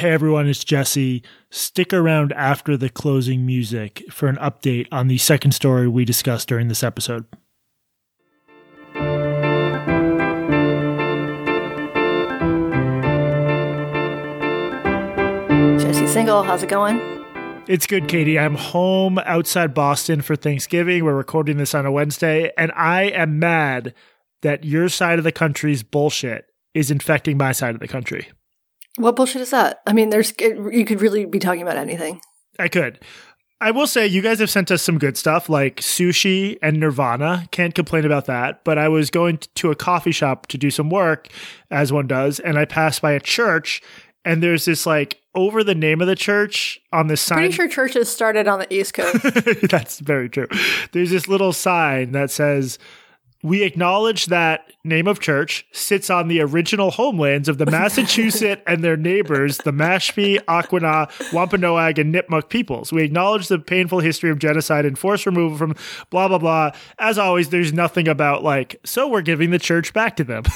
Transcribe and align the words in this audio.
Hey 0.00 0.12
everyone, 0.12 0.48
it's 0.48 0.64
Jesse. 0.64 1.22
Stick 1.50 1.92
around 1.92 2.32
after 2.32 2.74
the 2.74 2.88
closing 2.88 3.44
music 3.44 4.02
for 4.10 4.28
an 4.28 4.36
update 4.36 4.86
on 4.90 5.08
the 5.08 5.18
second 5.18 5.52
story 5.52 5.86
we 5.88 6.06
discussed 6.06 6.48
during 6.48 6.68
this 6.68 6.82
episode. 6.82 7.26
Jesse 15.78 16.06
Singal, 16.06 16.46
how's 16.46 16.62
it 16.62 16.70
going? 16.70 16.98
It's 17.68 17.86
good, 17.86 18.08
Katie. 18.08 18.38
I'm 18.38 18.54
home 18.54 19.18
outside 19.18 19.74
Boston 19.74 20.22
for 20.22 20.34
Thanksgiving. 20.34 21.04
We're 21.04 21.12
recording 21.12 21.58
this 21.58 21.74
on 21.74 21.84
a 21.84 21.92
Wednesday, 21.92 22.50
and 22.56 22.72
I 22.74 23.02
am 23.02 23.38
mad 23.38 23.92
that 24.40 24.64
your 24.64 24.88
side 24.88 25.18
of 25.18 25.24
the 25.24 25.30
country's 25.30 25.82
bullshit 25.82 26.46
is 26.72 26.90
infecting 26.90 27.36
my 27.36 27.52
side 27.52 27.74
of 27.74 27.82
the 27.82 27.86
country. 27.86 28.28
What 28.96 29.16
bullshit 29.16 29.42
is 29.42 29.50
that? 29.50 29.80
I 29.86 29.92
mean, 29.92 30.10
there's 30.10 30.32
you 30.40 30.84
could 30.84 31.00
really 31.00 31.24
be 31.24 31.38
talking 31.38 31.62
about 31.62 31.76
anything. 31.76 32.20
I 32.58 32.68
could. 32.68 32.98
I 33.62 33.72
will 33.72 33.86
say 33.86 34.06
you 34.06 34.22
guys 34.22 34.38
have 34.38 34.48
sent 34.48 34.70
us 34.70 34.80
some 34.80 34.98
good 34.98 35.18
stuff 35.18 35.50
like 35.50 35.76
sushi 35.76 36.58
and 36.62 36.80
Nirvana. 36.80 37.46
Can't 37.50 37.74
complain 37.74 38.06
about 38.06 38.24
that. 38.24 38.64
But 38.64 38.78
I 38.78 38.88
was 38.88 39.10
going 39.10 39.38
to 39.56 39.70
a 39.70 39.76
coffee 39.76 40.12
shop 40.12 40.46
to 40.48 40.58
do 40.58 40.70
some 40.70 40.88
work, 40.88 41.28
as 41.70 41.92
one 41.92 42.06
does, 42.06 42.40
and 42.40 42.58
I 42.58 42.64
passed 42.64 43.02
by 43.02 43.12
a 43.12 43.20
church, 43.20 43.82
and 44.24 44.42
there's 44.42 44.64
this 44.64 44.86
like 44.86 45.20
over 45.34 45.62
the 45.62 45.74
name 45.74 46.00
of 46.00 46.06
the 46.06 46.16
church 46.16 46.80
on 46.90 47.08
the 47.08 47.16
sign. 47.18 47.38
Pretty 47.38 47.54
sure 47.54 47.68
churches 47.68 48.08
started 48.08 48.48
on 48.48 48.60
the 48.60 48.72
East 48.72 48.94
Coast. 48.94 49.22
That's 49.70 50.00
very 50.00 50.30
true. 50.30 50.48
There's 50.92 51.10
this 51.10 51.28
little 51.28 51.52
sign 51.52 52.12
that 52.12 52.30
says 52.30 52.78
we 53.42 53.62
acknowledge 53.62 54.26
that 54.26 54.72
name 54.84 55.06
of 55.06 55.20
church 55.20 55.66
sits 55.72 56.10
on 56.10 56.28
the 56.28 56.40
original 56.40 56.90
homelands 56.90 57.48
of 57.48 57.58
the 57.58 57.66
Massachusetts 57.70 58.62
and 58.66 58.84
their 58.84 58.96
neighbors, 58.96 59.58
the 59.58 59.72
Mashpee, 59.72 60.38
Aquinnah, 60.44 61.32
Wampanoag, 61.32 61.98
and 61.98 62.14
Nipmuc 62.14 62.48
peoples. 62.48 62.92
We 62.92 63.02
acknowledge 63.02 63.48
the 63.48 63.58
painful 63.58 64.00
history 64.00 64.30
of 64.30 64.38
genocide 64.38 64.84
and 64.84 64.98
forced 64.98 65.26
removal 65.26 65.56
from 65.56 65.74
blah, 66.10 66.28
blah, 66.28 66.38
blah. 66.38 66.72
As 66.98 67.18
always, 67.18 67.48
there's 67.48 67.72
nothing 67.72 68.08
about 68.08 68.42
like, 68.42 68.80
so 68.84 69.08
we're 69.08 69.22
giving 69.22 69.50
the 69.50 69.58
church 69.58 69.92
back 69.92 70.16
to 70.16 70.24
them. 70.24 70.44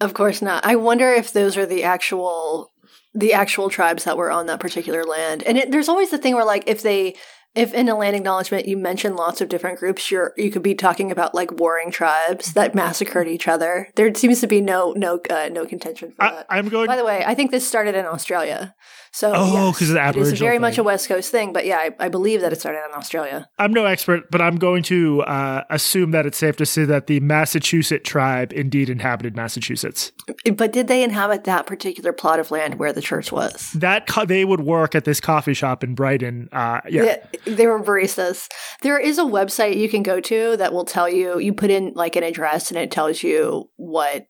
Of 0.00 0.14
course 0.14 0.40
not. 0.40 0.64
I 0.64 0.76
wonder 0.76 1.12
if 1.12 1.32
those 1.32 1.56
are 1.56 1.66
the 1.66 1.82
actual 1.82 2.70
the 3.14 3.32
actual 3.32 3.68
tribes 3.68 4.04
that 4.04 4.16
were 4.16 4.30
on 4.30 4.46
that 4.46 4.60
particular 4.60 5.02
land. 5.04 5.42
And 5.42 5.58
it, 5.58 5.72
there's 5.72 5.88
always 5.88 6.10
the 6.10 6.18
thing 6.18 6.34
where 6.34 6.44
like 6.44 6.64
if 6.68 6.82
they 6.82 7.16
if 7.58 7.74
in 7.74 7.88
a 7.88 7.96
land 7.96 8.14
acknowledgement 8.14 8.68
you 8.68 8.76
mention 8.76 9.16
lots 9.16 9.40
of 9.40 9.48
different 9.48 9.78
groups, 9.80 10.10
you're 10.10 10.32
you 10.36 10.50
could 10.50 10.62
be 10.62 10.74
talking 10.74 11.10
about 11.10 11.34
like 11.34 11.50
warring 11.52 11.90
tribes 11.90 12.52
that 12.52 12.74
massacred 12.74 13.26
each 13.26 13.48
other. 13.48 13.90
There 13.96 14.14
seems 14.14 14.40
to 14.40 14.46
be 14.46 14.60
no 14.60 14.92
no 14.96 15.20
uh, 15.28 15.48
no 15.50 15.66
contention 15.66 16.12
for 16.12 16.24
I, 16.24 16.30
that. 16.30 16.46
I'm 16.48 16.68
going. 16.68 16.86
By 16.86 16.96
the 16.96 17.04
way, 17.04 17.24
I 17.26 17.34
think 17.34 17.50
this 17.50 17.66
started 17.66 17.94
in 17.96 18.06
Australia. 18.06 18.74
So 19.12 19.32
Oh, 19.34 19.72
'cause 19.76 19.90
of 19.90 19.94
the 19.94 20.08
it 20.08 20.16
is 20.16 20.32
very 20.38 20.54
thing. 20.54 20.60
much 20.60 20.78
a 20.78 20.82
West 20.82 21.08
Coast 21.08 21.30
thing. 21.30 21.52
But 21.52 21.66
yeah, 21.66 21.78
I, 21.78 21.90
I 21.98 22.08
believe 22.08 22.40
that 22.42 22.52
it 22.52 22.60
started 22.60 22.80
in 22.88 22.94
Australia. 22.94 23.48
I'm 23.58 23.72
no 23.72 23.84
expert, 23.86 24.30
but 24.30 24.40
I'm 24.40 24.56
going 24.56 24.82
to 24.84 25.22
uh, 25.22 25.64
assume 25.70 26.10
that 26.12 26.26
it's 26.26 26.38
safe 26.38 26.56
to 26.56 26.66
say 26.66 26.84
that 26.84 27.06
the 27.06 27.20
Massachusetts 27.20 28.08
tribe 28.08 28.52
indeed 28.52 28.90
inhabited 28.90 29.34
Massachusetts. 29.34 30.12
But 30.54 30.72
did 30.72 30.88
they 30.88 31.02
inhabit 31.02 31.44
that 31.44 31.66
particular 31.66 32.12
plot 32.12 32.38
of 32.38 32.50
land 32.50 32.78
where 32.78 32.92
the 32.92 33.00
church 33.02 33.32
was? 33.32 33.72
That 33.72 34.06
co- 34.06 34.24
they 34.24 34.44
would 34.44 34.60
work 34.60 34.94
at 34.94 35.04
this 35.04 35.20
coffee 35.20 35.54
shop 35.54 35.82
in 35.82 35.94
Brighton. 35.94 36.48
Uh, 36.52 36.80
yeah. 36.88 37.16
They, 37.44 37.52
they 37.54 37.66
were 37.66 37.82
baristas. 37.82 38.48
There 38.82 38.98
is 38.98 39.18
a 39.18 39.22
website 39.24 39.76
you 39.78 39.88
can 39.88 40.02
go 40.02 40.20
to 40.20 40.56
that 40.58 40.72
will 40.72 40.84
tell 40.84 41.08
you, 41.08 41.38
you 41.38 41.52
put 41.52 41.70
in 41.70 41.92
like 41.94 42.16
an 42.16 42.22
address 42.22 42.70
and 42.70 42.78
it 42.78 42.90
tells 42.90 43.22
you 43.22 43.70
what, 43.76 44.26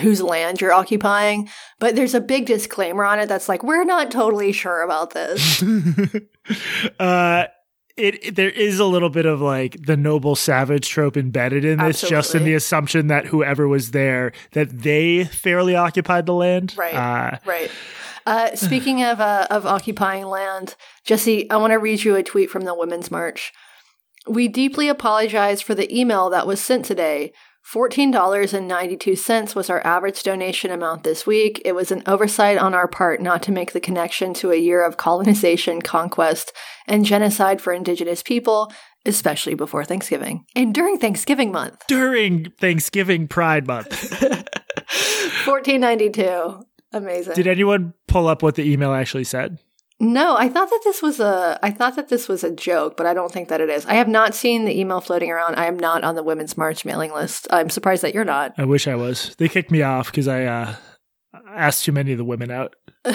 whose 0.00 0.20
land 0.20 0.60
you're 0.60 0.72
occupying. 0.72 1.48
But 1.78 1.96
there's 1.96 2.14
a 2.14 2.20
big 2.20 2.46
disclaimer 2.46 3.04
on 3.04 3.18
it 3.20 3.26
that's 3.28 3.48
like, 3.48 3.62
we're 3.62 3.84
not 3.84 4.10
totally 4.10 4.52
sure 4.52 4.82
about 4.82 5.14
this. 5.14 5.62
uh, 6.98 7.44
it, 7.96 8.24
it- 8.26 8.36
there 8.36 8.50
is 8.50 8.78
a 8.78 8.84
little 8.84 9.10
bit 9.10 9.26
of 9.26 9.40
like 9.40 9.76
the 9.86 9.96
noble 9.96 10.36
savage 10.36 10.88
trope 10.88 11.16
embedded 11.16 11.64
in 11.64 11.78
this, 11.78 12.02
just 12.02 12.34
in 12.34 12.44
the 12.44 12.54
assumption 12.54 13.08
that 13.08 13.26
whoever 13.26 13.66
was 13.66 13.90
there 13.90 14.32
that 14.52 14.82
they 14.82 15.24
fairly 15.24 15.74
occupied 15.74 16.26
the 16.26 16.34
land. 16.34 16.74
Right. 16.76 16.94
Uh, 16.94 17.38
right. 17.44 17.70
Uh, 18.26 18.54
speaking 18.54 19.02
of, 19.02 19.20
uh, 19.20 19.46
of 19.50 19.64
occupying 19.64 20.26
land, 20.26 20.76
Jesse, 21.04 21.50
I 21.50 21.56
want 21.56 21.70
to 21.72 21.78
read 21.78 22.04
you 22.04 22.14
a 22.14 22.22
tweet 22.22 22.50
from 22.50 22.62
the 22.62 22.74
Women's 22.74 23.10
March. 23.10 23.52
We 24.26 24.48
deeply 24.48 24.88
apologize 24.90 25.62
for 25.62 25.74
the 25.74 25.90
email 25.98 26.28
that 26.28 26.46
was 26.46 26.60
sent 26.60 26.84
today. 26.84 27.32
$14.92 27.72 29.54
was 29.54 29.68
our 29.68 29.86
average 29.86 30.22
donation 30.22 30.70
amount 30.70 31.02
this 31.02 31.26
week. 31.26 31.60
It 31.64 31.74
was 31.74 31.90
an 31.90 32.02
oversight 32.06 32.56
on 32.56 32.72
our 32.72 32.88
part 32.88 33.20
not 33.20 33.42
to 33.42 33.52
make 33.52 33.72
the 33.72 33.80
connection 33.80 34.32
to 34.34 34.52
a 34.52 34.56
year 34.56 34.84
of 34.84 34.96
colonization, 34.96 35.82
conquest, 35.82 36.52
and 36.86 37.04
genocide 37.04 37.60
for 37.60 37.74
indigenous 37.74 38.22
people, 38.22 38.72
especially 39.04 39.54
before 39.54 39.84
Thanksgiving. 39.84 40.46
And 40.56 40.74
during 40.74 40.98
Thanksgiving 40.98 41.52
month, 41.52 41.86
during 41.88 42.50
Thanksgiving 42.58 43.28
Pride 43.28 43.66
Month, 43.66 44.22
1492. 44.22 46.64
Amazing. 46.90 47.34
did 47.34 47.46
anyone 47.46 47.92
pull 48.06 48.28
up 48.28 48.42
what 48.42 48.54
the 48.54 48.70
email 48.70 48.94
actually 48.94 49.24
said? 49.24 49.58
No, 50.00 50.36
I 50.36 50.48
thought 50.48 50.70
that 50.70 50.80
this 50.84 51.02
was 51.02 51.18
a 51.18 51.58
I 51.60 51.70
thought 51.72 51.96
that 51.96 52.08
this 52.08 52.28
was 52.28 52.44
a 52.44 52.52
joke, 52.52 52.96
but 52.96 53.06
I 53.06 53.14
don't 53.14 53.32
think 53.32 53.48
that 53.48 53.60
it 53.60 53.68
is. 53.68 53.84
I 53.86 53.94
have 53.94 54.06
not 54.06 54.34
seen 54.34 54.64
the 54.64 54.78
email 54.78 55.00
floating 55.00 55.30
around. 55.30 55.56
I 55.56 55.66
am 55.66 55.76
not 55.76 56.04
on 56.04 56.14
the 56.14 56.22
Women's 56.22 56.56
March 56.56 56.84
mailing 56.84 57.12
list. 57.12 57.48
I'm 57.50 57.68
surprised 57.68 58.02
that 58.02 58.14
you're 58.14 58.24
not. 58.24 58.54
I 58.56 58.64
wish 58.64 58.86
I 58.86 58.94
was. 58.94 59.34
They 59.38 59.48
kicked 59.48 59.72
me 59.72 59.82
off 59.82 60.12
because 60.12 60.28
I 60.28 60.44
uh, 60.44 60.76
asked 61.48 61.84
too 61.84 61.92
many 61.92 62.12
of 62.12 62.18
the 62.18 62.24
women 62.24 62.50
out. 62.50 62.74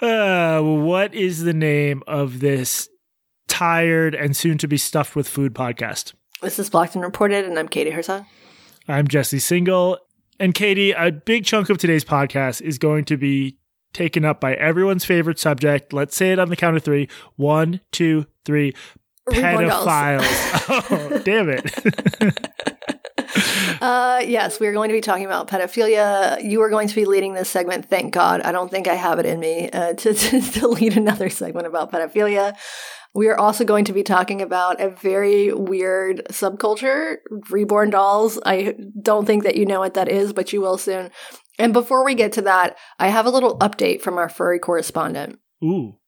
Uh, 0.00 0.60
what 0.62 1.12
is 1.12 1.42
the 1.42 1.52
name 1.52 2.04
of 2.06 2.38
this 2.38 2.88
tired 3.48 4.14
and 4.14 4.36
soon 4.36 4.56
to 4.56 4.68
be 4.68 4.76
stuffed 4.76 5.16
with 5.16 5.28
food 5.28 5.52
podcast? 5.52 6.12
this 6.40 6.60
is 6.60 6.70
Blocked 6.70 6.94
and 6.94 7.02
Reported, 7.02 7.44
and 7.44 7.58
I'm 7.58 7.66
Katie 7.66 7.90
Herzog. 7.90 8.24
I'm 8.86 9.08
Jesse 9.08 9.38
Singal. 9.38 9.98
And 10.38 10.54
Katie, 10.54 10.92
a 10.92 11.10
big 11.10 11.44
chunk 11.44 11.68
of 11.68 11.78
today's 11.78 12.04
podcast 12.04 12.62
is 12.62 12.78
going 12.78 13.06
to 13.06 13.16
be 13.16 13.58
taken 13.92 14.24
up 14.24 14.40
by 14.40 14.54
everyone's 14.54 15.04
favorite 15.04 15.38
subject. 15.38 15.92
Let's 15.92 16.16
say 16.16 16.32
it 16.32 16.38
on 16.38 16.48
the 16.48 16.56
count 16.56 16.76
of 16.76 16.82
three. 16.82 17.08
One, 17.36 17.80
two, 17.92 18.26
three. 18.44 18.74
Pedophiles. 19.28 20.24
oh, 20.90 21.22
damn 21.24 21.48
it. 21.50 22.44
Uh, 23.80 24.22
yes, 24.26 24.58
we 24.58 24.66
are 24.66 24.72
going 24.72 24.88
to 24.88 24.94
be 24.94 25.00
talking 25.00 25.24
about 25.24 25.48
pedophilia. 25.48 26.42
You 26.42 26.62
are 26.62 26.70
going 26.70 26.88
to 26.88 26.94
be 26.94 27.04
leading 27.04 27.34
this 27.34 27.48
segment. 27.48 27.88
Thank 27.88 28.12
God. 28.12 28.40
I 28.40 28.52
don't 28.52 28.70
think 28.70 28.88
I 28.88 28.94
have 28.94 29.18
it 29.18 29.26
in 29.26 29.38
me 29.38 29.70
uh, 29.70 29.92
to, 29.94 30.14
to, 30.14 30.40
to 30.40 30.68
lead 30.68 30.96
another 30.96 31.28
segment 31.30 31.66
about 31.66 31.92
pedophilia. 31.92 32.56
We 33.14 33.28
are 33.28 33.38
also 33.38 33.64
going 33.64 33.84
to 33.86 33.92
be 33.92 34.02
talking 34.02 34.42
about 34.42 34.80
a 34.80 34.90
very 34.90 35.52
weird 35.52 36.26
subculture, 36.30 37.16
reborn 37.50 37.90
dolls. 37.90 38.38
I 38.44 38.74
don't 39.00 39.26
think 39.26 39.44
that 39.44 39.56
you 39.56 39.64
know 39.64 39.80
what 39.80 39.94
that 39.94 40.08
is, 40.08 40.32
but 40.32 40.52
you 40.52 40.60
will 40.60 40.78
soon. 40.78 41.10
And 41.58 41.72
before 41.72 42.04
we 42.04 42.14
get 42.14 42.32
to 42.32 42.42
that, 42.42 42.76
I 42.98 43.08
have 43.08 43.26
a 43.26 43.30
little 43.30 43.58
update 43.58 44.00
from 44.00 44.16
our 44.16 44.28
furry 44.28 44.58
correspondent. 44.58 45.38
Ooh. 45.62 45.98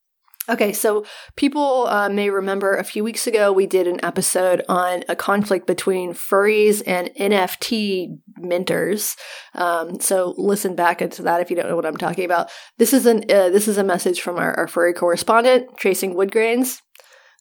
Okay, 0.49 0.73
so 0.73 1.05
people 1.37 1.87
uh, 1.87 2.09
may 2.09 2.29
remember 2.29 2.75
a 2.75 2.83
few 2.83 3.05
weeks 3.05 3.27
ago 3.27 3.53
we 3.53 3.67
did 3.67 3.87
an 3.87 4.05
episode 4.05 4.65
on 4.69 5.05
a 5.09 5.15
conflict 5.15 5.67
between 5.67 6.13
furries 6.13 6.83
and 6.87 7.11
NFT 7.11 8.19
minters. 8.41 9.17
Um, 9.55 10.01
so 10.01 10.35
listen 10.39 10.75
back 10.75 11.01
into 11.03 11.23
that 11.23 11.41
if 11.41 11.51
you 11.51 11.57
don't 11.57 11.69
know 11.69 11.77
what 11.77 11.87
I'm 11.87 11.97
talking 11.97 12.25
about. 12.25 12.51
This 12.79 12.93
is 12.93 13.07
an 13.07 13.25
uh, 13.31 13.51
this 13.51 13.69
is 13.69 13.79
a 13.79 13.85
message 13.85 14.21
from 14.21 14.39
our, 14.39 14.55
our 14.55 14.67
furry 14.67 14.93
correspondent, 14.93 15.77
Tracing 15.77 16.15
Woodgrains. 16.15 16.81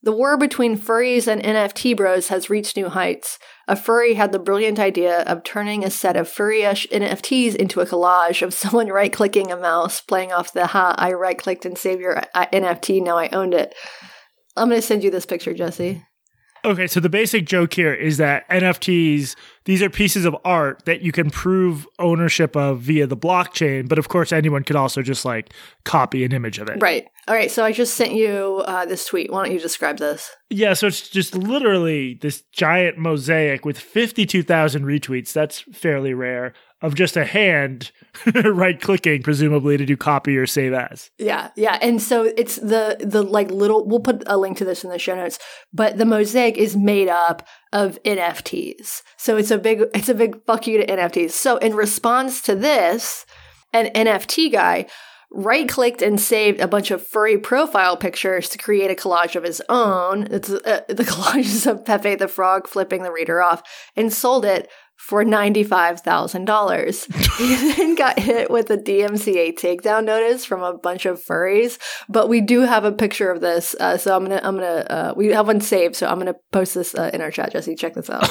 The 0.03 0.12
war 0.12 0.38
between 0.38 0.78
furries 0.78 1.28
and 1.28 1.42
NFT 1.42 1.98
bros 1.98 2.28
has 2.28 2.50
reached 2.50 2.78
new 2.78 2.90
heights. 2.90 3.40
A 3.69 3.75
furry 3.75 4.16
had 4.16 4.31
the 4.31 4.40
brilliant 4.40 4.80
idea 4.80 5.22
of 5.22 5.44
turning 5.44 5.84
a 5.84 5.91
set 5.91 6.18
of 6.18 6.28
furry-ish 6.28 6.88
NFTs 6.88 7.56
into 7.56 7.81
a 7.81 7.85
collage 7.85 8.41
of 8.41 8.52
someone 8.56 8.88
right-clicking 8.88 9.52
a 9.52 9.56
mouse, 9.56 10.02
playing 10.02 10.31
off 10.31 10.52
the 10.52 10.66
"ha, 10.66 10.96
I 10.97 11.13
right-clicked 11.13 11.68
and 11.68 11.77
saved 11.77 12.01
your 12.01 12.18
uh, 12.33 12.48
NFT, 12.51 13.04
now 13.04 13.16
I 13.16 13.30
owned 13.30 13.54
it." 13.54 13.75
I'm 14.57 14.69
going 14.69 14.81
to 14.81 14.86
send 14.86 15.04
you 15.04 15.12
this 15.12 15.27
picture, 15.27 15.54
Jesse. 15.54 16.04
Okay, 16.65 16.88
so 16.88 17.00
the 17.00 17.09
basic 17.09 17.45
joke 17.45 17.73
here 17.73 17.94
is 17.94 18.17
that 18.17 18.47
NFTs, 18.50 19.35
these 19.65 19.81
are 19.81 19.89
pieces 19.89 20.25
of 20.25 20.35
art 20.44 20.83
that 20.85 21.01
you 21.01 21.11
can 21.11 21.29
prove 21.29 21.88
ownership 22.00 22.56
of 22.56 22.81
via 22.81 23.07
the 23.07 23.15
blockchain, 23.15 23.88
but 23.88 23.97
of 23.97 24.09
course 24.09 24.31
anyone 24.31 24.63
could 24.63 24.75
also 24.75 25.01
just 25.01 25.23
like 25.23 25.53
copy 25.85 26.23
an 26.25 26.33
image 26.33 26.59
of 26.59 26.69
it. 26.69 26.81
Right. 26.81 27.07
All 27.27 27.35
right. 27.35 27.50
So 27.50 27.63
I 27.63 27.71
just 27.71 27.95
sent 27.95 28.13
you 28.13 28.63
uh, 28.65 28.85
this 28.85 29.06
tweet. 29.06 29.31
Why 29.31 29.45
don't 29.45 29.53
you 29.53 29.59
describe 29.59 30.00
this? 30.00 30.35
Yeah, 30.50 30.73
so 30.73 30.88
it's 30.88 31.07
just 31.09 31.35
literally 31.35 32.15
this 32.15 32.41
giant 32.51 32.97
mosaic 32.97 33.65
with 33.65 33.79
52,000 33.79 34.83
retweets. 34.83 35.31
That's 35.31 35.61
fairly 35.61 36.13
rare 36.13 36.53
of 36.81 36.96
just 36.96 37.18
a 37.18 37.26
hand 37.26 37.92
right 38.46 38.80
clicking 38.80 39.22
presumably 39.22 39.78
to 39.78 39.86
do 39.86 39.98
copy 39.98 40.38
or 40.38 40.46
save 40.46 40.74
as. 40.74 41.12
Yeah, 41.18 41.52
yeah, 41.56 41.78
and 41.81 42.02
so 42.02 42.24
it's 42.38 42.56
the 42.56 42.98
the 43.00 43.22
like 43.22 43.52
little. 43.52 43.86
We'll 43.86 44.00
put 44.00 44.24
a 44.28 44.38
link 44.38 44.58
to 44.58 44.66
this 44.66 44.84
in 44.84 44.90
the 44.90 45.00
show 45.00 45.16
notes, 45.16 45.40
but 45.74 45.98
the 45.98 46.06
mosaic 46.06 46.58
is 46.58 46.76
made 46.76 47.10
up 47.10 47.48
of 47.74 48.02
NFTs. 48.04 49.02
So 49.18 49.38
it's 49.38 49.52
a 49.52 49.58
big 49.58 49.84
it's 49.94 50.10
a 50.10 50.14
big 50.14 50.44
fuck 50.46 50.68
you 50.68 50.78
to 50.78 50.86
NFTs. 50.86 51.31
So 51.31 51.58
in 51.58 51.76
response 51.76 52.42
to 52.44 52.56
this, 52.56 53.26
an 53.74 53.88
NFT 53.88 54.52
guy 54.52 54.88
right 55.31 55.70
clicked 55.70 56.02
and 56.02 56.20
saved 56.20 56.60
a 56.60 56.68
bunch 56.68 56.90
of 56.92 57.06
furry 57.06 57.38
profile 57.38 57.96
pictures 57.96 58.50
to 58.50 58.58
create 58.58 58.90
a 58.90 58.96
collage 58.96 59.36
of 59.36 59.44
his 59.44 59.62
own. 59.70 60.24
It's 60.31 60.50
uh, 60.50 60.81
the 60.88 61.04
collages 61.04 61.70
of 61.70 61.86
Pepe 61.86 62.16
the 62.16 62.28
Frog 62.28 62.68
flipping 62.68 63.04
the 63.04 63.12
reader 63.12 63.42
off 63.42 63.62
and 63.96 64.12
sold 64.12 64.46
it 64.46 64.70
for 65.00 65.24
$95,000. 65.24 67.38
he 67.38 67.74
then 67.74 67.96
got 67.96 68.19
hit 68.19 68.51
with 68.51 68.69
a 68.69 68.78
DMCA 68.78 69.57
takedown 69.57 70.04
notice 70.04 70.44
from 70.44 70.62
a 70.62 70.78
bunch 70.78 71.06
of 71.06 71.24
furries, 71.24 71.80
but 72.10 72.28
we 72.28 72.42
do 72.42 72.60
have 72.60 72.84
a 72.84 72.92
picture 72.92 73.31
of 73.31 73.40
this. 73.40 73.75
Uh, 73.80 73.98
so 73.98 74.16
I'm 74.16 74.25
going 74.25 74.38
to, 74.38 74.46
I'm 74.46 74.57
going 74.57 74.84
to, 74.84 74.92
uh, 74.92 75.13
we 75.16 75.28
have 75.28 75.48
one 75.48 75.62
saved. 75.62 75.96
So 75.96 76.06
I'm 76.06 76.19
going 76.19 76.28
to 76.28 76.38
post 76.51 76.75
this 76.75 76.94
uh, 76.94 77.10
in 77.13 77.22
our 77.22 77.31
chat, 77.31 77.54
Jesse. 77.54 77.75
Check 77.75 77.94
this 77.94 78.10
out. 78.10 78.24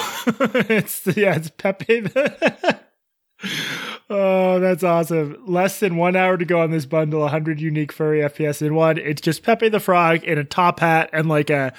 it's, 0.68 1.06
yeah, 1.16 1.36
it's 1.36 1.48
Pepe. 1.48 2.06
oh, 4.10 4.60
that's 4.60 4.84
awesome. 4.84 5.42
Less 5.46 5.80
than 5.80 5.96
one 5.96 6.16
hour 6.16 6.36
to 6.36 6.44
go 6.44 6.60
on 6.60 6.70
this 6.70 6.86
bundle, 6.86 7.20
100 7.20 7.62
unique 7.62 7.92
furry 7.92 8.20
FPS 8.20 8.60
in 8.60 8.74
one. 8.74 8.98
It's 8.98 9.22
just 9.22 9.42
Pepe 9.42 9.70
the 9.70 9.80
Frog 9.80 10.22
in 10.22 10.36
a 10.36 10.44
top 10.44 10.80
hat 10.80 11.08
and 11.14 11.30
like 11.30 11.48
a 11.48 11.72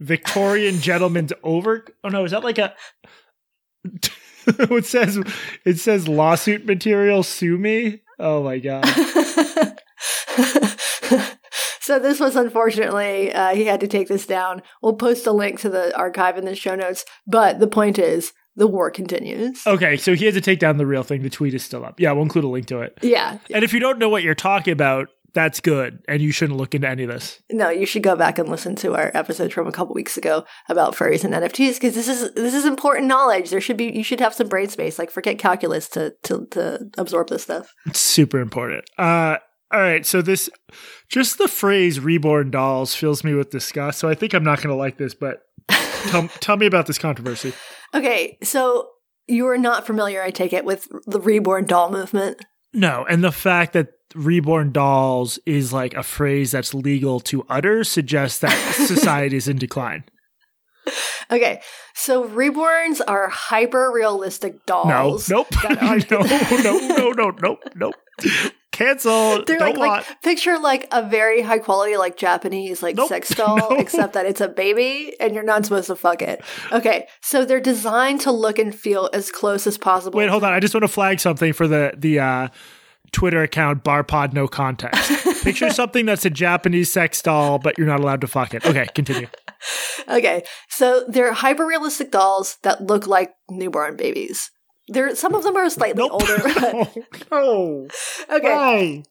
Victorian 0.00 0.80
gentleman's 0.80 1.34
over. 1.42 1.84
Oh 2.02 2.08
no, 2.08 2.24
is 2.24 2.30
that 2.30 2.42
like 2.42 2.58
a. 2.58 2.74
it 4.70 4.86
says 4.86 5.18
it 5.64 5.78
says 5.78 6.08
lawsuit 6.08 6.66
material 6.66 7.22
sue 7.22 7.58
me? 7.58 8.02
Oh 8.18 8.42
my 8.42 8.58
god. 8.58 8.84
So 11.82 11.98
this 11.98 12.20
was 12.20 12.36
unfortunately 12.36 13.32
uh, 13.32 13.52
he 13.52 13.64
had 13.64 13.80
to 13.80 13.88
take 13.88 14.06
this 14.06 14.24
down. 14.24 14.62
We'll 14.80 14.92
post 14.92 15.26
a 15.26 15.32
link 15.32 15.58
to 15.60 15.68
the 15.68 15.96
archive 15.98 16.38
in 16.38 16.44
the 16.44 16.54
show 16.54 16.76
notes 16.76 17.04
but 17.26 17.58
the 17.58 17.66
point 17.66 17.98
is 17.98 18.32
the 18.54 18.68
war 18.68 18.92
continues. 18.92 19.66
Okay 19.66 19.96
so 19.96 20.14
he 20.14 20.24
had 20.24 20.34
to 20.34 20.40
take 20.40 20.60
down 20.60 20.76
the 20.76 20.86
real 20.86 21.02
thing. 21.02 21.22
The 21.22 21.30
tweet 21.30 21.52
is 21.52 21.64
still 21.64 21.84
up. 21.84 21.98
Yeah 21.98 22.12
we'll 22.12 22.22
include 22.22 22.44
a 22.44 22.48
link 22.48 22.66
to 22.66 22.80
it. 22.82 22.96
Yeah. 23.02 23.38
And 23.52 23.64
if 23.64 23.72
you 23.72 23.80
don't 23.80 23.98
know 23.98 24.08
what 24.08 24.22
you're 24.22 24.36
talking 24.36 24.72
about 24.72 25.08
that's 25.32 25.60
good 25.60 26.02
and 26.08 26.20
you 26.22 26.32
shouldn't 26.32 26.58
look 26.58 26.74
into 26.74 26.88
any 26.88 27.04
of 27.04 27.10
this. 27.10 27.42
No 27.50 27.70
you 27.70 27.86
should 27.86 28.02
go 28.02 28.16
back 28.16 28.38
and 28.38 28.48
listen 28.48 28.76
to 28.76 28.94
our 28.94 29.10
episode 29.14 29.52
from 29.52 29.66
a 29.66 29.72
couple 29.72 29.94
weeks 29.94 30.16
ago 30.16 30.44
about 30.68 30.94
furries 30.94 31.24
and 31.24 31.34
nfts 31.34 31.74
because 31.74 31.94
this 31.94 32.08
is 32.08 32.32
this 32.34 32.54
is 32.54 32.64
important 32.64 33.06
knowledge. 33.06 33.50
There 33.50 33.60
should 33.60 33.76
be 33.76 33.90
you 33.90 34.02
should 34.02 34.20
have 34.20 34.34
some 34.34 34.48
brain 34.48 34.68
space 34.68 34.98
like 34.98 35.10
forget 35.10 35.38
calculus 35.38 35.88
to 35.90 36.14
to, 36.24 36.46
to 36.50 36.90
absorb 36.98 37.28
this 37.28 37.44
stuff. 37.44 37.72
It's 37.86 38.00
super 38.00 38.40
important. 38.40 38.84
Uh 38.98 39.36
all 39.72 39.80
right 39.80 40.04
so 40.04 40.20
this 40.20 40.50
just 41.08 41.38
the 41.38 41.46
phrase 41.48 42.00
reborn 42.00 42.50
dolls 42.50 42.94
fills 42.94 43.22
me 43.22 43.34
with 43.34 43.50
disgust 43.50 44.00
so 44.00 44.08
i 44.08 44.14
think 44.14 44.34
i'm 44.34 44.42
not 44.42 44.58
going 44.58 44.68
to 44.68 44.74
like 44.74 44.98
this 44.98 45.14
but 45.14 45.42
tell, 46.08 46.26
tell 46.40 46.56
me 46.56 46.66
about 46.66 46.86
this 46.86 46.98
controversy. 46.98 47.52
Okay 47.94 48.36
so 48.42 48.88
you 49.28 49.46
are 49.46 49.58
not 49.58 49.86
familiar 49.86 50.22
i 50.22 50.30
take 50.30 50.52
it 50.52 50.64
with 50.64 50.88
the 51.06 51.20
reborn 51.20 51.66
doll 51.66 51.90
movement? 51.90 52.44
No 52.72 53.06
and 53.08 53.22
the 53.22 53.32
fact 53.32 53.72
that 53.74 53.88
reborn 54.14 54.72
dolls 54.72 55.38
is 55.46 55.72
like 55.72 55.94
a 55.94 56.02
phrase 56.02 56.50
that's 56.50 56.74
legal 56.74 57.20
to 57.20 57.44
utter 57.48 57.84
suggests 57.84 58.38
that 58.40 58.54
society 58.74 59.36
is 59.36 59.48
in 59.48 59.56
decline. 59.56 60.04
Okay, 61.30 61.60
so 61.94 62.28
reborns 62.28 63.00
are 63.06 63.28
hyper 63.28 63.90
realistic 63.94 64.66
dolls. 64.66 65.28
No, 65.28 65.36
nope. 65.36 65.64
Are- 65.64 65.98
no, 66.10 66.22
no, 66.22 66.78
no, 66.96 67.10
no, 67.12 67.30
nope, 67.40 67.62
nope. 67.76 67.94
Cancel. 68.72 69.44
They're 69.44 69.58
Don't 69.58 69.76
like, 69.76 70.08
like 70.08 70.22
picture 70.22 70.58
like 70.58 70.88
a 70.90 71.02
very 71.02 71.42
high 71.42 71.58
quality 71.58 71.96
like 71.96 72.16
Japanese 72.16 72.82
like 72.82 72.96
nope. 72.96 73.08
sex 73.08 73.28
doll, 73.34 73.56
no. 73.58 73.76
except 73.76 74.14
that 74.14 74.26
it's 74.26 74.40
a 74.40 74.48
baby 74.48 75.14
and 75.20 75.34
you're 75.34 75.44
not 75.44 75.64
supposed 75.64 75.88
to 75.88 75.96
fuck 75.96 76.22
it. 76.22 76.42
Okay, 76.72 77.06
so 77.20 77.44
they're 77.44 77.60
designed 77.60 78.22
to 78.22 78.32
look 78.32 78.58
and 78.58 78.74
feel 78.74 79.10
as 79.12 79.30
close 79.30 79.66
as 79.66 79.76
possible. 79.76 80.18
Wait, 80.18 80.30
hold 80.30 80.44
on. 80.44 80.52
I 80.52 80.60
just 80.60 80.74
want 80.74 80.82
to 80.82 80.88
flag 80.88 81.20
something 81.20 81.52
for 81.52 81.68
the 81.68 81.92
the 81.96 82.20
uh 82.20 82.48
Twitter 83.12 83.42
account 83.42 83.84
barpod 83.84 84.32
no 84.32 84.46
context. 84.48 85.42
Picture 85.44 85.70
something 85.70 86.06
that's 86.06 86.24
a 86.24 86.30
Japanese 86.30 86.92
sex 86.92 87.20
doll, 87.22 87.58
but 87.58 87.78
you're 87.78 87.86
not 87.86 88.00
allowed 88.00 88.20
to 88.20 88.26
fuck 88.26 88.54
it. 88.54 88.64
Okay, 88.64 88.86
continue. 88.94 89.28
okay, 90.08 90.42
so 90.68 91.04
they're 91.08 91.32
hyper 91.32 91.66
realistic 91.66 92.10
dolls 92.10 92.58
that 92.62 92.82
look 92.82 93.06
like 93.06 93.32
newborn 93.50 93.96
babies. 93.96 94.50
There, 94.88 95.14
some 95.14 95.34
of 95.34 95.44
them 95.44 95.56
are 95.56 95.70
slightly 95.70 96.02
nope. 96.02 96.12
older. 96.12 96.38
no, 96.60 96.90
no. 97.30 97.88
Okay. 98.30 98.52
Why? 98.52 99.02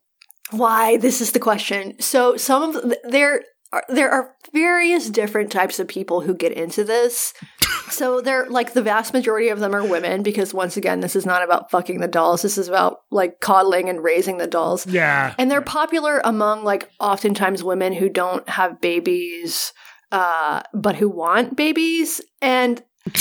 Why? 0.52 0.98
This 0.98 1.22
is 1.22 1.32
the 1.32 1.40
question. 1.40 2.00
So 2.00 2.38
some 2.38 2.76
of 2.76 2.94
they're 3.04 3.44
are, 3.72 3.84
there 3.90 4.10
are 4.10 4.36
various 4.54 5.10
different 5.10 5.52
types 5.52 5.80
of 5.80 5.88
people 5.88 6.22
who 6.22 6.34
get 6.34 6.52
into 6.52 6.84
this. 6.84 7.34
so 7.90 8.22
they're 8.22 8.50
like 8.50 8.74
the 8.74 8.82
vast 8.82 9.14
majority 9.14 9.50
of 9.50 9.60
them 9.60 9.76
are 9.76 9.86
women 9.86 10.24
because 10.24 10.54
once 10.54 10.78
again, 10.78 11.02
this 11.02 11.16
is 11.16 11.26
not 11.26 11.44
about 11.44 11.70
fucking 11.70 12.00
the 12.00 12.08
dolls. 12.08 12.42
This 12.42 12.58
is 12.58 12.68
about 12.68 13.02
like 13.12 13.40
coddling 13.40 13.90
and 13.90 14.04
raising 14.04 14.38
the 14.38 14.48
dolls. 14.48 14.88
Yeah. 14.88 15.36
And 15.38 15.52
they're 15.52 15.62
popular 15.62 16.22
among 16.24 16.64
like 16.64 16.90
oftentimes 17.00 17.64
women 17.64 17.94
who 17.94 18.10
don't 18.10 18.48
have 18.50 18.82
babies, 18.82 19.74
uh, 20.12 20.64
but 20.74 20.96
who 20.96 21.10
want 21.10 21.56
babies. 21.56 22.22
And 22.42 22.84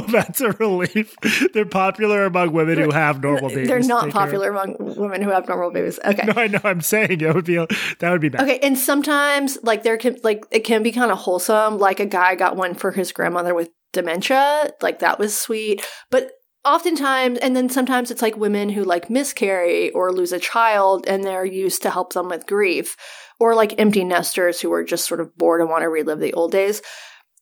that's 0.08 0.40
a 0.40 0.52
relief. 0.52 1.14
They're 1.52 1.64
popular 1.64 2.24
among 2.24 2.52
women 2.52 2.78
who 2.78 2.90
have 2.90 3.22
normal 3.22 3.48
babies. 3.48 3.68
They're 3.68 3.80
not 3.80 4.10
popular 4.10 4.50
among 4.50 4.76
women 4.78 5.22
who 5.22 5.30
have 5.30 5.48
normal 5.48 5.70
babies. 5.70 5.98
Okay. 6.04 6.26
No, 6.26 6.34
I 6.36 6.46
know. 6.48 6.60
I'm 6.64 6.80
saying 6.80 7.20
it 7.20 7.34
would 7.34 7.44
be 7.44 7.56
that 7.56 8.10
would 8.10 8.20
be 8.20 8.28
bad. 8.28 8.42
Okay, 8.42 8.58
and 8.60 8.78
sometimes 8.78 9.58
like 9.62 9.82
there 9.82 9.96
can 9.96 10.18
like 10.22 10.44
it 10.50 10.60
can 10.60 10.82
be 10.82 10.92
kind 10.92 11.10
of 11.10 11.18
wholesome. 11.18 11.78
Like 11.78 12.00
a 12.00 12.06
guy 12.06 12.34
got 12.34 12.56
one 12.56 12.74
for 12.74 12.92
his 12.92 13.12
grandmother 13.12 13.54
with 13.54 13.70
dementia. 13.92 14.70
Like 14.80 15.00
that 15.00 15.18
was 15.18 15.36
sweet, 15.36 15.86
but 16.10 16.32
oftentimes 16.64 17.38
and 17.38 17.54
then 17.54 17.68
sometimes 17.68 18.10
it's 18.10 18.22
like 18.22 18.36
women 18.36 18.68
who 18.68 18.82
like 18.82 19.08
miscarry 19.08 19.90
or 19.90 20.12
lose 20.12 20.32
a 20.32 20.40
child 20.40 21.06
and 21.06 21.22
they're 21.22 21.44
used 21.44 21.80
to 21.82 21.90
help 21.90 22.12
them 22.12 22.28
with 22.28 22.46
grief 22.46 22.96
or 23.38 23.54
like 23.54 23.78
empty 23.78 24.02
nesters 24.02 24.60
who 24.60 24.72
are 24.72 24.82
just 24.82 25.06
sort 25.06 25.20
of 25.20 25.36
bored 25.36 25.60
and 25.60 25.70
want 25.70 25.82
to 25.82 25.88
relive 25.88 26.18
the 26.18 26.32
old 26.32 26.50
days 26.50 26.82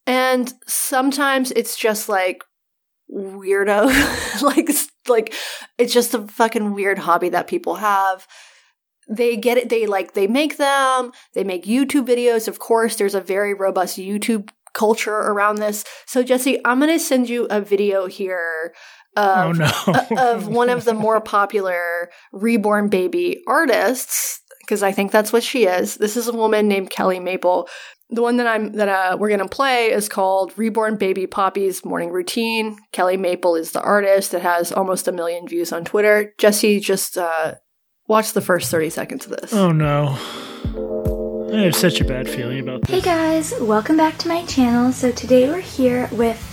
and 0.06 0.52
sometimes 0.66 1.50
it's 1.52 1.76
just 1.76 2.08
like 2.08 2.44
weirdo 3.10 3.86
like 4.42 4.70
like 5.08 5.34
it's 5.78 5.92
just 5.92 6.14
a 6.14 6.26
fucking 6.26 6.72
weird 6.72 6.98
hobby 6.98 7.28
that 7.28 7.46
people 7.46 7.76
have 7.76 8.26
they 9.08 9.36
get 9.36 9.58
it 9.58 9.68
they 9.68 9.86
like 9.86 10.14
they 10.14 10.26
make 10.26 10.56
them 10.56 11.12
they 11.34 11.44
make 11.44 11.64
youtube 11.64 12.06
videos 12.06 12.48
of 12.48 12.58
course 12.58 12.96
there's 12.96 13.14
a 13.14 13.20
very 13.20 13.52
robust 13.52 13.98
youtube 13.98 14.48
culture 14.72 15.14
around 15.14 15.56
this 15.56 15.84
so 16.06 16.22
jesse 16.22 16.58
i'm 16.64 16.80
going 16.80 16.90
to 16.90 16.98
send 16.98 17.28
you 17.28 17.46
a 17.50 17.60
video 17.60 18.06
here 18.06 18.74
of, 19.16 19.46
oh, 19.46 19.52
no. 19.52 19.70
Uh, 19.86 20.34
of 20.34 20.48
one 20.48 20.70
of 20.70 20.84
the 20.84 20.94
more 20.94 21.20
popular 21.20 22.10
reborn 22.32 22.88
baby 22.88 23.42
artists 23.46 24.40
because 24.60 24.82
I 24.82 24.92
think 24.92 25.12
that's 25.12 25.32
what 25.32 25.42
she 25.42 25.66
is. 25.66 25.96
This 25.96 26.16
is 26.16 26.26
a 26.26 26.32
woman 26.32 26.68
named 26.68 26.88
Kelly 26.88 27.20
Maple 27.20 27.68
the 28.10 28.22
one 28.22 28.36
that 28.36 28.46
I'm 28.46 28.72
that 28.72 28.88
uh, 28.88 29.16
we're 29.18 29.30
gonna 29.30 29.48
play 29.48 29.90
is 29.90 30.08
called 30.08 30.52
"Reborn 30.56 30.96
Baby 30.96 31.26
Poppy's 31.26 31.84
Morning 31.84 32.10
Routine." 32.10 32.78
Kelly 32.92 33.16
Maple 33.16 33.56
is 33.56 33.72
the 33.72 33.82
artist. 33.82 34.34
It 34.34 34.42
has 34.42 34.72
almost 34.72 35.08
a 35.08 35.12
million 35.12 35.48
views 35.48 35.72
on 35.72 35.84
Twitter. 35.84 36.34
Jesse, 36.38 36.80
just 36.80 37.18
uh, 37.18 37.54
watch 38.06 38.32
the 38.32 38.40
first 38.40 38.70
thirty 38.70 38.90
seconds 38.90 39.26
of 39.26 39.32
this. 39.32 39.52
Oh 39.52 39.72
no. 39.72 40.18
I 41.52 41.58
have 41.58 41.76
such 41.76 42.00
a 42.00 42.04
bad 42.04 42.28
feeling 42.28 42.60
about 42.60 42.82
this. 42.82 42.90
Hey 42.90 43.00
guys, 43.00 43.54
welcome 43.60 43.96
back 43.96 44.18
to 44.18 44.28
my 44.28 44.44
channel. 44.44 44.90
So 44.92 45.12
today 45.12 45.48
we're 45.48 45.60
here 45.60 46.08
with 46.10 46.50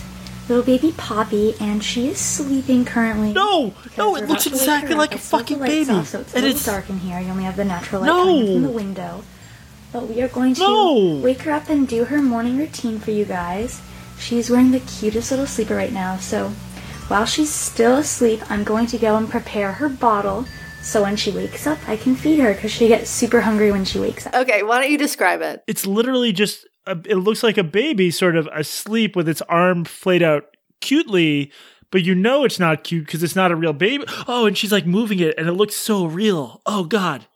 little 0.48 0.64
baby 0.64 0.92
Poppy, 0.96 1.54
and 1.60 1.82
she 1.82 2.08
is 2.08 2.18
sleeping 2.18 2.84
currently. 2.84 3.32
No, 3.32 3.74
no, 3.98 4.16
it 4.16 4.28
looks 4.28 4.46
exactly 4.46 4.94
like 4.94 5.14
a 5.14 5.18
fucking 5.18 5.58
baby. 5.58 5.90
Off, 5.90 6.08
so 6.08 6.20
it's 6.20 6.34
a 6.34 6.40
little 6.40 6.72
dark 6.72 6.88
in 6.88 6.98
here. 6.98 7.18
You 7.20 7.30
only 7.30 7.44
have 7.44 7.56
the 7.56 7.64
natural 7.64 8.02
light 8.02 8.08
no. 8.08 8.24
coming 8.24 8.46
from 8.46 8.62
the 8.62 8.70
window. 8.70 9.24
But 9.92 10.08
we 10.08 10.22
are 10.22 10.28
going 10.28 10.54
to 10.54 10.60
no. 10.60 11.20
wake 11.22 11.42
her 11.42 11.52
up 11.52 11.68
and 11.68 11.86
do 11.86 12.04
her 12.04 12.22
morning 12.22 12.56
routine 12.56 12.98
for 12.98 13.10
you 13.10 13.24
guys. 13.24 13.82
She's 14.18 14.48
wearing 14.48 14.70
the 14.70 14.80
cutest 14.80 15.30
little 15.30 15.46
sleeper 15.46 15.74
right 15.74 15.92
now, 15.92 16.16
so 16.16 16.48
while 17.08 17.26
she's 17.26 17.52
still 17.52 17.96
asleep, 17.96 18.40
I'm 18.50 18.64
going 18.64 18.86
to 18.86 18.98
go 18.98 19.16
and 19.16 19.28
prepare 19.28 19.72
her 19.72 19.88
bottle 19.88 20.46
so 20.82 21.02
when 21.02 21.16
she 21.16 21.30
wakes 21.30 21.66
up, 21.66 21.78
I 21.88 21.96
can 21.96 22.16
feed 22.16 22.40
her 22.40 22.52
because 22.52 22.72
she 22.72 22.88
gets 22.88 23.08
super 23.08 23.40
hungry 23.40 23.70
when 23.70 23.84
she 23.84 24.00
wakes 24.00 24.26
up. 24.26 24.34
Okay, 24.34 24.64
why 24.64 24.80
don't 24.80 24.90
you 24.90 24.98
describe 24.98 25.40
it? 25.40 25.62
It's 25.68 25.86
literally 25.86 26.32
just, 26.32 26.66
a, 26.86 26.98
it 27.06 27.16
looks 27.16 27.42
like 27.42 27.56
a 27.56 27.64
baby 27.64 28.10
sort 28.10 28.34
of 28.34 28.48
asleep 28.52 29.14
with 29.14 29.28
its 29.28 29.42
arm 29.42 29.84
flayed 29.84 30.24
out 30.24 30.56
cutely, 30.80 31.52
but 31.92 32.02
you 32.02 32.16
know 32.16 32.44
it's 32.44 32.58
not 32.58 32.82
cute 32.82 33.06
because 33.06 33.22
it's 33.22 33.36
not 33.36 33.52
a 33.52 33.56
real 33.56 33.72
baby. 33.72 34.04
Oh, 34.26 34.46
and 34.46 34.58
she's 34.58 34.72
like 34.72 34.84
moving 34.84 35.20
it 35.20 35.38
and 35.38 35.48
it 35.48 35.52
looks 35.52 35.76
so 35.76 36.04
real. 36.04 36.60
Oh, 36.66 36.84
God 36.84 37.26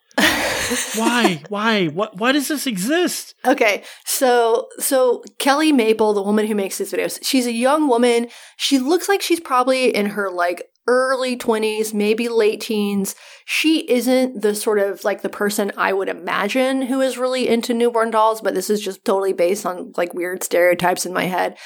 why? 0.97 1.43
Why? 1.49 1.87
What? 1.87 2.17
Why 2.17 2.33
does 2.33 2.49
this 2.49 2.67
exist? 2.67 3.35
Okay, 3.45 3.83
so 4.05 4.69
so 4.79 5.23
Kelly 5.39 5.73
Maple, 5.73 6.13
the 6.13 6.23
woman 6.23 6.47
who 6.47 6.55
makes 6.55 6.79
these 6.79 6.93
videos, 6.93 7.19
she's 7.23 7.47
a 7.47 7.53
young 7.53 7.89
woman. 7.89 8.29
She 8.57 8.79
looks 8.79 9.09
like 9.09 9.23
she's 9.23 9.41
probably 9.41 9.95
in 9.95 10.07
her 10.07 10.31
like 10.31 10.69
early 10.89 11.37
20s, 11.37 11.93
maybe 11.93 12.29
late 12.29 12.61
teens. 12.61 13.15
She 13.45 13.81
isn't 13.91 14.43
the 14.43 14.55
sort 14.55 14.79
of 14.79 15.05
like 15.05 15.23
the 15.23 15.29
person 15.29 15.73
I 15.77 15.93
would 15.93 16.09
imagine 16.09 16.83
who 16.83 17.01
is 17.01 17.19
really 17.19 17.49
into 17.49 17.75
newborn 17.75 18.11
dolls, 18.11 18.41
but 18.41 18.55
this 18.55 18.71
is 18.71 18.81
just 18.81 19.05
totally 19.05 19.33
based 19.33 19.67
on 19.67 19.93
like 19.97 20.15
weird 20.15 20.43
stereotypes 20.45 21.05
in 21.05 21.13
my 21.13 21.25
head. 21.25 21.57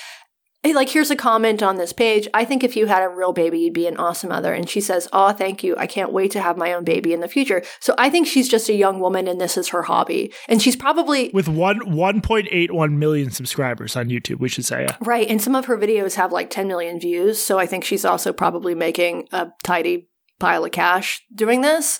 Like 0.62 0.90
here's 0.90 1.11
a 1.11 1.17
comment 1.17 1.62
on 1.62 1.76
this 1.76 1.93
page. 1.93 2.29
I 2.35 2.45
think 2.45 2.62
if 2.62 2.76
you 2.76 2.87
had 2.87 3.02
a 3.02 3.09
real 3.09 3.33
baby, 3.33 3.61
you'd 3.61 3.73
be 3.73 3.87
an 3.87 3.97
awesome 3.97 4.29
mother. 4.29 4.52
And 4.52 4.69
she 4.69 4.81
says, 4.81 5.09
"Oh, 5.12 5.33
thank 5.33 5.64
you. 5.64 5.75
I 5.79 5.87
can't 5.87 6.12
wait 6.12 6.31
to 6.33 6.40
have 6.40 6.59
my 6.59 6.75
own 6.75 6.85
baby 6.85 7.14
in 7.14 7.21
the 7.21 7.29
future." 7.29 7.62
So 7.81 7.95
I 7.97 8.11
think 8.11 8.26
she's 8.26 8.49
just 8.49 8.69
a 8.69 8.75
young 8.75 9.00
woman, 9.00 9.26
and 9.26 9.40
this 9.40 9.57
is 9.57 9.69
her 9.69 9.83
hobby. 9.83 10.33
And 10.49 10.61
she's 10.61 10.76
probably 10.76 11.31
with 11.33 11.49
one 11.49 11.90
one 11.90 12.21
point 12.21 12.49
eight 12.50 12.73
one 12.73 12.99
million 12.99 13.31
subscribers 13.31 13.97
on 13.97 14.09
YouTube. 14.09 14.38
We 14.38 14.50
should 14.50 14.67
say, 14.67 14.83
yeah. 14.83 14.97
right. 15.00 15.29
And 15.29 15.40
some 15.40 15.55
of 15.55 15.64
her 15.64 15.79
videos 15.79 16.17
have 16.17 16.31
like 16.31 16.50
ten 16.50 16.69
million 16.69 17.00
views. 17.00 17.43
So 17.43 17.59
I 17.59 17.67
think 17.67 17.85
she's 17.85 18.05
also 18.05 18.33
probably 18.33 18.75
making 18.75 19.29
a 19.33 19.49
tidy 19.64 20.09
pile 20.38 20.64
of 20.64 20.73
cash 20.73 21.25
doing 21.35 21.61
this. 21.61 21.99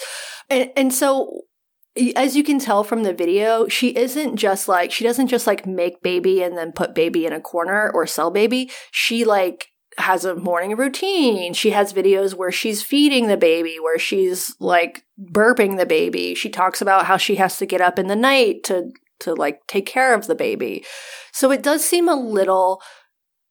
And, 0.49 0.71
and 0.77 0.93
so 0.93 1.43
as 2.17 2.37
you 2.37 2.43
can 2.43 2.59
tell 2.59 2.85
from 2.85 3.03
the 3.03 3.13
video, 3.13 3.69
she 3.69 3.97
isn't 3.97 4.37
just 4.37 4.69
like, 4.69 4.93
she 4.93 5.05
doesn't 5.05 5.29
just 5.29 5.47
like 5.47 5.67
make 5.67 6.03
baby 6.03 6.43
and 6.43 6.57
then 6.57 6.73
put 6.73 6.95
baby 6.95 7.27
in 7.27 7.33
a 7.33 7.41
corner 7.41 7.91
or 7.93 8.07
sell 8.07 8.31
baby. 8.31 8.71
She 8.91 9.25
like 9.25 9.69
has 9.99 10.25
a 10.25 10.35
morning 10.35 10.77
routine. 10.77 11.53
She 11.53 11.71
has 11.71 11.93
videos 11.93 12.35
where 12.35 12.53
she's 12.53 12.83
feeding 12.83 13.27
the 13.27 13.37
baby, 13.37 13.79
where 13.81 13.99
she's 13.99 14.55
like 14.61 15.05
burping 15.21 15.77
the 15.77 15.87
baby. 15.87 16.35
She 16.35 16.49
talks 16.49 16.81
about 16.81 17.07
how 17.07 17.17
she 17.17 17.37
has 17.37 17.59
to 17.59 17.67
get 17.67 17.81
up 17.81 17.99
in 17.99 18.07
the 18.07 18.17
night 18.17 18.63
to, 18.65 18.91
to 19.21 19.35
like 19.35 19.61
take 19.67 19.87
care 19.87 20.15
of 20.15 20.27
the 20.27 20.35
baby. 20.35 20.85
So 21.33 21.51
it 21.51 21.63
does 21.63 21.85
seem 21.85 22.09
a 22.09 22.15
little 22.15 22.81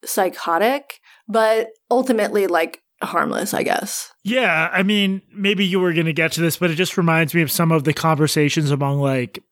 psychotic, 0.04 1.00
but 1.28 1.68
ultimately 1.90 2.46
like 2.46 2.82
harmless, 3.02 3.54
I 3.54 3.62
guess. 3.62 4.12
Yeah, 4.24 4.68
I 4.72 4.82
mean, 4.82 5.22
maybe 5.32 5.64
you 5.64 5.80
were 5.80 5.92
going 5.92 6.06
to 6.06 6.12
get 6.12 6.32
to 6.32 6.40
this, 6.40 6.56
but 6.56 6.70
it 6.70 6.76
just 6.76 6.96
reminds 6.96 7.34
me 7.34 7.42
of 7.42 7.50
some 7.50 7.72
of 7.72 7.84
the 7.84 7.92
conversations 7.92 8.70
among 8.70 9.00
like 9.00 9.42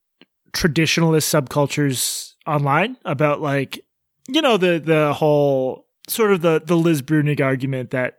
traditionalist 0.53 1.29
subcultures 1.29 2.33
online 2.47 2.97
about 3.05 3.41
like 3.41 3.85
you 4.29 4.41
know 4.41 4.57
the 4.57 4.79
the 4.79 5.13
whole 5.13 5.87
sort 6.09 6.33
of 6.33 6.43
the 6.43 6.63
the 6.65 6.77
Liz 6.77 7.03
Bruenig 7.03 7.41
argument 7.41 7.91
that 7.91 8.19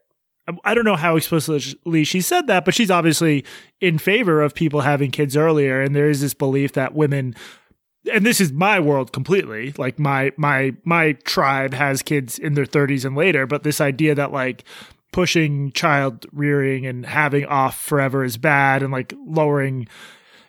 I 0.63 0.73
don't 0.73 0.85
know 0.85 0.95
how 0.95 1.15
explicitly 1.15 2.03
she 2.03 2.21
said 2.21 2.47
that, 2.47 2.65
but 2.65 2.73
she's 2.73 2.89
obviously 2.89 3.45
in 3.81 3.99
favor 3.99 4.41
of 4.41 4.55
people 4.55 4.81
having 4.81 5.11
kids 5.11 5.37
earlier, 5.37 5.81
and 5.81 5.95
there 5.95 6.09
is 6.09 6.21
this 6.21 6.33
belief 6.33 6.73
that 6.73 6.95
women 6.95 7.35
and 8.11 8.25
this 8.25 8.39
is 8.39 8.51
my 8.51 8.79
world 8.79 9.11
completely 9.11 9.73
like 9.77 9.99
my 9.99 10.31
my 10.37 10.73
my 10.85 11.13
tribe 11.23 11.73
has 11.73 12.01
kids 12.01 12.39
in 12.39 12.53
their 12.53 12.65
30s 12.65 13.03
and 13.03 13.15
later 13.15 13.45
but 13.45 13.63
this 13.63 13.81
idea 13.81 14.15
that 14.15 14.31
like 14.31 14.63
pushing 15.19 15.69
child 15.73 16.25
rearing 16.31 16.85
and 16.85 17.05
having 17.05 17.45
off 17.45 17.77
forever 17.77 18.23
is 18.23 18.37
bad 18.37 18.81
and 18.81 18.89
like 18.93 19.13
lowering 19.27 19.85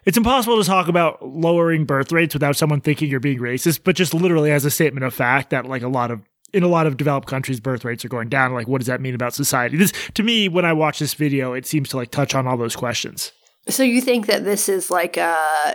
it's 0.05 0.17
impossible 0.17 0.63
to 0.63 0.65
talk 0.65 0.87
about 0.87 1.21
lowering 1.27 1.85
birth 1.85 2.13
rates 2.13 2.35
without 2.35 2.55
someone 2.55 2.81
thinking 2.81 3.11
you're 3.11 3.19
being 3.19 3.41
racist, 3.41 3.81
but 3.83 3.97
just 3.97 4.15
literally 4.15 4.53
as 4.53 4.65
a 4.65 4.71
statement 4.71 5.05
of 5.05 5.13
fact 5.13 5.51
that 5.51 5.67
like 5.67 5.83
a 5.83 5.89
lot 5.89 6.13
of 6.13 6.23
in 6.53 6.63
a 6.63 6.69
lot 6.69 6.87
of 6.87 6.97
developed 6.97 7.27
countries 7.27 7.59
birth 7.59 7.85
rates 7.85 8.05
are 8.05 8.09
going 8.09 8.29
down. 8.29 8.55
Like 8.55 8.69
what 8.69 8.79
does 8.79 8.87
that 8.87 9.01
mean 9.01 9.17
about 9.17 9.35
society? 9.35 9.77
This 9.77 9.93
to 10.15 10.23
me 10.23 10.49
when 10.49 10.65
i 10.65 10.73
watch 10.73 11.01
this 11.01 11.15
video 11.15 11.53
it 11.53 11.67
seems 11.67 11.89
to 11.89 11.97
like 11.97 12.13
touch 12.13 12.37
on 12.37 12.47
all 12.47 12.57
those 12.57 12.77
questions. 12.77 13.33
So 13.69 13.83
you 13.83 14.01
think 14.01 14.29
that 14.29 14.45
this 14.45 14.69
is 14.69 14.89
like 14.89 15.17
a 15.17 15.75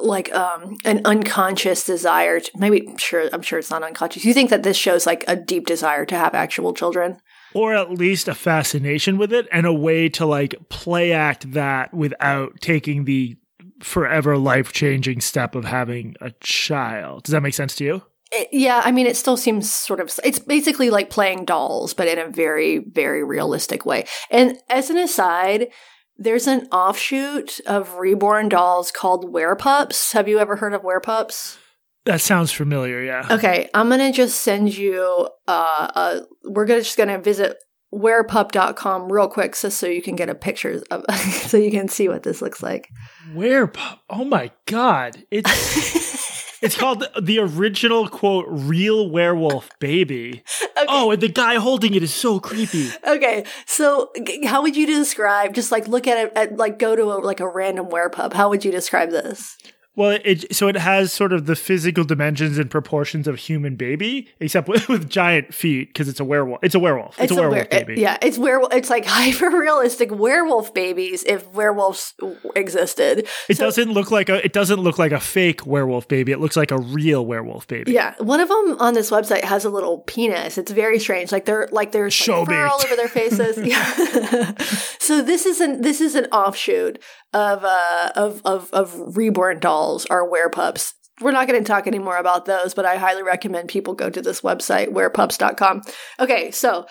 like 0.00 0.34
um 0.34 0.78
an 0.84 1.00
unconscious 1.04 1.84
desire 1.84 2.40
to 2.40 2.50
maybe 2.56 2.92
sure 2.98 3.30
i'm 3.32 3.42
sure 3.42 3.60
it's 3.60 3.70
not 3.70 3.84
unconscious. 3.84 4.24
You 4.24 4.34
think 4.34 4.50
that 4.50 4.64
this 4.64 4.76
shows 4.76 5.06
like 5.06 5.24
a 5.28 5.36
deep 5.36 5.64
desire 5.64 6.04
to 6.06 6.16
have 6.16 6.34
actual 6.34 6.74
children 6.74 7.20
or 7.54 7.74
at 7.74 7.90
least 7.90 8.28
a 8.28 8.34
fascination 8.34 9.18
with 9.18 9.32
it 9.32 9.46
and 9.52 9.66
a 9.66 9.72
way 9.72 10.08
to 10.10 10.26
like 10.26 10.54
play 10.68 11.12
act 11.12 11.52
that 11.52 11.92
without 11.92 12.60
taking 12.60 13.04
the 13.04 13.36
forever 13.80 14.36
life 14.36 14.72
changing 14.72 15.20
step 15.20 15.54
of 15.54 15.64
having 15.64 16.14
a 16.20 16.30
child. 16.40 17.24
Does 17.24 17.32
that 17.32 17.42
make 17.42 17.54
sense 17.54 17.74
to 17.76 17.84
you? 17.84 18.02
It, 18.30 18.48
yeah, 18.52 18.80
I 18.84 18.92
mean, 18.92 19.06
it 19.06 19.16
still 19.16 19.36
seems 19.36 19.70
sort 19.70 20.00
of, 20.00 20.10
it's 20.24 20.38
basically 20.38 20.88
like 20.88 21.10
playing 21.10 21.44
dolls, 21.44 21.92
but 21.92 22.08
in 22.08 22.18
a 22.18 22.28
very, 22.28 22.78
very 22.78 23.22
realistic 23.22 23.84
way. 23.84 24.06
And 24.30 24.58
as 24.70 24.88
an 24.88 24.96
aside, 24.96 25.68
there's 26.16 26.46
an 26.46 26.68
offshoot 26.72 27.60
of 27.66 27.96
Reborn 27.96 28.48
Dolls 28.48 28.92
called 28.92 29.32
Werepups. 29.32 30.12
Have 30.12 30.28
you 30.28 30.38
ever 30.38 30.56
heard 30.56 30.72
of 30.72 30.82
Werepups? 30.82 31.58
That 32.04 32.20
sounds 32.20 32.50
familiar, 32.50 33.02
yeah. 33.02 33.26
Okay, 33.30 33.70
I'm 33.74 33.88
gonna 33.88 34.12
just 34.12 34.40
send 34.40 34.76
you. 34.76 35.28
Uh, 35.46 35.88
uh 35.94 36.20
we're 36.44 36.66
gonna 36.66 36.80
just 36.80 36.96
gonna 36.96 37.18
visit 37.18 37.58
werepup.com 37.92 39.12
real 39.12 39.28
quick, 39.28 39.56
just 39.56 39.78
so 39.78 39.86
you 39.86 40.02
can 40.02 40.16
get 40.16 40.28
a 40.28 40.34
picture 40.34 40.82
of, 40.90 41.04
so 41.20 41.56
you 41.56 41.70
can 41.70 41.88
see 41.88 42.08
what 42.08 42.22
this 42.22 42.42
looks 42.42 42.62
like. 42.62 42.88
Werepup. 43.32 43.98
Oh 44.10 44.24
my 44.24 44.50
god, 44.66 45.24
it's 45.30 46.56
it's 46.62 46.76
called 46.76 47.00
the, 47.00 47.20
the, 47.20 47.38
original 47.38 48.08
quote 48.08 48.46
real 48.48 49.10
werewolf 49.10 49.68
baby. 49.78 50.42
Okay. 50.62 50.86
Oh, 50.88 51.10
and 51.10 51.22
the 51.22 51.28
guy 51.28 51.56
holding 51.56 51.94
it 51.94 52.02
is 52.02 52.14
so 52.14 52.40
creepy. 52.40 52.90
Okay, 53.06 53.44
so 53.66 54.10
how 54.44 54.62
would 54.62 54.76
you 54.76 54.86
describe? 54.86 55.54
Just 55.54 55.70
like 55.70 55.86
look 55.86 56.06
at 56.08 56.18
it, 56.18 56.32
at, 56.34 56.56
like 56.56 56.78
go 56.78 56.96
to 56.96 57.04
a, 57.04 57.18
like 57.18 57.40
a 57.40 57.48
random 57.48 57.86
werepup. 57.86 58.32
How 58.32 58.48
would 58.48 58.64
you 58.64 58.72
describe 58.72 59.10
this? 59.10 59.56
Well, 59.94 60.18
it 60.24 60.54
so 60.54 60.68
it 60.68 60.76
has 60.76 61.12
sort 61.12 61.34
of 61.34 61.44
the 61.44 61.54
physical 61.54 62.04
dimensions 62.04 62.56
and 62.56 62.70
proportions 62.70 63.28
of 63.28 63.36
human 63.36 63.76
baby, 63.76 64.28
except 64.40 64.66
with, 64.66 64.88
with 64.88 65.10
giant 65.10 65.52
feet 65.52 65.88
because 65.88 66.08
it's 66.08 66.18
a 66.18 66.24
werewolf. 66.24 66.60
It's 66.62 66.74
a 66.74 66.78
werewolf. 66.78 67.20
It's, 67.20 67.30
it's 67.30 67.32
a, 67.32 67.44
a 67.44 67.50
werewolf 67.50 67.70
baby. 67.70 68.00
yeah, 68.00 68.16
it's 68.22 68.38
werewolf. 68.38 68.72
It's 68.72 68.88
like 68.88 69.04
hyper 69.06 69.50
realistic 69.50 70.10
werewolf 70.10 70.72
babies 70.72 71.24
if 71.24 71.46
werewolves 71.52 72.14
existed. 72.56 73.28
It 73.50 73.58
so, 73.58 73.64
doesn't 73.64 73.92
look 73.92 74.10
like 74.10 74.30
a. 74.30 74.42
It 74.42 74.54
doesn't 74.54 74.80
look 74.80 74.98
like 74.98 75.12
a 75.12 75.20
fake 75.20 75.66
werewolf 75.66 76.08
baby. 76.08 76.32
It 76.32 76.40
looks 76.40 76.56
like 76.56 76.70
a 76.70 76.78
real 76.78 77.26
werewolf 77.26 77.66
baby. 77.66 77.92
Yeah, 77.92 78.14
one 78.18 78.40
of 78.40 78.48
them 78.48 78.76
on 78.80 78.94
this 78.94 79.10
website 79.10 79.44
has 79.44 79.66
a 79.66 79.70
little 79.70 79.98
penis. 79.98 80.56
It's 80.56 80.72
very 80.72 81.00
strange. 81.00 81.32
Like 81.32 81.44
they're 81.44 81.68
like 81.70 81.92
there's 81.92 82.26
like, 82.26 82.46
fur 82.48 82.66
all 82.66 82.80
over 82.82 82.96
their 82.96 83.08
faces. 83.08 83.58
yeah. 83.62 84.54
so 84.98 85.20
this 85.20 85.44
is 85.44 85.60
an 85.60 85.82
this 85.82 86.00
is 86.00 86.14
an 86.14 86.26
offshoot 86.26 86.98
of 87.34 87.62
uh 87.64 88.10
of 88.14 88.40
of 88.44 88.70
of 88.72 89.16
reborn 89.16 89.58
dolls 89.60 89.81
are 90.10 90.28
werepups. 90.28 90.92
We're 91.20 91.32
not 91.32 91.46
going 91.46 91.62
to 91.62 91.66
talk 91.66 91.86
anymore 91.86 92.16
about 92.16 92.46
those, 92.46 92.74
but 92.74 92.86
I 92.86 92.96
highly 92.96 93.22
recommend 93.22 93.68
people 93.68 93.94
go 93.94 94.10
to 94.10 94.22
this 94.22 94.40
website, 94.40 94.88
werepups.com. 94.88 95.82
Okay, 96.18 96.50
so 96.50 96.86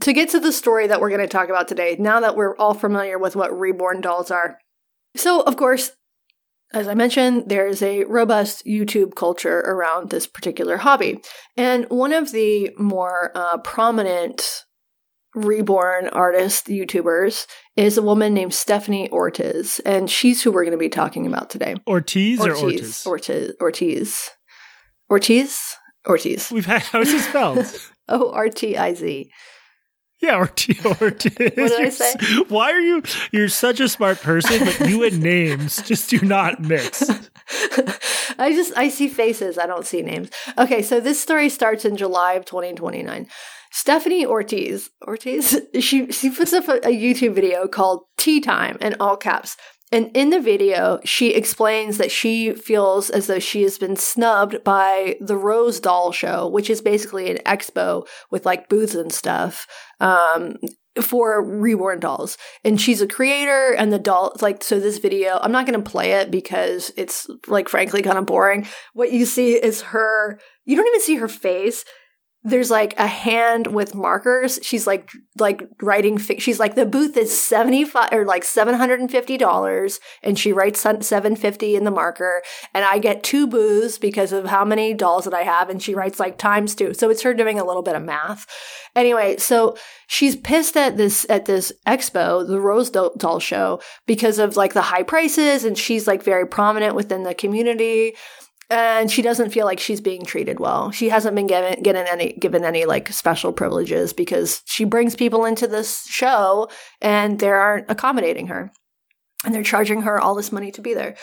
to 0.00 0.12
get 0.12 0.30
to 0.30 0.40
the 0.40 0.52
story 0.52 0.86
that 0.86 1.00
we're 1.00 1.10
going 1.10 1.20
to 1.20 1.28
talk 1.28 1.48
about 1.48 1.68
today, 1.68 1.96
now 1.98 2.20
that 2.20 2.36
we're 2.36 2.56
all 2.56 2.74
familiar 2.74 3.18
with 3.18 3.36
what 3.36 3.56
reborn 3.56 4.00
dolls 4.00 4.30
are. 4.30 4.58
So, 5.14 5.42
of 5.42 5.56
course, 5.56 5.92
as 6.72 6.88
I 6.88 6.94
mentioned, 6.94 7.44
there 7.46 7.66
is 7.66 7.82
a 7.82 8.04
robust 8.04 8.66
YouTube 8.66 9.14
culture 9.14 9.60
around 9.60 10.10
this 10.10 10.26
particular 10.26 10.78
hobby. 10.78 11.20
And 11.56 11.86
one 11.88 12.12
of 12.12 12.32
the 12.32 12.70
more 12.76 13.30
uh, 13.34 13.58
prominent 13.58 14.64
reborn 15.36 16.08
artist 16.08 16.66
YouTubers 16.66 17.46
is 17.76 17.98
a 17.98 18.02
woman 18.02 18.34
named 18.34 18.54
Stephanie 18.54 19.10
Ortiz, 19.10 19.80
and 19.80 20.10
she's 20.10 20.42
who 20.42 20.50
we're 20.50 20.64
going 20.64 20.72
to 20.72 20.78
be 20.78 20.88
talking 20.88 21.26
about 21.26 21.50
today. 21.50 21.76
Ortiz, 21.86 22.40
Ortiz 22.40 22.60
or 22.60 22.64
Ortiz? 22.64 23.06
Ortiz. 23.06 23.52
Ortiz. 23.60 24.30
Ortiz. 25.10 25.76
Ortiz. 26.08 26.50
We've 26.50 26.66
had 26.66 26.82
how's 26.82 27.12
it 27.12 27.20
spelled? 27.20 27.66
o 28.08 28.32
R 28.32 28.48
T 28.48 28.76
I 28.76 28.94
Z. 28.94 29.30
Yeah, 30.22 30.36
Ortiz. 30.36 30.84
Ortiz. 31.00 31.34
what 31.36 31.54
did 31.54 31.72
I 31.72 31.88
say? 31.90 32.14
Why 32.48 32.72
are 32.72 32.80
you? 32.80 33.02
You're 33.32 33.48
such 33.48 33.80
a 33.80 33.88
smart 33.88 34.20
person, 34.22 34.64
but 34.64 34.88
you 34.88 35.04
and 35.04 35.20
names 35.20 35.82
just 35.82 36.08
do 36.08 36.20
not 36.22 36.60
mix. 36.60 37.02
I 38.38 38.52
just 38.52 38.76
I 38.76 38.88
see 38.88 39.08
faces. 39.08 39.58
I 39.58 39.66
don't 39.66 39.86
see 39.86 40.02
names. 40.02 40.30
Okay, 40.56 40.82
so 40.82 41.00
this 41.00 41.20
story 41.20 41.48
starts 41.48 41.84
in 41.84 41.96
July 41.96 42.34
of 42.34 42.44
2029. 42.46 43.26
Stephanie 43.70 44.26
Ortiz, 44.26 44.90
Ortiz, 45.06 45.60
she, 45.80 46.10
she 46.10 46.30
puts 46.30 46.52
up 46.52 46.68
a, 46.68 46.76
a 46.78 46.92
YouTube 46.92 47.34
video 47.34 47.66
called 47.66 48.04
Tea 48.16 48.40
Time 48.40 48.78
in 48.80 48.96
all 49.00 49.16
caps. 49.16 49.56
And 49.92 50.10
in 50.16 50.30
the 50.30 50.40
video, 50.40 50.98
she 51.04 51.32
explains 51.32 51.98
that 51.98 52.10
she 52.10 52.52
feels 52.52 53.08
as 53.08 53.28
though 53.28 53.38
she 53.38 53.62
has 53.62 53.78
been 53.78 53.94
snubbed 53.94 54.64
by 54.64 55.16
the 55.20 55.36
Rose 55.36 55.78
Doll 55.78 56.10
Show, 56.10 56.48
which 56.48 56.68
is 56.68 56.82
basically 56.82 57.30
an 57.30 57.38
expo 57.46 58.06
with 58.30 58.44
like 58.44 58.68
booths 58.68 58.96
and 58.96 59.12
stuff. 59.12 59.66
Um, 60.00 60.56
for 61.00 61.44
reborn 61.44 62.00
dolls 62.00 62.38
and 62.64 62.80
she's 62.80 63.02
a 63.02 63.06
creator 63.06 63.74
and 63.74 63.92
the 63.92 63.98
doll 63.98 64.34
like 64.40 64.64
so 64.64 64.80
this 64.80 64.96
video 64.96 65.38
i'm 65.42 65.52
not 65.52 65.66
going 65.66 65.78
to 65.78 65.90
play 65.90 66.12
it 66.12 66.30
because 66.30 66.90
it's 66.96 67.28
like 67.48 67.68
frankly 67.68 68.00
kind 68.00 68.16
of 68.16 68.24
boring 68.24 68.66
what 68.94 69.12
you 69.12 69.26
see 69.26 69.52
is 69.52 69.82
her 69.82 70.40
you 70.64 70.74
don't 70.74 70.86
even 70.86 71.00
see 71.02 71.16
her 71.16 71.28
face 71.28 71.84
there's 72.46 72.70
like 72.70 72.96
a 72.96 73.08
hand 73.08 73.66
with 73.66 73.94
markers. 73.94 74.60
She's 74.62 74.86
like 74.86 75.10
like 75.36 75.62
writing. 75.82 76.16
She's 76.16 76.60
like 76.60 76.76
the 76.76 76.86
booth 76.86 77.16
is 77.16 77.36
seventy 77.36 77.84
five 77.84 78.10
or 78.12 78.24
like 78.24 78.44
seven 78.44 78.74
hundred 78.74 79.00
and 79.00 79.10
fifty 79.10 79.36
dollars, 79.36 79.98
and 80.22 80.38
she 80.38 80.52
writes 80.52 80.80
seven 81.00 81.34
fifty 81.34 81.74
in 81.74 81.84
the 81.84 81.90
marker, 81.90 82.42
and 82.72 82.84
I 82.84 82.98
get 82.98 83.24
two 83.24 83.48
booths 83.48 83.98
because 83.98 84.32
of 84.32 84.46
how 84.46 84.64
many 84.64 84.94
dolls 84.94 85.24
that 85.24 85.34
I 85.34 85.42
have, 85.42 85.68
and 85.68 85.82
she 85.82 85.94
writes 85.94 86.20
like 86.20 86.38
times 86.38 86.76
two. 86.76 86.94
So 86.94 87.10
it's 87.10 87.22
her 87.22 87.34
doing 87.34 87.58
a 87.58 87.64
little 87.64 87.82
bit 87.82 87.96
of 87.96 88.02
math. 88.02 88.46
Anyway, 88.94 89.36
so 89.38 89.76
she's 90.06 90.36
pissed 90.36 90.76
at 90.76 90.96
this 90.96 91.26
at 91.28 91.46
this 91.46 91.72
expo, 91.84 92.46
the 92.46 92.60
Rose 92.60 92.90
Doll 92.90 93.40
Show, 93.40 93.80
because 94.06 94.38
of 94.38 94.56
like 94.56 94.72
the 94.72 94.82
high 94.82 95.02
prices, 95.02 95.64
and 95.64 95.76
she's 95.76 96.06
like 96.06 96.22
very 96.22 96.46
prominent 96.46 96.94
within 96.94 97.24
the 97.24 97.34
community 97.34 98.14
and 98.68 99.10
she 99.10 99.22
doesn't 99.22 99.50
feel 99.50 99.64
like 99.64 99.78
she's 99.78 100.00
being 100.00 100.24
treated 100.24 100.58
well. 100.58 100.90
She 100.90 101.08
hasn't 101.08 101.36
been 101.36 101.46
given 101.46 101.82
given 101.82 102.06
any 102.06 102.32
given 102.32 102.64
any 102.64 102.84
like 102.84 103.12
special 103.12 103.52
privileges 103.52 104.12
because 104.12 104.62
she 104.66 104.84
brings 104.84 105.14
people 105.14 105.44
into 105.44 105.66
this 105.66 106.04
show 106.06 106.68
and 107.00 107.38
they 107.38 107.48
aren't 107.48 107.90
accommodating 107.90 108.48
her. 108.48 108.72
And 109.44 109.54
they're 109.54 109.62
charging 109.62 110.02
her 110.02 110.18
all 110.18 110.34
this 110.34 110.50
money 110.50 110.72
to 110.72 110.80
be 110.80 110.94
there. 110.94 111.14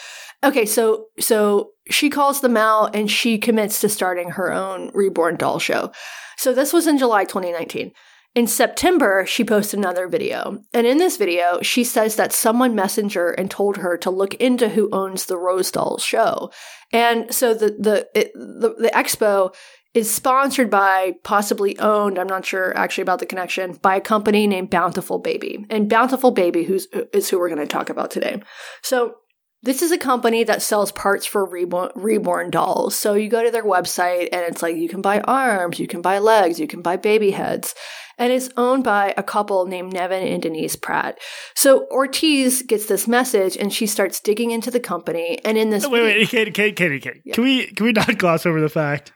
Okay, 0.44 0.66
so 0.66 1.08
so 1.20 1.72
she 1.90 2.10
calls 2.10 2.40
them 2.42 2.56
out 2.56 2.96
and 2.96 3.12
she 3.12 3.38
commits 3.38 3.82
to 3.82 3.90
starting 3.90 4.32
her 4.32 4.54
own 4.54 4.92
reborn 4.94 5.36
doll 5.36 5.60
show. 5.60 5.92
So 6.38 6.54
this 6.54 6.72
was 6.72 6.88
in 6.88 6.98
July 6.98 7.26
2019. 7.26 7.92
In 8.36 8.48
September, 8.48 9.26
she 9.28 9.44
posted 9.44 9.78
another 9.78 10.08
video. 10.08 10.64
And 10.74 10.88
in 10.88 10.98
this 10.98 11.18
video, 11.18 11.62
she 11.62 11.84
says 11.84 12.16
that 12.16 12.34
someone 12.34 12.76
messaged 12.76 13.14
her 13.14 13.32
and 13.32 13.50
told 13.50 13.78
her 13.78 13.96
to 13.98 14.10
look 14.10 14.34
into 14.36 14.70
who 14.70 14.90
owns 14.92 15.26
the 15.26 15.38
Rose 15.38 15.70
Dolls 15.70 16.04
show. 16.04 16.52
And 16.92 17.34
so 17.34 17.54
the 17.54 17.76
the 17.78 18.08
it, 18.16 18.34
the, 18.34 18.76
the 18.80 18.92
expo 18.94 19.54
is 19.94 20.12
sponsored 20.12 20.72
by, 20.72 21.14
possibly 21.24 21.78
owned, 21.78 22.18
I'm 22.18 22.26
not 22.26 22.46
sure 22.46 22.76
actually 22.76 23.04
about 23.04 23.20
the 23.20 23.28
connection, 23.28 23.74
by 23.74 23.98
a 23.98 24.02
company 24.02 24.48
named 24.48 24.72
Bountiful 24.72 25.20
Baby. 25.20 25.68
And 25.70 25.88
Bountiful 25.88 26.32
Baby 26.32 26.64
who's, 26.64 26.88
is 27.14 27.30
who 27.30 27.38
we're 27.38 27.50
going 27.50 27.62
to 27.62 27.68
talk 27.68 27.92
about 27.92 28.10
today. 28.10 28.42
So 28.82 29.18
this 29.62 29.84
is 29.84 29.92
a 29.92 29.98
company 29.98 30.44
that 30.44 30.64
sells 30.64 30.92
parts 30.92 31.28
for 31.28 31.46
reborn, 31.46 31.92
reborn 31.94 32.50
dolls. 32.50 32.96
So 32.96 33.14
you 33.14 33.30
go 33.30 33.44
to 33.44 33.52
their 33.52 33.64
website 33.64 34.30
and 34.34 34.42
it's 34.42 34.64
like 34.64 34.76
you 34.76 34.90
can 34.90 35.02
buy 35.02 35.22
arms, 35.22 35.80
you 35.80 35.88
can 35.88 36.02
buy 36.02 36.18
legs, 36.18 36.60
you 36.60 36.68
can 36.68 36.82
buy 36.82 36.98
baby 36.98 37.32
heads. 37.32 37.76
And 38.18 38.32
it's 38.32 38.50
owned 38.58 38.84
by 38.84 39.14
a 39.18 39.24
couple 39.24 39.66
named 39.66 39.94
Nevin 39.94 40.28
and 40.28 40.42
Denise 40.42 40.76
Pratt. 40.76 41.20
So 41.56 41.88
Ortiz 41.90 42.62
gets 42.62 42.86
this 42.86 43.08
message 43.08 43.58
and 43.58 43.74
she 43.74 43.88
starts 43.88 44.20
digging 44.20 44.52
into 44.52 44.72
the 44.72 44.80
company. 44.80 45.40
And 45.44 45.58
in 45.58 45.70
this. 45.70 45.88
Wait, 45.88 46.04
wait, 46.04 46.30
Katie, 46.30 46.52
Katie, 46.52 46.74
Katie, 46.74 47.00
Katie. 47.00 47.22
Yeah. 47.26 47.36
Can, 47.36 47.44
we, 47.44 47.68
can 47.68 47.86
we 47.86 47.92
not 47.92 48.18
gloss 48.18 48.46
over 48.46 48.62
the 48.62 48.70
fact? 48.70 49.12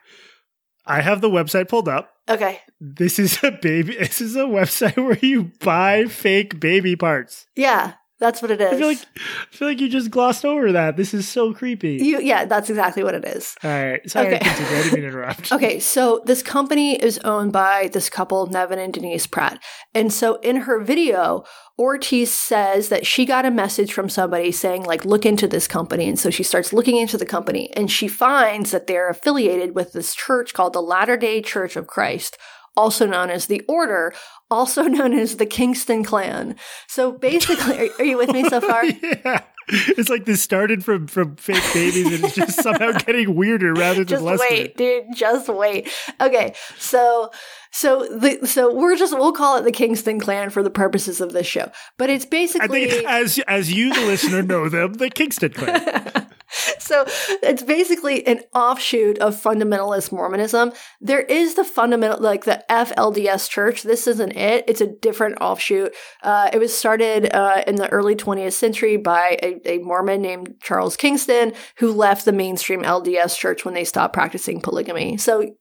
I 0.87 1.01
have 1.01 1.21
the 1.21 1.29
website 1.29 1.67
pulled 1.67 1.89
up. 1.89 2.11
Okay. 2.29 2.61
This 2.79 3.19
is 3.19 3.43
a 3.43 3.51
baby. 3.51 3.95
This 3.99 4.21
is 4.21 4.35
a 4.35 4.41
website 4.41 4.95
where 5.03 5.17
you 5.21 5.51
buy 5.59 6.05
fake 6.05 6.59
baby 6.59 6.95
parts. 6.95 7.45
Yeah. 7.55 7.93
That's 8.19 8.41
what 8.41 8.49
it 8.49 8.59
is. 8.59 8.73
I 8.73 8.77
feel 8.77 8.87
like 8.87 9.05
I 9.15 9.55
feel 9.55 9.67
like 9.67 9.79
you 9.79 9.89
just 9.89 10.09
glossed 10.09 10.43
over 10.43 10.71
that. 10.71 10.97
This 10.97 11.13
is 11.13 11.27
so 11.27 11.53
creepy. 11.53 11.97
You, 11.97 12.19
yeah, 12.19 12.45
that's 12.45 12.69
exactly 12.69 13.03
what 13.03 13.13
it 13.13 13.23
is. 13.25 13.55
All 13.63 13.69
right. 13.69 14.09
Sorry, 14.09 14.35
okay. 14.35 14.39
I 14.41 14.83
didn't 14.83 15.03
interrupt. 15.03 15.51
okay, 15.51 15.79
so 15.79 16.23
this 16.25 16.41
company 16.41 16.95
is 16.95 17.19
owned 17.19 17.53
by 17.53 17.89
this 17.93 18.09
couple, 18.09 18.47
Nevin 18.47 18.79
and 18.79 18.91
Denise 18.91 19.27
Pratt. 19.27 19.61
And 19.93 20.11
so 20.11 20.35
in 20.37 20.57
her 20.57 20.79
video, 20.79 21.43
Ortiz 21.77 22.33
says 22.33 22.89
that 22.89 23.05
she 23.05 23.23
got 23.25 23.45
a 23.45 23.51
message 23.51 23.93
from 23.93 24.09
somebody 24.09 24.51
saying, 24.51 24.83
like, 24.83 25.05
look 25.05 25.25
into 25.25 25.47
this 25.47 25.67
company. 25.67 26.09
And 26.09 26.17
so 26.17 26.31
she 26.31 26.41
starts 26.41 26.73
looking 26.73 26.97
into 26.97 27.19
the 27.19 27.25
company 27.25 27.71
and 27.75 27.91
she 27.91 28.07
finds 28.07 28.71
that 28.71 28.87
they're 28.87 29.09
affiliated 29.09 29.75
with 29.75 29.93
this 29.93 30.15
church 30.15 30.55
called 30.55 30.73
the 30.73 30.81
Latter 30.81 31.17
day 31.17 31.39
Church 31.39 31.75
of 31.75 31.85
Christ, 31.85 32.35
also 32.77 33.05
known 33.05 33.29
as 33.29 33.47
the 33.47 33.61
Order, 33.67 34.13
also 34.49 34.83
known 34.87 35.13
as 35.13 35.37
the 35.37 35.45
Kingston 35.45 36.03
Clan. 36.03 36.55
So 36.87 37.11
basically, 37.11 37.89
are, 37.89 37.89
are 37.99 38.05
you 38.05 38.17
with 38.17 38.31
me 38.31 38.47
so 38.47 38.61
far? 38.61 38.85
yeah. 38.85 39.41
It's 39.69 40.07
like 40.07 40.23
this 40.23 40.41
started 40.41 40.85
from 40.85 41.07
from 41.07 41.35
fake 41.35 41.61
babies 41.73 42.05
and 42.05 42.23
it's 42.23 42.35
just 42.35 42.61
somehow 42.63 42.93
getting 42.93 43.35
weirder 43.35 43.73
rather 43.73 44.05
than 44.05 44.07
just 44.07 44.23
less. 44.23 44.39
Just 44.39 44.49
wait, 44.49 44.77
dude, 44.77 45.03
just 45.13 45.49
wait. 45.49 45.89
Okay, 46.21 46.53
so 46.77 47.31
so 47.71 48.07
the 48.07 48.47
so 48.47 48.73
we're 48.73 48.95
just 48.95 49.13
we'll 49.13 49.33
call 49.33 49.57
it 49.57 49.63
the 49.63 49.73
Kingston 49.73 50.21
Clan 50.21 50.51
for 50.51 50.63
the 50.63 50.69
purposes 50.69 51.19
of 51.19 51.33
this 51.33 51.47
show. 51.47 51.69
But 51.97 52.09
it's 52.09 52.25
basically 52.25 52.85
I 52.85 52.89
think 52.89 53.07
as 53.07 53.39
as 53.39 53.73
you 53.73 53.93
the 53.93 54.05
listener 54.05 54.41
know 54.41 54.69
them, 54.69 54.93
the 54.93 55.09
Kingston 55.09 55.51
Clan. 55.51 56.29
so 56.79 57.05
it's 57.43 57.63
basically 57.63 58.25
an 58.25 58.41
offshoot 58.53 59.17
of 59.19 59.35
fundamentalist 59.35 60.11
Mormonism. 60.11 60.71
There 61.01 61.21
is 61.21 61.55
the 61.55 61.63
fundamental, 61.63 62.19
like 62.21 62.45
the 62.45 62.63
FLDS 62.69 63.49
Church. 63.49 63.83
This 63.83 64.07
isn't 64.07 64.31
it. 64.31 64.63
It's 64.67 64.81
a 64.81 64.87
different 64.87 65.37
offshoot. 65.41 65.93
Uh, 66.23 66.49
it 66.53 66.59
was 66.59 66.75
started 66.75 67.33
uh, 67.33 67.63
in 67.67 67.75
the 67.75 67.89
early 67.89 68.15
20th 68.15 68.53
century 68.53 68.97
by 68.97 69.37
a, 69.41 69.59
a, 69.65 69.77
Mormon 69.79 70.21
named 70.21 70.55
Charles 70.61 70.97
Kingston, 70.97 71.53
who 71.77 71.91
left 71.91 72.25
the 72.25 72.31
mainstream 72.31 72.81
LDS 72.81 73.37
Church 73.37 73.65
when 73.65 73.73
they 73.73 73.83
stopped 73.83 74.13
practicing 74.13 74.61
polygamy. 74.61 75.17
So 75.17 75.55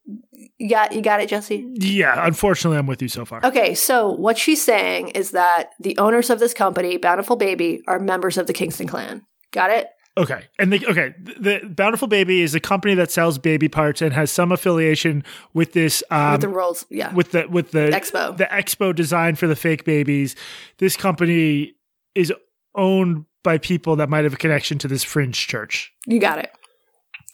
you 0.59 0.70
got 0.70 0.92
you 0.92 1.03
got 1.03 1.20
it, 1.20 1.29
Jesse. 1.29 1.68
Yeah, 1.75 2.27
unfortunately, 2.27 2.79
I'm 2.79 2.87
with 2.87 3.03
you 3.03 3.09
so 3.09 3.25
far. 3.25 3.44
Okay, 3.44 3.75
so 3.75 4.11
what 4.11 4.38
she's 4.38 4.64
saying 4.64 5.09
is 5.09 5.33
that 5.33 5.70
the 5.81 5.99
owners 5.99 6.31
of 6.31 6.38
this 6.38 6.55
company, 6.55 6.96
Bountiful 6.96 7.37
Baby, 7.37 7.83
are 7.87 7.99
members 7.99 8.38
of 8.38 8.46
the 8.46 8.53
Kingston 8.53 8.87
Clan. 8.87 9.22
Got 9.53 9.70
it? 9.70 9.88
Okay, 10.18 10.44
and 10.59 10.72
the 10.72 10.87
okay, 10.87 11.14
the 11.18 11.61
Bountiful 11.68 12.09
Baby 12.09 12.40
is 12.40 12.55
a 12.55 12.61
company 12.61 12.94
that 12.94 13.11
sells 13.11 13.37
baby 13.37 13.68
parts 13.68 14.00
and 14.00 14.14
has 14.14 14.31
some 14.31 14.50
affiliation 14.50 15.22
with 15.52 15.74
this 15.74 16.02
um, 16.11 16.33
with 16.33 16.40
the 16.40 16.48
rolls, 16.48 16.87
yeah, 16.88 17.12
with 17.12 17.33
the 17.33 17.46
with 17.48 17.72
the 17.72 17.90
expo, 17.90 18.35
the 18.35 18.46
expo 18.46 18.94
design 18.94 19.35
for 19.35 19.46
the 19.46 19.57
fake 19.57 19.85
babies. 19.85 20.35
This 20.79 20.96
company 20.96 21.74
is 22.14 22.33
owned 22.74 23.26
by 23.42 23.59
people 23.59 23.96
that 23.96 24.09
might 24.09 24.24
have 24.24 24.33
a 24.33 24.38
connection 24.38 24.79
to 24.79 24.88
this 24.88 25.05
fringe 25.05 25.46
church. 25.46 25.92
You 26.07 26.18
got 26.18 26.38
it. 26.38 26.50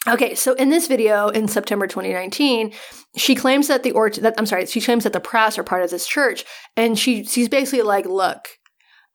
Okay, 0.09 0.35
so 0.35 0.55
in 0.55 0.69
this 0.71 0.89
video 0.89 1.29
in 1.29 1.47
September 1.47 1.87
2019, 1.87 2.73
she 3.17 3.37
claims 3.37 3.69
that 3.69 3.85
the 3.85 3.93
or 3.93 4.11
that 4.11 4.35
I'm 4.37 4.47
sorry, 4.47 4.67
she 4.67 4.81
claims 4.81 5.05
that 5.05 5.13
the 5.13 5.21
Pratts 5.21 5.57
are 5.57 5.63
part 5.63 5.85
of 5.85 5.91
this 5.91 6.09
church, 6.09 6.45
and 6.77 6.99
she 6.99 7.25
she's 7.25 7.49
basically 7.49 7.83
like, 7.83 8.07
look, 8.07 8.49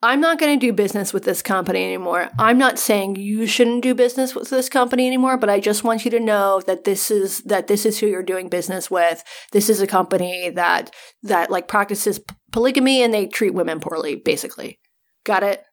I'm 0.00 0.20
not 0.20 0.38
going 0.38 0.58
to 0.58 0.66
do 0.66 0.72
business 0.72 1.12
with 1.12 1.24
this 1.24 1.42
company 1.42 1.84
anymore. 1.84 2.30
I'm 2.38 2.56
not 2.56 2.78
saying 2.78 3.16
you 3.16 3.46
shouldn't 3.46 3.82
do 3.82 3.94
business 3.94 4.32
with 4.32 4.48
this 4.48 4.68
company 4.68 5.08
anymore, 5.08 5.36
but 5.36 5.50
I 5.50 5.58
just 5.58 5.82
want 5.82 6.04
you 6.04 6.10
to 6.12 6.20
know 6.20 6.62
that 6.66 6.84
this 6.84 7.10
is 7.10 7.40
that 7.42 7.66
this 7.66 7.84
is 7.84 7.98
who 7.98 8.06
you're 8.06 8.22
doing 8.22 8.48
business 8.48 8.90
with. 8.92 9.24
This 9.50 9.68
is 9.68 9.80
a 9.80 9.88
company 9.88 10.50
that 10.50 10.94
that 11.24 11.50
like 11.50 11.66
practices 11.66 12.20
polygamy 12.52 13.02
and 13.02 13.12
they 13.12 13.26
treat 13.26 13.54
women 13.54 13.80
poorly, 13.80 14.14
basically. 14.14 14.78
Got 15.24 15.42
it? 15.42 15.64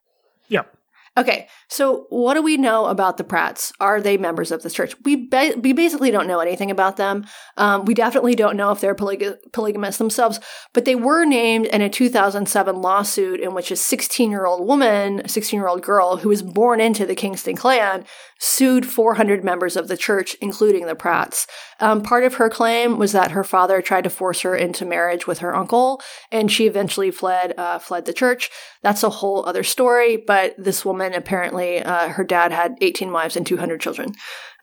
Okay, 1.17 1.47
so 1.69 2.07
what 2.09 2.33
do 2.33 2.41
we 2.41 2.57
know 2.57 2.87
about 2.87 3.15
the 3.15 3.23
Pratts? 3.23 3.71
Are 3.79 4.01
they 4.01 4.17
members 4.17 4.51
of 4.51 4.63
this 4.63 4.73
church? 4.73 4.95
We 5.03 5.29
we 5.57 5.71
basically 5.71 6.11
don't 6.11 6.27
know 6.27 6.41
anything 6.41 6.69
about 6.69 6.97
them. 6.97 7.25
Um, 7.55 7.85
we 7.85 7.93
definitely 7.93 8.35
don't 8.35 8.57
know 8.57 8.71
if 8.71 8.81
they're 8.81 8.95
polyg- 8.95 9.37
polygamists 9.53 9.97
themselves, 9.97 10.41
but 10.73 10.83
they 10.83 10.95
were 10.95 11.23
named 11.23 11.67
in 11.67 11.81
a 11.81 11.89
2007 11.89 12.81
lawsuit 12.81 13.39
in 13.39 13.53
which 13.53 13.71
a 13.71 13.77
16 13.77 14.29
year 14.29 14.45
old 14.45 14.67
woman, 14.67 15.25
16 15.25 15.57
year 15.57 15.69
old 15.69 15.81
girl 15.81 16.17
who 16.17 16.27
was 16.27 16.41
born 16.41 16.81
into 16.81 17.05
the 17.05 17.15
Kingston 17.15 17.55
clan, 17.55 18.03
sued 18.45 18.85
400 18.85 19.43
members 19.43 19.75
of 19.75 19.87
the 19.87 19.97
church, 19.97 20.35
including 20.39 20.85
the 20.85 20.95
Pratts. 20.95 21.47
Um, 21.79 22.03
part 22.03 22.23
of 22.23 22.35
her 22.35 22.49
claim 22.49 22.99
was 22.99 23.11
that 23.11 23.31
her 23.31 23.43
father 23.43 23.81
tried 23.81 24.03
to 24.03 24.09
force 24.09 24.41
her 24.41 24.55
into 24.55 24.85
marriage 24.85 25.25
with 25.25 25.39
her 25.39 25.55
uncle, 25.55 25.99
and 26.31 26.51
she 26.51 26.67
eventually 26.67 27.09
fled 27.09 27.53
uh, 27.57 27.79
fled 27.79 28.05
the 28.05 28.13
church. 28.13 28.51
That's 28.83 29.03
a 29.03 29.09
whole 29.09 29.43
other 29.45 29.63
story, 29.63 30.17
but 30.17 30.55
this 30.57 30.85
woman. 30.85 31.13
Apparently, 31.15 31.81
uh, 31.81 32.09
her 32.09 32.23
dad 32.23 32.51
had 32.51 32.75
18 32.81 33.11
wives 33.11 33.35
and 33.35 33.47
200 33.47 33.81
children. 33.81 34.13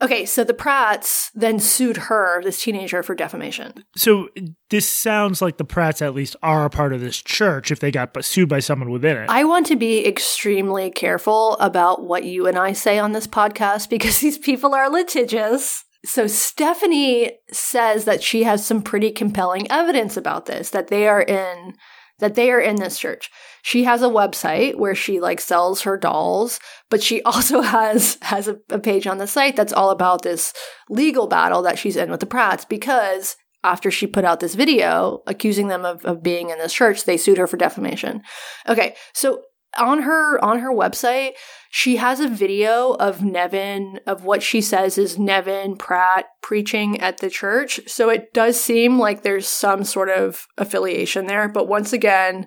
Okay, 0.02 0.26
so 0.26 0.42
the 0.42 0.52
Pratts 0.52 1.30
then 1.32 1.60
sued 1.60 1.96
her, 1.96 2.42
this 2.42 2.60
teenager, 2.60 3.04
for 3.04 3.14
defamation. 3.14 3.84
So 3.96 4.28
this 4.68 4.88
sounds 4.88 5.40
like 5.40 5.58
the 5.58 5.64
Pratts 5.64 6.02
at 6.02 6.12
least 6.12 6.34
are 6.42 6.64
a 6.64 6.70
part 6.70 6.92
of 6.92 7.00
this 7.00 7.22
church 7.22 7.70
if 7.70 7.78
they 7.78 7.92
got 7.92 8.24
sued 8.24 8.48
by 8.48 8.58
someone 8.58 8.90
within 8.90 9.16
it. 9.16 9.30
I 9.30 9.44
want 9.44 9.66
to 9.66 9.76
be 9.76 10.04
extremely 10.04 10.90
careful 10.90 11.56
about 11.58 12.02
what 12.02 12.24
you 12.24 12.48
and 12.48 12.58
I 12.58 12.72
say 12.72 12.98
on 12.98 13.12
this 13.12 13.28
podcast 13.28 13.88
because 13.88 14.18
these 14.20 14.38
people 14.38 14.74
are 14.74 14.90
litigious. 14.90 15.84
So 16.04 16.26
Stephanie 16.26 17.38
says 17.52 18.04
that 18.04 18.24
she 18.24 18.42
has 18.42 18.66
some 18.66 18.82
pretty 18.82 19.12
compelling 19.12 19.70
evidence 19.70 20.16
about 20.16 20.46
this, 20.46 20.70
that 20.70 20.88
they 20.88 21.06
are 21.06 21.22
in 21.22 21.74
that 22.22 22.36
they 22.36 22.52
are 22.52 22.60
in 22.60 22.76
this 22.76 22.98
church. 22.98 23.30
She 23.62 23.82
has 23.82 24.00
a 24.00 24.06
website 24.06 24.76
where 24.76 24.94
she 24.94 25.20
like 25.20 25.40
sells 25.40 25.82
her 25.82 25.98
dolls, 25.98 26.60
but 26.88 27.02
she 27.02 27.20
also 27.24 27.60
has 27.60 28.16
has 28.22 28.48
a, 28.48 28.58
a 28.70 28.78
page 28.78 29.06
on 29.06 29.18
the 29.18 29.26
site 29.26 29.56
that's 29.56 29.72
all 29.72 29.90
about 29.90 30.22
this 30.22 30.54
legal 30.88 31.26
battle 31.26 31.62
that 31.62 31.78
she's 31.78 31.96
in 31.96 32.10
with 32.10 32.20
the 32.20 32.26
Pratts 32.26 32.64
because 32.64 33.36
after 33.64 33.90
she 33.90 34.06
put 34.06 34.24
out 34.24 34.40
this 34.40 34.54
video 34.54 35.22
accusing 35.26 35.68
them 35.68 35.84
of, 35.84 36.04
of 36.04 36.22
being 36.22 36.50
in 36.50 36.58
this 36.58 36.72
church, 36.72 37.04
they 37.04 37.16
sued 37.16 37.38
her 37.38 37.46
for 37.46 37.56
defamation. 37.56 38.22
Okay, 38.68 38.94
so 39.12 39.42
on 39.78 40.02
her 40.02 40.42
on 40.44 40.60
her 40.60 40.70
website, 40.70 41.32
she 41.70 41.96
has 41.96 42.20
a 42.20 42.28
video 42.28 42.92
of 42.92 43.22
Nevin 43.22 44.00
of 44.06 44.24
what 44.24 44.42
she 44.42 44.60
says 44.60 44.98
is 44.98 45.18
Nevin 45.18 45.76
Pratt 45.76 46.26
preaching 46.42 47.00
at 47.00 47.18
the 47.18 47.30
church. 47.30 47.80
So 47.86 48.10
it 48.10 48.32
does 48.32 48.60
seem 48.60 48.98
like 48.98 49.22
there's 49.22 49.48
some 49.48 49.84
sort 49.84 50.10
of 50.10 50.46
affiliation 50.58 51.26
there, 51.26 51.48
but 51.48 51.68
once 51.68 51.92
again, 51.92 52.46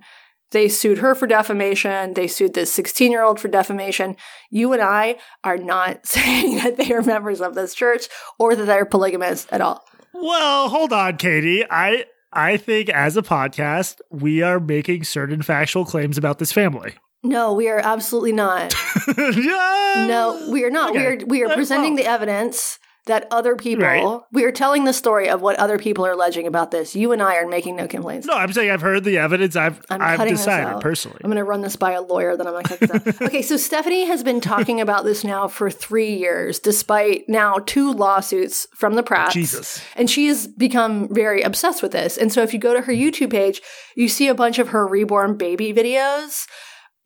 they 0.51 0.69
sued 0.69 0.99
her 0.99 1.15
for 1.15 1.27
defamation. 1.27 2.13
They 2.13 2.27
sued 2.27 2.53
this 2.53 2.71
16 2.71 3.11
year 3.11 3.23
old 3.23 3.39
for 3.39 3.47
defamation. 3.47 4.15
You 4.51 4.73
and 4.73 4.81
I 4.81 5.17
are 5.43 5.57
not 5.57 6.05
saying 6.07 6.57
that 6.57 6.77
they 6.77 6.93
are 6.93 7.01
members 7.01 7.41
of 7.41 7.55
this 7.55 7.73
church 7.73 8.07
or 8.39 8.55
that 8.55 8.65
they're 8.65 8.85
polygamists 8.85 9.47
at 9.51 9.61
all. 9.61 9.83
Well, 10.13 10.69
hold 10.69 10.93
on, 10.93 11.17
Katie. 11.17 11.65
I 11.69 12.05
I 12.31 12.57
think 12.57 12.89
as 12.89 13.17
a 13.17 13.21
podcast, 13.21 14.01
we 14.11 14.41
are 14.41 14.59
making 14.59 15.05
certain 15.05 15.41
factual 15.41 15.85
claims 15.85 16.17
about 16.17 16.39
this 16.39 16.51
family. 16.51 16.95
No, 17.25 17.53
we 17.53 17.69
are 17.69 17.79
absolutely 17.79 18.33
not. 18.33 18.73
yeah. 19.17 20.05
No, 20.07 20.47
we 20.51 20.63
are 20.63 20.69
not. 20.69 20.91
Okay. 20.91 20.99
We 20.99 21.05
are 21.05 21.25
we 21.25 21.43
are 21.43 21.53
presenting 21.55 21.95
well. 21.95 22.03
the 22.03 22.09
evidence 22.09 22.79
that 23.05 23.27
other 23.29 23.55
people, 23.55 23.85
Right. 23.85 24.19
we 24.31 24.43
are 24.45 24.51
telling 24.51 24.85
the 24.85 24.93
story 24.93 25.29
of 25.29 25.41
what 25.41 25.57
other 25.57 25.77
people 25.77 26.05
are 26.05 26.11
alleging 26.13 26.47
about 26.47 26.71
this. 26.71 26.95
You 26.95 27.11
and 27.11 27.21
I 27.21 27.35
are 27.35 27.47
making 27.47 27.75
no 27.75 27.87
complaints. 27.87 28.25
No, 28.25 28.33
I'm 28.33 28.51
saying 28.51 28.71
I've 28.71 28.81
heard 28.81 29.03
the 29.03 29.19
evidence. 29.19 29.55
I've 29.55 29.79
I'm 29.89 30.01
I've 30.01 30.27
decided 30.27 30.81
personally. 30.81 31.19
I'm 31.23 31.29
going 31.29 31.37
to 31.37 31.43
run 31.43 31.61
this 31.61 31.75
by 31.75 31.91
a 31.91 32.01
lawyer, 32.01 32.35
then 32.35 32.47
I'm 32.47 32.53
going 32.53 32.63
to 32.63 32.69
cut 32.69 32.79
this 32.79 32.91
out. 32.91 33.21
okay, 33.27 33.41
so 33.43 33.57
Stephanie 33.57 34.05
has 34.05 34.23
been 34.23 34.41
talking 34.41 34.81
about 34.81 35.03
this 35.05 35.23
now 35.23 35.47
for 35.47 35.69
three 35.69 36.15
years, 36.15 36.59
despite 36.59 37.29
now 37.29 37.57
two 37.65 37.93
lawsuits 37.93 38.67
from 38.73 38.95
the 38.95 39.03
Pratts. 39.03 39.33
Jesus. 39.33 39.83
And 39.95 40.09
she 40.09 40.27
has 40.27 40.47
become 40.47 41.07
very 41.13 41.43
obsessed 41.43 41.83
with 41.83 41.91
this. 41.91 42.17
And 42.17 42.33
so 42.33 42.41
if 42.41 42.53
you 42.53 42.59
go 42.59 42.73
to 42.73 42.81
her 42.81 42.93
YouTube 42.93 43.29
page, 43.29 43.61
you 43.95 44.07
see 44.09 44.27
a 44.27 44.35
bunch 44.35 44.57
of 44.57 44.69
her 44.69 44.87
reborn 44.87 45.37
baby 45.37 45.73
videos. 45.73 46.47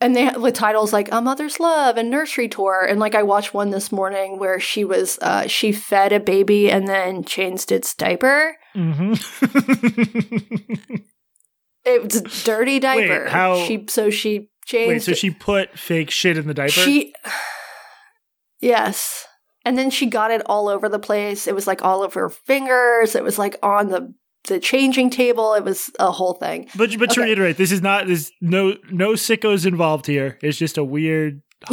And 0.01 0.15
they 0.15 0.23
have 0.23 0.41
with 0.41 0.53
titles 0.53 0.93
like 0.93 1.09
A 1.11 1.19
Mother's 1.21 1.59
Love 1.59 1.97
and 1.97 2.09
Nursery 2.09 2.47
Tour. 2.47 2.85
And 2.89 2.99
like 3.01 3.15
I 3.15 3.23
watched 3.23 3.53
one 3.53 3.69
this 3.71 3.91
morning 3.91 4.39
where 4.39 4.57
she 4.59 4.85
was, 4.85 5.19
uh, 5.21 5.47
she 5.47 5.71
fed 5.73 6.13
a 6.13 6.19
baby 6.21 6.71
and 6.71 6.87
then 6.87 7.23
changed 7.25 7.69
its 7.71 7.93
diaper. 7.95 8.55
hmm 8.73 9.13
It 11.85 12.03
was 12.03 12.15
a 12.17 12.21
dirty 12.45 12.79
diaper. 12.79 13.27
how- 13.29 13.65
She, 13.65 13.85
so 13.89 14.09
she 14.09 14.49
changed. 14.65 14.89
Wait, 14.89 15.01
so 15.01 15.13
she 15.13 15.31
put 15.31 15.77
fake 15.79 16.11
shit 16.11 16.37
in 16.37 16.45
the 16.45 16.53
diaper? 16.53 16.71
She, 16.71 17.13
yes, 18.59 19.25
and 19.65 19.77
then 19.77 19.89
she 19.89 20.05
got 20.05 20.29
it 20.31 20.41
all 20.45 20.67
over 20.69 20.87
the 20.89 20.99
place. 20.99 21.47
It 21.47 21.55
was 21.55 21.67
like 21.67 21.83
all 21.83 22.01
over 22.03 22.19
her 22.21 22.29
fingers. 22.29 23.15
It 23.15 23.23
was 23.23 23.39
like 23.39 23.57
on 23.63 23.87
the 23.89 24.13
the 24.47 24.59
changing 24.59 25.09
table. 25.09 25.53
It 25.53 25.63
was 25.63 25.91
a 25.99 26.11
whole 26.11 26.33
thing. 26.33 26.67
but 26.75 26.97
but 26.97 27.11
to 27.11 27.21
reiterate, 27.21 27.57
this 27.57 27.71
is 27.71 27.81
not 27.81 28.07
there's 28.07 28.31
no 28.41 28.75
no 28.91 29.13
sickos 29.13 29.65
involved 29.65 30.05
here. 30.05 30.37
It's 30.41 30.57
just 30.57 30.77
a 30.77 30.83
weird. 30.83 31.41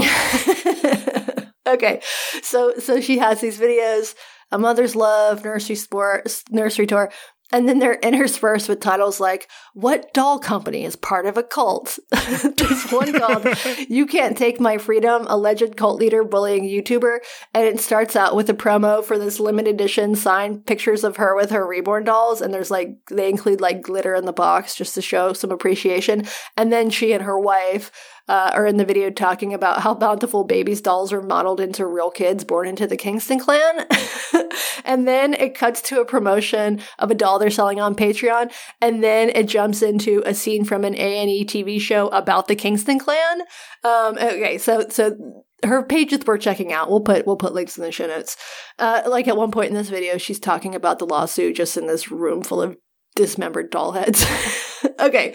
okay, 1.67 2.01
so 2.43 2.75
so 2.79 3.01
she 3.01 3.19
has 3.19 3.41
these 3.41 3.59
videos: 3.59 4.15
a 4.51 4.59
mother's 4.59 4.97
love, 4.97 5.45
nursery 5.45 5.77
sport, 5.77 6.43
nursery 6.51 6.87
tour. 6.87 7.13
And 7.53 7.69
then 7.69 7.79
they're 7.79 7.95
interspersed 8.01 8.69
with 8.69 8.81
titles 8.81 9.21
like, 9.21 9.49
What 9.75 10.13
doll 10.13 10.39
company 10.39 10.85
is 10.85 10.97
part 10.97 11.27
of 11.27 11.37
a 11.37 11.43
cult? 11.43 11.99
There's 12.11 12.91
one 12.91 13.13
called 13.13 13.47
You 13.89 14.07
Can't 14.07 14.37
Take 14.37 14.61
My 14.61 14.79
Freedom, 14.79 15.27
alleged 15.29 15.77
cult 15.77 16.01
leader 16.01 16.25
bullying 16.25 16.65
YouTuber. 16.65 17.19
And 17.55 17.65
it 17.65 17.81
starts 17.81 18.17
out 18.17 18.35
with 18.35 18.51
a 18.51 18.55
promo 18.55 19.05
for 19.05 19.19
this 19.19 19.39
limited 19.39 19.77
edition 19.77 20.15
signed 20.15 20.67
pictures 20.67 21.05
of 21.05 21.17
her 21.17 21.37
with 21.37 21.51
her 21.51 21.67
reborn 21.67 22.05
dolls. 22.05 22.41
And 22.41 22.53
there's 22.53 22.71
like, 22.71 22.97
they 23.11 23.29
include 23.29 23.61
like 23.61 23.83
glitter 23.83 24.15
in 24.15 24.25
the 24.25 24.33
box 24.33 24.75
just 24.75 24.95
to 24.95 25.03
show 25.03 25.33
some 25.33 25.51
appreciation. 25.51 26.27
And 26.57 26.73
then 26.73 26.91
she 26.91 27.13
and 27.13 27.23
her 27.23 27.39
wife 27.39 27.93
uh, 28.29 28.51
are 28.53 28.67
in 28.67 28.77
the 28.77 28.85
video 28.85 29.11
talking 29.11 29.55
about 29.55 29.83
how 29.83 29.95
bountiful 29.95 30.45
babies' 30.45 30.81
dolls 30.81 31.13
are 31.13 31.23
modeled 31.23 31.61
into 31.61 31.87
real 31.87 32.11
kids 32.11 32.45
born 32.45 32.67
into 32.67 32.87
the 32.87 32.97
Kingston 32.97 33.39
clan. 33.39 33.87
and 34.85 35.07
then 35.07 35.35
it 35.35 35.55
cuts 35.55 35.81
to 35.83 36.01
a 36.01 36.05
promotion 36.05 36.81
of 36.99 37.11
a 37.11 37.15
doll 37.15 37.39
they're 37.39 37.51
selling 37.51 37.81
on 37.81 37.95
Patreon. 37.95 38.53
And 38.81 39.03
then 39.03 39.31
it 39.31 39.47
jumps 39.47 39.83
into 39.83 40.23
a 40.27 40.35
scene 40.35 40.65
from 40.65 40.85
an 40.85 40.95
A&E 40.95 41.45
TV 41.45 41.81
show 41.81 42.09
about 42.09 42.49
the 42.49 42.57
Kingston 42.57 42.99
clan. 42.99 43.43
Um, 43.85 44.19
okay, 44.19 44.59
so, 44.59 44.87
so 44.89 45.45
her 45.65 45.83
page 45.85 46.13
is 46.13 46.27
worth 46.27 46.41
checking 46.41 46.73
out. 46.73 46.91
We'll 46.91 47.01
put, 47.01 47.27
we'll 47.27 47.37
put 47.37 47.55
links 47.55 47.79
in 47.79 47.85
the 47.85 47.93
show 47.93 48.07
notes. 48.07 48.37
Uh, 48.79 49.03
like 49.07 49.29
at 49.29 49.37
one 49.37 49.51
point 49.51 49.69
in 49.69 49.77
this 49.77 49.89
video, 49.89 50.19
she's 50.19 50.41
talking 50.41 50.75
about 50.75 50.99
the 50.99 51.07
lawsuit 51.07 51.57
just 51.57 51.77
in 51.77 51.87
this 51.87 52.11
room 52.11 52.43
full 52.43 52.61
of 52.61 52.77
dismembered 53.15 53.71
doll 53.71 53.93
heads. 53.93 54.27
okay. 55.01 55.35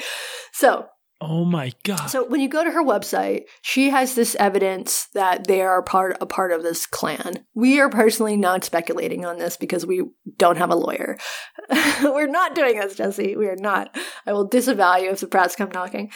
So 0.54 0.88
Oh 1.24 1.46
my 1.46 1.72
god! 1.84 2.08
so 2.08 2.26
when 2.26 2.42
you 2.42 2.50
go 2.50 2.64
to 2.64 2.72
her 2.72 2.84
website, 2.84 3.44
she 3.62 3.92
has 3.92 4.16
this 4.16 4.36
evidence 4.40 5.08
that 5.14 5.46
they 5.46 5.62
are 5.62 5.84
part 5.84 6.18
a 6.20 6.26
part 6.26 6.52
of 6.52 6.64
this 6.64 6.88
clan. 6.88 7.46
We 7.54 7.80
are 7.80 7.90
personally 7.90 8.36
not 8.36 8.64
speculating 8.64 9.24
on 9.24 9.38
this 9.38 9.56
because 9.56 9.86
we 9.86 10.02
don't 10.38 10.58
have 10.58 10.72
a 10.72 10.76
lawyer. 10.76 11.20
We're 12.02 12.26
not 12.26 12.56
doing 12.56 12.80
this, 12.80 12.96
Jesse. 12.96 13.36
We 13.36 13.48
are 13.48 13.56
not. 13.56 13.96
I 14.26 14.34
will 14.34 14.48
disavow 14.48 14.98
you 14.98 15.12
if 15.12 15.20
the 15.20 15.28
press 15.28 15.56
come 15.56 15.70
knocking. 15.70 16.12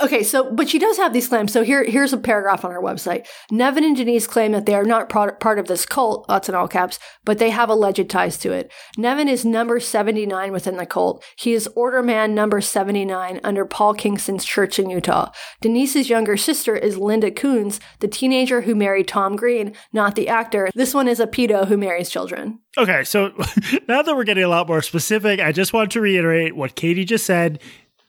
Okay, 0.00 0.22
so 0.22 0.52
but 0.52 0.68
she 0.68 0.78
does 0.78 0.98
have 0.98 1.12
these 1.12 1.26
claims. 1.26 1.52
So 1.52 1.64
here 1.64 1.82
here's 1.82 2.12
a 2.12 2.18
paragraph 2.18 2.64
on 2.64 2.70
her 2.70 2.80
website. 2.80 3.26
Nevin 3.50 3.82
and 3.82 3.96
Denise 3.96 4.28
claim 4.28 4.52
that 4.52 4.66
they 4.66 4.74
are 4.76 4.84
not 4.84 5.08
part, 5.08 5.40
part 5.40 5.58
of 5.58 5.66
this 5.66 5.84
cult, 5.84 6.28
that's 6.28 6.48
in 6.48 6.54
all 6.54 6.68
caps, 6.68 7.00
but 7.24 7.38
they 7.38 7.50
have 7.50 7.70
alleged 7.70 8.08
ties 8.08 8.38
to 8.38 8.52
it. 8.52 8.70
Nevin 8.96 9.28
is 9.28 9.44
number 9.44 9.80
79 9.80 10.52
within 10.52 10.76
the 10.76 10.86
cult. 10.86 11.24
He 11.36 11.54
is 11.54 11.68
order 11.74 12.04
man 12.04 12.36
number 12.36 12.60
79 12.60 13.40
under 13.42 13.64
Paul 13.64 13.94
Kingston's 13.94 14.43
church 14.44 14.78
in 14.78 14.90
Utah. 14.90 15.30
Denise's 15.60 16.08
younger 16.08 16.36
sister 16.36 16.76
is 16.76 16.98
Linda 16.98 17.30
Kunz, 17.30 17.80
the 18.00 18.08
teenager 18.08 18.62
who 18.62 18.74
married 18.74 19.08
Tom 19.08 19.36
Green, 19.36 19.74
not 19.92 20.14
the 20.14 20.28
actor. 20.28 20.68
This 20.74 20.94
one 20.94 21.08
is 21.08 21.20
a 21.20 21.26
pedo 21.26 21.66
who 21.66 21.76
marries 21.76 22.10
children. 22.10 22.60
Okay, 22.76 23.04
so 23.04 23.28
now 23.88 24.02
that 24.02 24.14
we're 24.16 24.24
getting 24.24 24.44
a 24.44 24.48
lot 24.48 24.68
more 24.68 24.82
specific, 24.82 25.40
I 25.40 25.52
just 25.52 25.72
want 25.72 25.92
to 25.92 26.00
reiterate 26.00 26.56
what 26.56 26.74
Katie 26.74 27.04
just 27.04 27.26
said. 27.26 27.60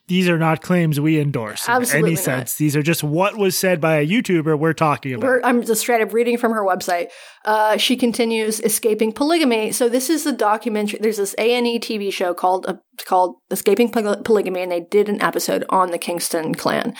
These 0.07 0.29
are 0.29 0.37
not 0.37 0.61
claims 0.61 0.99
we 0.99 1.19
endorse 1.19 1.67
in 1.67 1.73
Absolutely 1.73 2.09
any 2.11 2.15
not. 2.15 2.23
sense. 2.23 2.55
These 2.55 2.75
are 2.75 2.83
just 2.83 3.03
what 3.03 3.37
was 3.37 3.57
said 3.57 3.81
by 3.81 3.95
a 3.95 4.07
YouTuber 4.07 4.57
we're 4.59 4.73
talking 4.73 5.15
about. 5.15 5.25
We're, 5.25 5.41
I'm 5.43 5.63
just 5.63 5.81
straight 5.81 6.01
up 6.01 6.13
reading 6.13 6.37
from 6.37 6.51
her 6.51 6.63
website. 6.63 7.07
Uh, 7.43 7.77
she 7.77 7.97
continues 7.97 8.59
escaping 8.59 9.11
polygamy. 9.13 9.71
So 9.71 9.89
this 9.89 10.09
is 10.11 10.23
the 10.23 10.31
documentary. 10.31 10.99
There's 11.01 11.17
this 11.17 11.33
A 11.39 11.55
and 11.55 11.65
E 11.65 11.79
TV 11.79 12.13
show 12.13 12.35
called 12.35 12.67
uh, 12.67 12.75
called 13.05 13.37
Escaping 13.49 13.89
Poly- 13.89 14.21
Polygamy, 14.23 14.61
and 14.61 14.71
they 14.71 14.81
did 14.81 15.09
an 15.09 15.21
episode 15.21 15.65
on 15.69 15.89
the 15.89 15.97
Kingston 15.97 16.53
clan. 16.53 16.93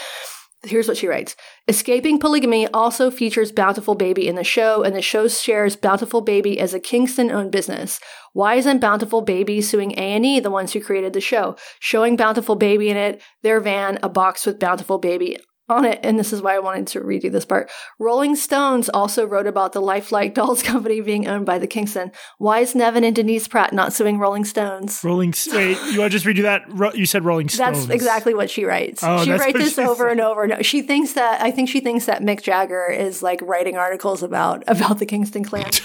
Here's 0.65 0.88
what 0.88 0.97
she 0.97 1.08
writes. 1.08 1.36
Escaping 1.67 2.19
Polygamy 2.19 2.67
also 2.69 3.12
features 3.12 3.51
Bountiful 3.51 3.93
Baby 3.93 4.28
in 4.28 4.36
the 4.36 4.43
show, 4.43 4.84
and 4.84 4.95
the 4.95 5.01
show 5.01 5.28
shares 5.28 5.75
Bountiful 5.75 6.21
Baby 6.21 6.60
as 6.60 6.73
a 6.73 6.80
Kingston-owned 6.80 7.51
business. 7.51 7.99
Why 8.34 8.56
isn't 8.56 8.82
Bountiful 8.82 9.21
Baby 9.21 9.62
suing 9.62 9.97
A&E, 9.97 10.39
the 10.39 10.51
ones 10.51 10.73
who 10.73 10.82
created 10.82 11.13
the 11.13 11.21
show? 11.21 11.56
Showing 11.80 12.15
Bountiful 12.15 12.56
Baby 12.56 12.89
in 12.89 12.97
it, 12.97 13.21
their 13.43 13.60
van, 13.60 13.99
a 14.01 14.10
box 14.10 14.45
with 14.45 14.60
Bountiful 14.60 14.97
Baby 14.97 15.38
on 15.67 15.86
it, 15.86 15.99
and 16.04 16.19
this 16.19 16.32
is 16.32 16.41
why 16.41 16.56
I 16.56 16.60
wanted 16.60 16.88
to 16.88 17.01
read 17.01 17.23
you 17.23 17.30
this 17.30 17.45
part. 17.45 17.71
Rolling 17.99 18.36
Stones 18.36 18.89
also 18.89 19.25
wrote 19.25 19.47
about 19.47 19.73
the 19.73 19.82
Lifelike 19.82 20.34
Dolls 20.34 20.62
company 20.63 21.01
being 21.01 21.28
owned 21.28 21.45
by 21.45 21.58
the 21.58 21.67
Kingston. 21.67 22.12
Why 22.38 22.60
is 22.60 22.75
Nevin 22.75 23.04
and 23.04 23.15
Denise 23.15 23.47
Pratt 23.47 23.73
not 23.73 23.93
suing 23.93 24.19
Rolling 24.19 24.45
Stones? 24.45 25.04
Rolling. 25.04 25.34
Wait, 25.51 25.78
you 25.91 25.99
want 25.99 26.12
to 26.12 26.17
just 26.17 26.25
redo 26.25 26.43
that? 26.43 26.63
Ro- 26.69 26.93
you 26.93 27.06
said 27.06 27.25
Rolling 27.25 27.49
Stones. 27.49 27.88
That's 27.88 27.95
exactly 27.95 28.34
what 28.34 28.49
she 28.49 28.65
writes. 28.65 29.04
Oh, 29.04 29.23
she 29.23 29.32
writes 29.32 29.58
this 29.58 29.80
over 29.80 30.06
said. 30.06 30.12
and 30.12 30.21
over 30.21 30.43
and 30.43 30.54
over. 30.54 30.63
She 30.63 30.82
thinks 30.82 31.13
that 31.13 31.41
I 31.41 31.51
think 31.51 31.69
she 31.69 31.80
thinks 31.80 32.06
that 32.06 32.21
Mick 32.21 32.41
Jagger 32.43 32.86
is 32.86 33.23
like 33.23 33.41
writing 33.41 33.78
articles 33.78 34.23
about 34.23 34.63
about 34.67 34.99
the 34.99 35.06
Kingston 35.06 35.43
clan. 35.43 35.69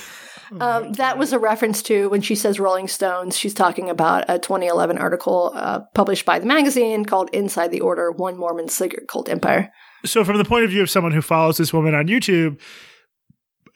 Oh 0.53 0.59
um, 0.61 0.93
that 0.95 1.19
was 1.19 1.33
a 1.33 1.39
reference 1.39 1.83
to 1.85 2.09
when 2.09 2.23
she 2.23 2.35
says 2.35 2.59
Rolling 2.59 2.89
Stones. 2.89 3.37
She's 3.37 3.55
talking 3.55 3.89
about 3.89 4.25
a 4.29 4.39
2011 4.39 4.99
article 4.99 5.53
uh, 5.55 5.81
published 5.95 6.25
by 6.25 6.39
the 6.39 6.47
magazine 6.47 7.05
called 7.05 7.31
"Inside 7.33 7.69
the 7.69 7.81
Order: 7.81 8.11
One 8.11 8.37
Mormon 8.37 8.69
Secret 8.69 9.09
Cult 9.09 9.29
Empire." 9.29 9.73
So, 10.05 10.25
from 10.25 10.39
the 10.39 10.45
point 10.45 10.65
of 10.65 10.71
view 10.71 10.83
of 10.83 10.91
someone 10.91 11.13
who 11.13 11.23
follows 11.23 11.59
this 11.59 11.73
woman 11.73 11.95
on 11.95 12.07
YouTube, 12.07 12.61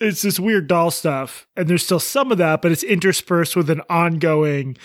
it's 0.01 0.23
this 0.23 0.41
weird 0.41 0.67
doll 0.67 0.91
stuff, 0.91 1.47
and 1.57 1.69
there's 1.69 1.85
still 1.85 2.01
some 2.01 2.33
of 2.33 2.39
that, 2.39 2.63
but 2.63 2.73
it's 2.73 2.83
interspersed 2.83 3.57
with 3.57 3.71
an 3.71 3.83
ongoing, 3.89 4.77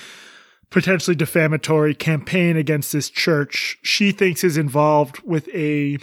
potentially 0.69 1.15
defamatory 1.15 1.95
campaign 1.95 2.57
against 2.57 2.91
this 2.91 3.09
church. 3.09 3.77
She 3.81 4.11
thinks 4.11 4.43
is 4.43 4.57
involved 4.57 5.21
with 5.23 5.47
a 5.49 5.97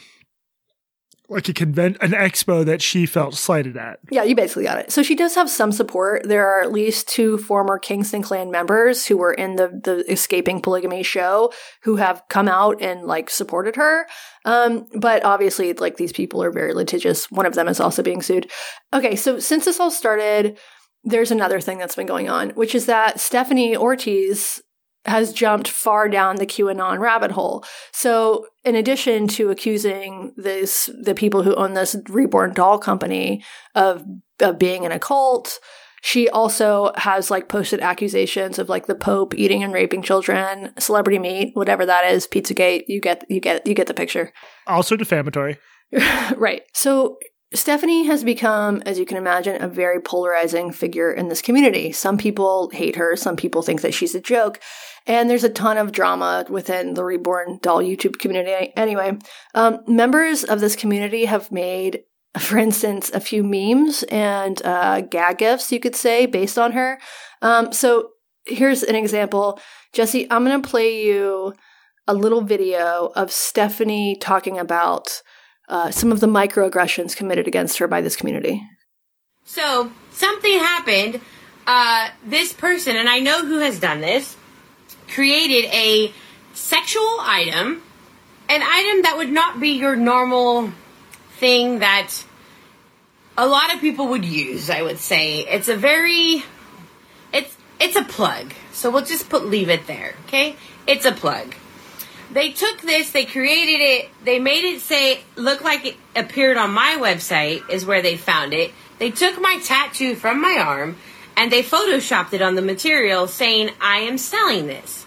like 1.29 1.49
a 1.49 1.53
convent, 1.53 1.97
an 2.01 2.13
expo 2.13 2.65
that 2.65 2.81
she 2.81 3.07
felt 3.07 3.35
slighted 3.35 3.77
at. 3.77 3.99
Yeah, 4.11 4.23
you 4.23 4.35
basically 4.35 4.65
got 4.65 4.79
it. 4.79 4.93
So 4.93 5.03
she 5.03 5.15
does 5.15 5.35
have 5.35 5.51
some 5.51 5.73
support. 5.73 6.29
There 6.29 6.47
are 6.47 6.63
at 6.63 6.73
least 6.73 7.09
two 7.09 7.39
former 7.39 7.79
Kingston 7.79 8.23
clan 8.23 8.51
members 8.51 9.07
who 9.07 9.17
were 9.17 9.33
in 9.33 9.57
the 9.57 9.81
the 9.83 10.11
escaping 10.11 10.61
polygamy 10.61 11.03
show 11.03 11.53
who 11.83 11.97
have 11.97 12.23
come 12.29 12.49
out 12.49 12.81
and 12.81 13.05
like 13.05 13.31
supported 13.31 13.77
her. 13.77 14.07
Um, 14.45 14.87
but 14.99 15.25
obviously, 15.25 15.73
like 15.73 15.97
these 15.97 16.13
people 16.13 16.43
are 16.43 16.53
very 16.53 16.75
litigious. 16.75 17.31
One 17.31 17.47
of 17.47 17.55
them 17.55 17.69
is 17.69 17.81
also 17.81 18.03
being 18.03 18.23
sued. 18.23 18.51
Okay, 18.93 19.17
so 19.17 19.39
since 19.39 19.65
this 19.65 19.81
all 19.81 19.91
started, 19.91 20.59
there's 21.05 21.31
another 21.31 21.61
thing 21.61 21.79
that's 21.79 21.97
been 21.97 22.07
going 22.07 22.29
on, 22.29 22.51
which 22.51 22.75
is 22.75 22.87
that 22.87 23.21
Stephanie 23.21 23.77
Ortiz 23.77 24.61
has 25.07 25.33
jumped 25.33 25.69
far 25.69 26.09
down 26.09 26.37
the 26.37 26.47
QAnon 26.47 26.99
rabbit 26.99 27.33
hole. 27.33 27.65
So, 27.93 28.47
in 28.65 28.75
addition 28.75 29.29
to 29.29 29.51
accusing 29.51 30.33
this 30.37 30.91
the 31.01 31.15
people 31.15 31.43
who 31.43 31.55
own 31.55 31.75
this 31.75 31.97
reborn 32.09 32.53
doll 32.53 32.79
company 32.79 33.43
of 33.75 34.05
of 34.41 34.59
being 34.59 34.85
in 34.85 34.93
a 34.93 34.99
cult, 34.99 35.59
she 36.03 36.29
also 36.29 36.93
has 36.97 37.31
like 37.31 37.49
posted 37.49 37.81
accusations 37.81 38.59
of 38.59 38.69
like 38.69 38.87
the 38.87 38.95
Pope 38.95 39.35
eating 39.35 39.63
and 39.63 39.73
raping 39.73 40.03
children, 40.03 40.73
celebrity 40.79 41.19
meat, 41.19 41.51
whatever 41.55 41.85
that 41.87 42.05
is, 42.13 42.27
Pizzagate. 42.27 42.85
You 42.87 43.01
get 43.01 43.25
you 43.29 43.41
get 43.41 43.67
you 43.67 43.75
get 43.75 43.87
the 43.87 43.95
picture. 43.95 44.33
Also 44.67 44.97
defamatory. 44.97 45.59
right. 46.37 46.63
So 46.75 47.19
Stephanie 47.55 48.07
has 48.07 48.25
become, 48.25 48.83
as 48.85 48.99
you 48.99 49.07
can 49.07 49.17
imagine, 49.17 49.63
a 49.63 49.69
very 49.69 50.01
polarizing 50.01 50.73
figure 50.73 51.13
in 51.13 51.29
this 51.29 51.41
community. 51.41 51.93
Some 51.93 52.19
people 52.19 52.71
hate 52.71 52.97
her, 52.97 53.15
some 53.17 53.37
people 53.37 53.63
think 53.63 53.83
that 53.83 53.95
she's 53.95 54.17
a 54.17 54.21
joke, 54.21 54.61
and 55.07 55.31
there's 55.31 55.45
a 55.45 55.49
ton 55.49 55.79
of 55.79 55.93
drama 55.93 56.45
within 56.49 56.95
the 56.95 57.05
Reborn 57.05 57.61
Doll 57.63 57.83
YouTube 57.83 58.19
community. 58.19 58.73
Anyway, 58.77 59.19
um, 59.55 59.79
members 59.87 60.43
of 60.43 60.61
this 60.61 60.75
community 60.75 61.27
have 61.27 61.53
made 61.53 62.03
for 62.39 62.59
instance, 62.59 63.11
a 63.11 63.21
few 63.21 63.43
memes 63.43 64.03
and 64.05 64.61
uh, 64.65 65.01
gag 65.01 65.39
gifs, 65.39 65.73
you 65.73 65.81
could 65.81 65.97
say, 65.97 66.27
based 66.27 66.59
on 66.59 66.73
her. 66.73 66.99
Um, 67.43 67.73
so 67.73 68.11
here's 68.45 68.83
an 68.83 68.95
example. 68.95 69.59
Jesse, 69.93 70.31
I'm 70.31 70.45
going 70.45 70.61
to 70.61 70.69
play 70.69 71.03
you 71.05 71.55
a 72.07 72.15
little 72.15 72.43
video 72.43 73.11
of 73.17 73.33
Stephanie 73.33 74.17
talking 74.21 74.59
about 74.59 75.23
uh, 75.69 75.91
some 75.91 76.13
of 76.13 76.21
the 76.21 76.27
microaggressions 76.27 77.17
committed 77.17 77.47
against 77.47 77.79
her 77.79 77.89
by 77.89 78.01
this 78.01 78.17
community. 78.17 78.63
So 79.45 79.91
something 80.13 80.59
happened. 80.59 81.21
Uh, 81.67 82.11
this 82.25 82.53
person, 82.53 82.97
and 82.97 83.09
I 83.09 83.19
know 83.19 83.45
who 83.45 83.59
has 83.59 83.81
done 83.81 84.01
this, 84.01 84.37
created 85.09 85.69
a 85.73 86.13
sexual 86.55 87.17
item, 87.21 87.83
an 88.49 88.63
item 88.63 89.03
that 89.03 89.15
would 89.17 89.31
not 89.31 89.59
be 89.61 89.71
your 89.71 89.97
normal 89.97 90.73
thing 91.39 91.81
that 91.81 92.13
a 93.37 93.47
lot 93.47 93.75
of 93.75 93.81
people 93.81 94.09
would 94.09 94.25
use. 94.25 94.71
I 94.71 94.83
would 94.83 94.99
say 94.99 95.41
it's 95.41 95.69
a 95.69 95.77
very, 95.77 96.45
it's 97.33 97.57
it's 97.81 97.97
a 97.97 98.05
plug. 98.05 98.53
So 98.73 98.91
we'll 98.91 99.05
just 99.05 99.29
put 99.29 99.47
leave 99.47 99.69
it 99.69 99.87
there. 99.87 100.15
Okay, 100.27 100.57
it's 100.87 101.05
a 101.05 101.13
plug. 101.13 101.55
They 102.31 102.51
took 102.51 102.83
this, 102.83 103.13
they 103.13 103.25
created 103.25 103.81
it, 103.81 104.11
they 104.25 104.39
made 104.39 104.65
it 104.65 104.81
say 104.81 105.21
look 105.37 105.63
like 105.63 105.85
it 105.85 105.97
appeared 106.15 106.57
on 106.57 106.73
my 106.73 106.97
website 106.99 107.69
is 107.71 107.87
where 107.87 108.03
they 108.03 108.17
found 108.17 108.53
it. 108.53 108.73
They 108.99 109.11
took 109.11 109.41
my 109.41 109.61
tattoo 109.63 110.15
from 110.17 110.41
my 110.41 110.59
arm 110.59 110.97
and 111.37 111.53
they 111.53 111.63
photoshopped 111.63 112.33
it 112.33 112.43
on 112.43 112.55
the 112.55 112.63
material 112.63 113.29
saying 113.29 113.71
I 113.81 113.99
am 113.99 114.19
selling 114.19 114.67
this. 114.67 115.07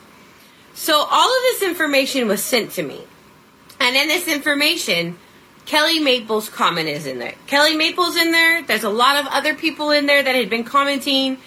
So 0.74 1.06
all 1.10 1.28
of 1.28 1.42
this 1.44 1.64
information 1.64 2.28
was 2.28 2.42
sent 2.44 2.72
to 2.72 2.84
me. 2.84 3.04
And 3.80 3.96
in 3.96 4.08
this 4.08 4.28
information, 4.28 5.18
Kelly 5.66 6.00
Maples' 6.00 6.50
comment 6.50 6.88
is 6.88 7.06
in 7.06 7.20
there. 7.20 7.36
Kelly 7.48 7.76
Maples 7.76 8.16
in 8.16 8.32
there. 8.32 8.64
There's 8.64 8.84
a 8.84 8.90
lot 8.90 9.18
of 9.18 9.28
other 9.32 9.56
people 9.56 9.92
in 9.92 10.06
there 10.06 10.24
that 10.24 10.36
had 10.36 10.50
been 10.50 10.64
commenting. 10.64 11.38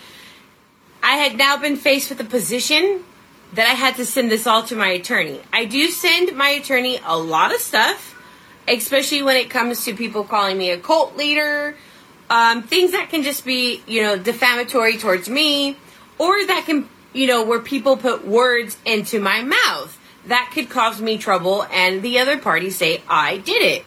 I 1.03 1.17
had 1.17 1.37
now 1.37 1.57
been 1.57 1.77
faced 1.77 2.11
with 2.11 2.21
a 2.21 2.25
position 2.25 3.05
that 3.53 3.67
I 3.67 3.75
had 3.75 3.97
to 3.97 4.07
send 4.07 4.31
this 4.31 4.47
all 4.47 4.63
to 4.65 4.77
my 4.77 4.89
attorney. 4.89 5.41
I 5.53 5.65
do 5.65 5.91
send 5.91 6.37
my 6.37 6.49
attorney 6.51 6.99
a 7.05 7.19
lot 7.19 7.55
of 7.55 7.61
stuff, 7.61 8.21
especially 8.67 9.23
when 9.23 9.37
it 9.37 9.51
comes 9.51 9.85
to 9.85 9.95
people 9.95 10.25
calling 10.25 10.57
me 10.57 10.71
a 10.71 10.79
cult 10.79 11.17
leader, 11.17 11.77
um, 12.31 12.63
things 12.63 12.93
that 12.93 13.11
can 13.11 13.23
just 13.23 13.45
be, 13.45 13.83
you 13.87 14.03
know, 14.03 14.17
defamatory 14.17 14.97
towards 14.97 15.29
me, 15.29 15.77
or 16.19 16.47
that 16.47 16.65
can, 16.67 16.89
you 17.13 17.27
know, 17.27 17.45
where 17.45 17.61
people 17.61 17.97
put 17.97 18.27
words 18.27 18.77
into 18.87 19.21
my 19.21 19.43
mouth 19.43 19.99
that 20.27 20.51
could 20.55 20.71
cause 20.71 21.01
me 21.01 21.19
trouble, 21.19 21.65
and 21.73 22.03
the 22.03 22.19
other 22.19 22.39
party 22.39 22.71
say 22.71 23.03
I 23.09 23.39
did 23.39 23.63
it. 23.63 23.85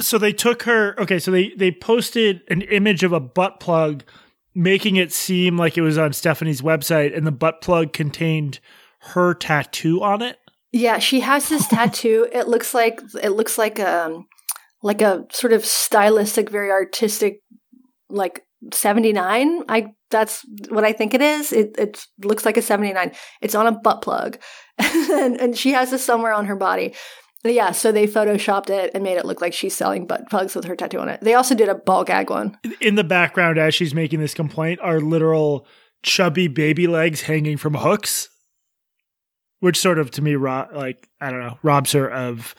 So 0.00 0.18
they 0.18 0.32
took 0.32 0.62
her. 0.64 0.98
Okay, 1.00 1.18
so 1.18 1.30
they 1.30 1.50
they 1.56 1.70
posted 1.70 2.42
an 2.48 2.62
image 2.62 3.02
of 3.02 3.12
a 3.12 3.20
butt 3.20 3.60
plug, 3.60 4.04
making 4.54 4.96
it 4.96 5.12
seem 5.12 5.56
like 5.56 5.76
it 5.76 5.82
was 5.82 5.98
on 5.98 6.12
Stephanie's 6.12 6.62
website, 6.62 7.16
and 7.16 7.26
the 7.26 7.32
butt 7.32 7.60
plug 7.60 7.92
contained 7.92 8.60
her 9.12 9.34
tattoo 9.34 10.02
on 10.02 10.22
it. 10.22 10.38
Yeah, 10.72 10.98
she 10.98 11.20
has 11.20 11.48
this 11.48 11.68
tattoo. 11.68 12.28
It 12.32 12.48
looks 12.48 12.74
like 12.74 13.00
it 13.22 13.30
looks 13.30 13.58
like 13.58 13.78
um 13.80 14.26
like 14.82 15.02
a 15.02 15.24
sort 15.30 15.52
of 15.52 15.64
stylistic, 15.64 16.50
very 16.50 16.70
artistic, 16.70 17.40
like 18.08 18.44
seventy 18.72 19.12
nine. 19.12 19.62
I 19.68 19.94
that's 20.10 20.44
what 20.68 20.84
I 20.84 20.92
think 20.92 21.14
it 21.14 21.22
is. 21.22 21.52
It 21.52 21.74
it 21.78 22.04
looks 22.22 22.44
like 22.44 22.56
a 22.56 22.62
seventy 22.62 22.92
nine. 22.92 23.12
It's 23.40 23.54
on 23.54 23.66
a 23.66 23.72
butt 23.72 24.02
plug, 24.02 24.38
and, 24.78 25.40
and 25.40 25.56
she 25.56 25.72
has 25.72 25.90
this 25.90 26.04
somewhere 26.04 26.32
on 26.32 26.46
her 26.46 26.56
body. 26.56 26.94
But 27.44 27.52
yeah, 27.52 27.72
so 27.72 27.92
they 27.92 28.06
photoshopped 28.06 28.70
it 28.70 28.90
and 28.94 29.04
made 29.04 29.18
it 29.18 29.26
look 29.26 29.42
like 29.42 29.52
she's 29.52 29.76
selling 29.76 30.06
butt 30.06 30.30
plugs 30.30 30.54
with 30.54 30.64
her 30.64 30.74
tattoo 30.74 30.98
on 30.98 31.10
it. 31.10 31.20
They 31.20 31.34
also 31.34 31.54
did 31.54 31.68
a 31.68 31.74
ball 31.74 32.02
gag 32.02 32.30
one. 32.30 32.56
In 32.80 32.94
the 32.94 33.04
background, 33.04 33.58
as 33.58 33.74
she's 33.74 33.94
making 33.94 34.20
this 34.20 34.32
complaint, 34.32 34.80
are 34.82 34.98
literal 34.98 35.66
chubby 36.02 36.48
baby 36.48 36.86
legs 36.86 37.22
hanging 37.22 37.58
from 37.58 37.74
hooks, 37.74 38.30
which 39.64 39.78
sort 39.78 39.98
of 39.98 40.10
to 40.10 40.20
me, 40.20 40.34
ro- 40.34 40.68
like 40.74 41.08
I 41.22 41.30
don't 41.30 41.40
know, 41.40 41.58
robs 41.62 41.92
her 41.92 42.10
of 42.10 42.54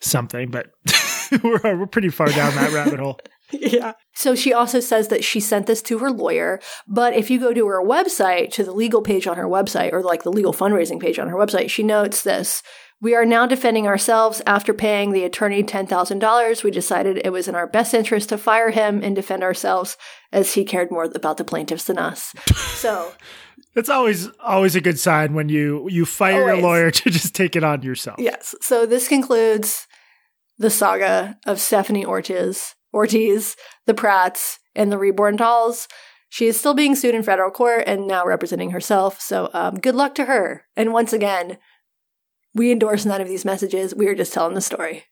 something. 0.00 0.50
But 0.50 0.70
we're 1.44 1.76
we're 1.76 1.86
pretty 1.86 2.08
far 2.08 2.28
down 2.28 2.54
that 2.54 2.72
rabbit 2.72 2.98
hole. 2.98 3.20
Yeah. 3.52 3.92
So 4.12 4.34
she 4.34 4.52
also 4.52 4.80
says 4.80 5.06
that 5.06 5.22
she 5.22 5.38
sent 5.38 5.68
this 5.68 5.80
to 5.82 6.00
her 6.00 6.10
lawyer, 6.10 6.58
but 6.88 7.14
if 7.14 7.30
you 7.30 7.38
go 7.38 7.54
to 7.54 7.68
her 7.68 7.80
website, 7.80 8.50
to 8.54 8.64
the 8.64 8.72
legal 8.72 9.02
page 9.02 9.28
on 9.28 9.36
her 9.36 9.46
website, 9.46 9.92
or 9.92 10.02
like 10.02 10.24
the 10.24 10.32
legal 10.32 10.52
fundraising 10.52 10.98
page 10.98 11.20
on 11.20 11.28
her 11.28 11.36
website, 11.36 11.70
she 11.70 11.84
notes 11.84 12.22
this. 12.22 12.60
We 13.00 13.14
are 13.14 13.24
now 13.24 13.46
defending 13.46 13.86
ourselves. 13.86 14.42
After 14.46 14.74
paying 14.74 15.12
the 15.12 15.22
attorney 15.22 15.62
$10,000, 15.62 16.64
we 16.64 16.70
decided 16.72 17.20
it 17.24 17.30
was 17.30 17.46
in 17.46 17.54
our 17.54 17.68
best 17.68 17.94
interest 17.94 18.30
to 18.30 18.36
fire 18.36 18.70
him 18.70 19.00
and 19.04 19.14
defend 19.14 19.44
ourselves 19.44 19.96
as 20.32 20.54
he 20.54 20.64
cared 20.64 20.90
more 20.90 21.04
about 21.04 21.36
the 21.36 21.44
plaintiffs 21.44 21.84
than 21.84 21.98
us. 21.98 22.34
So 22.76 23.12
It's 23.76 23.90
always 23.90 24.28
always 24.40 24.74
a 24.74 24.80
good 24.80 24.98
sign 24.98 25.34
when 25.34 25.48
you 25.48 25.86
you 25.88 26.06
fire 26.06 26.42
Always. 26.42 26.54
your 26.54 26.62
lawyer 26.62 26.90
to 27.02 27.10
just 27.10 27.34
take 27.34 27.54
it 27.54 27.62
on 27.62 27.82
yourself. 27.82 28.18
Yes. 28.18 28.54
So 28.62 28.86
this 28.86 29.06
concludes 29.06 29.86
the 30.58 30.70
saga 30.70 31.38
of 31.46 31.60
Stephanie 31.60 32.04
Ortiz, 32.06 32.74
Ortiz, 32.94 33.54
the 33.84 33.94
Pratts, 33.94 34.58
and 34.74 34.90
the 34.90 34.98
Reborn 34.98 35.36
Dolls. 35.36 35.86
She 36.30 36.46
is 36.46 36.58
still 36.58 36.74
being 36.74 36.94
sued 36.96 37.14
in 37.14 37.22
federal 37.22 37.50
court 37.50 37.84
and 37.86 38.06
now 38.06 38.24
representing 38.26 38.70
herself. 38.70 39.20
So 39.20 39.50
um, 39.52 39.74
good 39.76 39.94
luck 39.94 40.14
to 40.16 40.24
her. 40.24 40.64
And 40.74 40.92
once 40.92 41.12
again, 41.12 41.58
we 42.54 42.72
endorse 42.72 43.04
none 43.04 43.20
of 43.20 43.28
these 43.28 43.44
messages. 43.44 43.94
We 43.94 44.08
are 44.08 44.14
just 44.14 44.32
telling 44.32 44.54
the 44.54 44.60
story. 44.60 45.04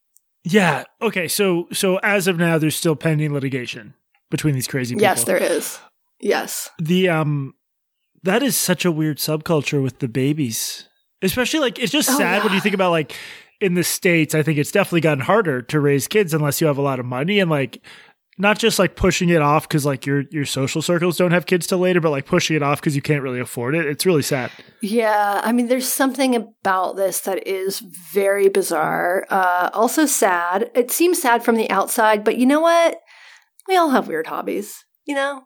Yeah. 0.42 0.84
Okay. 1.02 1.28
So 1.28 1.68
so 1.72 1.98
as 2.02 2.26
of 2.26 2.38
now, 2.38 2.56
there's 2.58 2.76
still 2.76 2.96
pending 2.96 3.32
litigation 3.34 3.94
between 4.30 4.54
these 4.54 4.66
crazy 4.66 4.94
people. 4.94 5.02
Yes, 5.02 5.24
there 5.24 5.36
is. 5.36 5.78
Yes. 6.20 6.70
the 6.78 7.10
um 7.10 7.54
that 8.24 8.42
is 8.42 8.56
such 8.56 8.84
a 8.84 8.92
weird 8.92 9.18
subculture 9.18 9.82
with 9.82 10.00
the 10.00 10.08
babies 10.08 10.88
especially 11.22 11.60
like 11.60 11.78
it's 11.78 11.92
just 11.92 12.10
Oh, 12.10 12.18
sad 12.18 12.42
when 12.44 12.52
you 12.52 12.60
think 12.60 12.74
about 12.74 12.90
like 12.90 13.14
in 13.60 13.74
the 13.74 13.84
states 13.84 14.34
i 14.34 14.42
think 14.42 14.58
it's 14.58 14.72
definitely 14.72 15.00
gotten 15.00 15.20
harder 15.24 15.62
to 15.62 15.80
raise 15.80 16.08
kids 16.08 16.34
unless 16.34 16.60
you 16.60 16.66
have 16.66 16.78
a 16.78 16.82
lot 16.82 16.98
of 17.00 17.06
money 17.06 17.38
and 17.40 17.50
like 17.50 17.80
not 18.36 18.58
just 18.58 18.80
like 18.80 18.96
pushing 18.96 19.28
it 19.28 19.40
off 19.40 19.68
because 19.68 19.86
like 19.86 20.04
your 20.06 20.24
your 20.32 20.44
social 20.44 20.82
circles 20.82 21.16
don't 21.16 21.30
have 21.30 21.46
kids 21.46 21.68
till 21.68 21.78
later 21.78 22.00
but 22.00 22.10
like 22.10 22.26
pushing 22.26 22.56
it 22.56 22.62
off 22.64 22.80
because 22.80 22.96
you 22.96 23.00
can't 23.02 23.22
really 23.22 23.38
afford 23.38 23.76
it 23.76 23.86
it's 23.86 24.04
really 24.04 24.22
sad 24.22 24.50
Yeah, 24.80 25.40
I 25.44 25.52
mean, 25.52 25.68
there's 25.68 25.86
something 25.88 26.34
about 26.34 26.96
this 26.96 27.20
that 27.20 27.46
is 27.46 27.78
very 27.78 28.48
bizarre. 28.48 29.24
Uh, 29.30 29.70
also 29.72 30.04
sad. 30.04 30.70
It 30.74 30.90
seems 30.90 31.22
sad 31.22 31.44
from 31.44 31.54
the 31.54 31.70
outside, 31.70 32.24
but 32.24 32.36
you 32.36 32.44
know 32.44 32.60
what? 32.60 33.00
We 33.68 33.76
all 33.76 33.90
have 33.90 34.08
weird 34.08 34.26
hobbies, 34.26 34.84
you 35.06 35.14
know? 35.14 35.44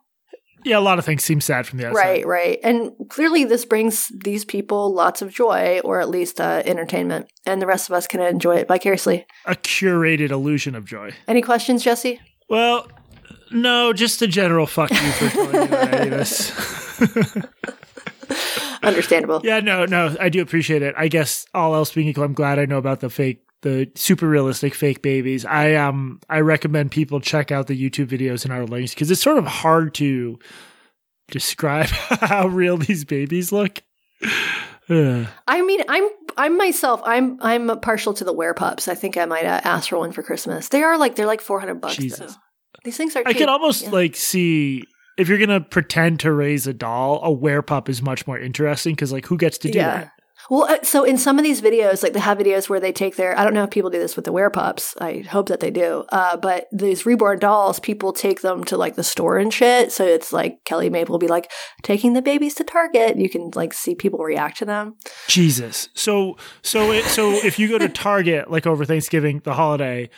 Yeah 0.65 0.79
a 0.79 0.81
lot 0.81 0.99
of 0.99 1.05
things 1.05 1.23
seem 1.25 1.41
sad 1.41 1.67
from 1.67 1.79
the 1.79 1.87
outside 1.89 2.01
Right, 2.01 2.27
right. 2.27 2.59
And 2.63 2.93
clearly, 3.09 3.45
this 3.45 3.65
brings 3.65 4.09
these 4.25 4.45
people 4.45 4.93
lots 4.93 5.23
of 5.23 5.31
joy, 5.31 5.81
or 5.85 6.01
at 6.01 6.09
least 6.09 6.41
uh, 6.41 6.63
entertainment, 6.65 7.31
and 7.47 7.61
the 7.63 7.67
rest 7.67 7.89
of 7.89 7.95
us 7.95 8.07
can 8.07 8.21
enjoy 8.21 8.57
it 8.57 8.69
vicariously. 8.69 9.27
a 9.47 9.55
curated 9.55 10.31
illusion 10.31 10.75
of 10.75 10.85
joy 10.85 11.13
Any 11.27 11.43
questions, 11.43 11.83
Jesse? 11.85 12.21
well 12.49 12.89
no 13.51 13.93
just 13.93 14.21
a 14.23 14.27
general 14.27 14.67
fuck 14.67 14.91
you 14.91 14.97
for 14.97 15.29
telling 15.31 15.71
me 16.03 16.09
this 16.11 16.53
Understandable. 18.83 19.41
Yeah, 19.43 19.61
no, 19.61 19.85
no, 19.87 20.15
I 20.21 20.29
do 20.29 20.41
appreciate 20.41 20.83
it. 20.83 20.95
I 20.97 21.09
guess 21.09 21.47
all 21.53 21.75
else 21.75 21.93
being 21.93 22.09
equal, 22.09 22.25
I'm 22.25 22.33
glad 22.33 22.59
I 22.59 22.65
know 22.65 22.79
about 22.79 23.01
the 23.01 23.11
fake, 23.11 23.43
the 23.63 23.91
super 23.95 24.29
realistic 24.29 24.75
fake 24.75 25.03
babies. 25.03 25.45
I 25.45 25.75
um, 25.75 26.21
I 26.29 26.41
recommend 26.41 26.91
people 26.91 27.21
check 27.21 27.51
out 27.51 27.67
the 27.67 27.75
YouTube 27.91 28.07
videos 28.07 28.45
in 28.45 28.51
our 28.51 28.65
links 28.65 28.95
because 28.95 29.11
it's 29.11 29.23
sort 29.23 29.39
of 29.39 29.47
hard 29.47 29.95
to 29.95 30.39
describe 31.31 31.87
how 31.91 32.47
real 32.49 32.77
these 32.77 33.05
babies 33.05 33.53
look. 33.53 33.81
I 34.91 35.63
mean, 35.63 35.81
I'm 35.89 36.09
I'm 36.37 36.57
myself. 36.57 37.01
I'm 37.05 37.39
I'm 37.43 37.79
partial 37.81 38.15
to 38.15 38.25
the 38.25 38.35
werepups. 38.35 38.89
I 38.89 38.95
think 38.95 39.17
I 39.17 39.27
might 39.27 39.45
uh, 39.45 39.61
ask 39.65 39.91
for 39.91 39.99
one 39.99 40.13
for 40.13 40.23
Christmas. 40.23 40.69
They 40.69 40.83
are 40.83 40.97
like 40.97 41.15
they're 41.15 41.27
like 41.27 41.41
400 41.41 41.75
bucks. 41.81 41.97
Jesus. 41.97 42.35
Though. 42.35 42.41
These 42.85 42.97
things 42.97 43.15
are. 43.17 43.23
I 43.27 43.33
cheap. 43.33 43.39
can 43.41 43.49
almost 43.49 43.83
Yeah. 43.85 43.91
like 43.91 44.17
see 44.17 44.85
if 45.19 45.29
you're 45.29 45.39
gonna 45.39 45.61
pretend 45.61 46.21
to 46.21 46.33
raise 46.33 46.67
a 46.67 46.73
doll, 46.73 47.21
a 47.23 47.29
werepup 47.29 47.89
is 47.89 48.01
much 48.01 48.27
more 48.27 48.39
interesting 48.39 48.95
because 48.95 49.13
like 49.13 49.27
who 49.27 49.37
gets 49.37 49.59
to 49.59 49.71
do 49.71 49.79
that? 49.81 50.13
Well, 50.51 50.65
uh, 50.65 50.83
so 50.83 51.05
in 51.05 51.19
some 51.19 51.39
of 51.39 51.45
these 51.45 51.61
videos, 51.61 52.03
like 52.03 52.15
they 52.15 52.21
have 52.21 52.39
videos 52.39 52.69
where 52.69 52.81
they 52.81 52.93
take 52.93 53.17
their, 53.17 53.39
I 53.39 53.45
don't 53.45 53.55
know 53.55 53.65
if 53.65 53.71
people 53.71 53.91
do 53.91 53.99
this 53.99 54.17
with 54.17 54.25
the 54.25 54.33
werepups. 54.33 54.95
I 55.01 55.21
hope 55.29 55.49
that 55.49 55.61
they 55.61 55.71
do. 55.71 56.05
Uh, 56.11 56.37
but 56.37 56.69
these 56.73 57.05
reborn 57.05 57.39
dolls, 57.39 57.79
people 57.79 58.13
take 58.13 58.41
them 58.41 58.65
to 58.65 58.77
like 58.77 58.95
the 58.95 59.05
store 59.05 59.39
and 59.39 59.53
shit. 59.53 59.93
So 59.93 60.07
it's 60.07 60.33
like 60.33 60.65
Kelly 60.65 60.89
Maple 60.89 61.13
will 61.13 61.19
be 61.19 61.29
like 61.29 61.51
taking 61.83 62.15
the 62.15 62.23
babies 62.23 62.55
to 62.57 62.65
Target. 62.65 63.19
You 63.19 63.29
can 63.29 63.51
like 63.55 63.75
see 63.75 63.95
people 63.95 64.21
react 64.21 64.59
to 64.59 64.65
them. 64.65 64.97
Jesus. 65.27 65.89
So 65.95 66.37
so 66.63 66.93
it, 66.93 67.05
so 67.05 67.33
if 67.33 67.59
you 67.59 67.69
go 67.69 67.79
to 67.79 67.89
Target 67.99 68.51
like 68.51 68.67
over 68.67 68.85
Thanksgiving, 68.85 69.41
the 69.45 69.55
holiday, 69.55 70.09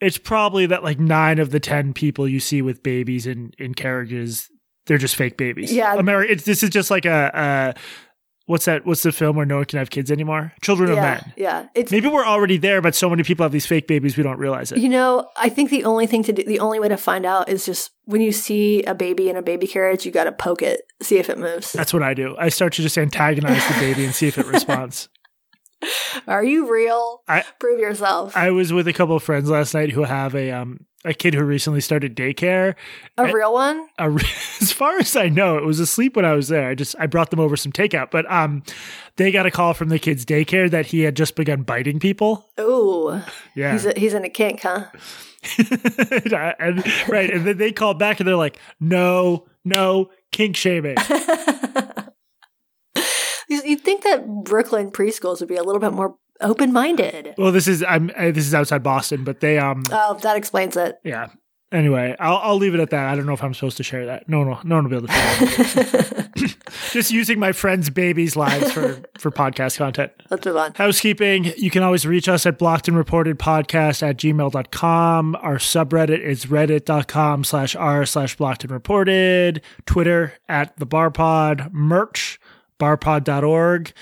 it's 0.00 0.18
probably 0.18 0.66
that 0.66 0.84
like 0.84 0.98
nine 0.98 1.38
of 1.38 1.50
the 1.50 1.60
ten 1.60 1.92
people 1.92 2.28
you 2.28 2.40
see 2.40 2.62
with 2.62 2.82
babies 2.82 3.26
in 3.26 3.52
in 3.58 3.74
carriages, 3.74 4.50
they're 4.86 4.98
just 4.98 5.16
fake 5.16 5.36
babies. 5.36 5.72
Yeah. 5.72 5.94
America. 5.94 6.32
It's, 6.32 6.44
this 6.44 6.62
is 6.62 6.70
just 6.70 6.90
like 6.90 7.06
a. 7.06 7.30
a 7.76 7.80
what's 8.48 8.64
that? 8.64 8.84
What's 8.84 9.02
the 9.04 9.12
film 9.12 9.36
where 9.36 9.46
no 9.46 9.56
one 9.56 9.64
can 9.66 9.78
have 9.78 9.90
kids 9.90 10.10
anymore? 10.10 10.52
Children 10.62 10.90
of 10.90 10.96
Men. 10.96 11.32
yeah. 11.36 11.68
It's 11.74 11.92
Maybe 11.92 12.08
we're 12.08 12.26
already 12.26 12.56
there, 12.56 12.80
but 12.82 12.94
so 12.94 13.08
many 13.08 13.22
people 13.22 13.44
have 13.44 13.52
these 13.52 13.66
fake 13.66 13.86
babies 13.86 14.16
we 14.16 14.22
don't 14.24 14.38
realize 14.38 14.72
it. 14.72 14.78
You 14.78 14.88
know, 14.88 15.28
I 15.36 15.48
think 15.48 15.70
the 15.70 15.84
only 15.84 16.06
thing 16.06 16.22
to 16.24 16.32
do, 16.32 16.42
the 16.42 16.58
only 16.60 16.80
way 16.80 16.88
to 16.88 16.96
find 16.96 17.24
out 17.24 17.48
is 17.48 17.64
just 17.64 17.90
when 18.06 18.20
you 18.20 18.32
see 18.32 18.82
a 18.84 18.94
baby 18.94 19.28
in 19.28 19.36
a 19.36 19.42
baby 19.42 19.66
carriage, 19.66 20.04
you 20.06 20.10
got 20.10 20.24
to 20.24 20.32
poke 20.32 20.62
it, 20.62 20.80
see 21.02 21.18
if 21.18 21.28
it 21.30 21.38
moves. 21.38 21.72
That's 21.72 21.92
what 21.92 22.02
I 22.02 22.14
do. 22.14 22.34
I 22.38 22.48
start 22.48 22.72
to 22.74 22.82
just 22.82 22.98
antagonize 22.98 23.66
the 23.68 23.74
baby 23.74 24.04
and 24.04 24.14
see 24.14 24.26
if 24.28 24.38
it 24.38 24.46
responds. 24.56 25.08
Are 26.26 26.42
you 26.42 26.68
real? 26.72 27.22
I- 27.28 27.44
Prove 27.60 27.78
yourself. 27.78 28.36
I 28.36 28.50
was 28.50 28.72
with 28.72 28.88
a 28.88 28.92
couple 28.92 29.14
of 29.14 29.22
friends 29.22 29.48
last 29.48 29.74
night 29.74 29.92
who 29.92 30.02
have 30.04 30.34
a 30.34 30.50
um 30.50 30.80
a 31.04 31.14
kid 31.14 31.34
who 31.34 31.44
recently 31.44 31.80
started 31.80 32.16
daycare. 32.16 32.74
a 33.16 33.32
real 33.32 33.52
one? 33.52 33.86
A 33.98 34.06
as 34.60 34.72
far 34.72 34.98
as 34.98 35.14
I 35.16 35.28
know, 35.28 35.56
it 35.56 35.64
was 35.64 35.80
asleep 35.80 36.16
when 36.16 36.24
I 36.24 36.32
was 36.32 36.48
there. 36.48 36.68
I 36.68 36.74
just 36.74 36.96
I 36.98 37.06
brought 37.06 37.30
them 37.30 37.40
over 37.40 37.56
some 37.56 37.72
takeout, 37.72 38.10
but 38.10 38.30
um, 38.30 38.62
they 39.16 39.30
got 39.30 39.46
a 39.46 39.50
call 39.50 39.74
from 39.74 39.88
the 39.88 39.98
kid's 39.98 40.24
daycare 40.24 40.70
that 40.70 40.86
he 40.86 41.00
had 41.02 41.16
just 41.16 41.36
begun 41.36 41.62
biting 41.62 42.00
people. 42.00 42.48
Ooh, 42.58 43.20
Yeah, 43.54 43.72
he's 43.72 43.86
a, 43.86 43.92
he's 43.96 44.14
in 44.14 44.24
a 44.24 44.30
kink, 44.30 44.60
huh? 44.62 44.86
and 45.58 46.84
right, 47.08 47.30
and 47.30 47.46
then 47.46 47.58
they 47.58 47.70
called 47.70 47.98
back 47.98 48.18
and 48.18 48.28
they're 48.28 48.34
like, 48.36 48.58
"No, 48.80 49.46
no, 49.64 50.10
kink 50.32 50.56
shaming." 50.56 50.96
You'd 53.48 53.80
think 53.80 54.02
that 54.04 54.26
Brooklyn 54.44 54.90
preschools 54.90 55.40
would 55.40 55.48
be 55.48 55.56
a 55.56 55.62
little 55.62 55.80
bit 55.80 55.92
more 55.92 56.16
open 56.40 56.72
minded. 56.72 57.34
well, 57.38 57.52
this 57.52 57.66
is 57.68 57.82
I'm 57.82 58.10
uh, 58.16 58.30
this 58.30 58.46
is 58.46 58.54
outside 58.54 58.82
Boston, 58.82 59.24
but 59.24 59.40
they 59.40 59.58
um 59.58 59.82
Oh, 59.90 60.18
that 60.22 60.36
explains 60.36 60.76
it. 60.76 60.98
yeah. 61.04 61.28
Anyway, 61.70 62.16
I'll 62.18 62.38
I'll 62.38 62.56
leave 62.56 62.72
it 62.74 62.80
at 62.80 62.88
that. 62.90 63.06
I 63.08 63.14
don't 63.14 63.26
know 63.26 63.34
if 63.34 63.44
I'm 63.44 63.52
supposed 63.52 63.76
to 63.76 63.82
share 63.82 64.06
that. 64.06 64.26
No, 64.26 64.42
no, 64.42 64.58
no 64.64 64.76
one 64.76 64.84
will 64.88 64.90
be 64.90 64.96
able 64.96 65.08
to. 65.08 66.30
Just 66.92 67.10
using 67.10 67.38
my 67.38 67.52
friends' 67.52 67.90
babies' 67.90 68.36
lives 68.36 68.72
for 68.72 69.02
for 69.18 69.30
podcast 69.30 69.76
content. 69.76 70.12
Let's 70.30 70.46
move 70.46 70.56
on. 70.56 70.72
Housekeeping, 70.76 71.52
you 71.58 71.68
can 71.70 71.82
always 71.82 72.06
reach 72.06 72.26
us 72.26 72.46
at 72.46 72.56
blocked 72.56 72.88
and 72.88 72.96
reported 72.96 73.38
podcast 73.38 74.02
at 74.02 74.16
gmail.com. 74.16 75.36
Our 75.42 75.56
subreddit 75.56 76.20
is 76.20 76.46
reddit.com 76.46 77.44
slash 77.44 77.76
r 77.76 78.06
slash 78.06 78.34
blocked 78.36 78.64
and 78.64 78.70
reported. 78.70 79.60
Twitter 79.84 80.32
at 80.48 80.74
the 80.78 80.86
bar 80.86 81.10
barpod. 81.10 81.70
Merch, 81.72 82.38
barpod.org. 82.80 83.92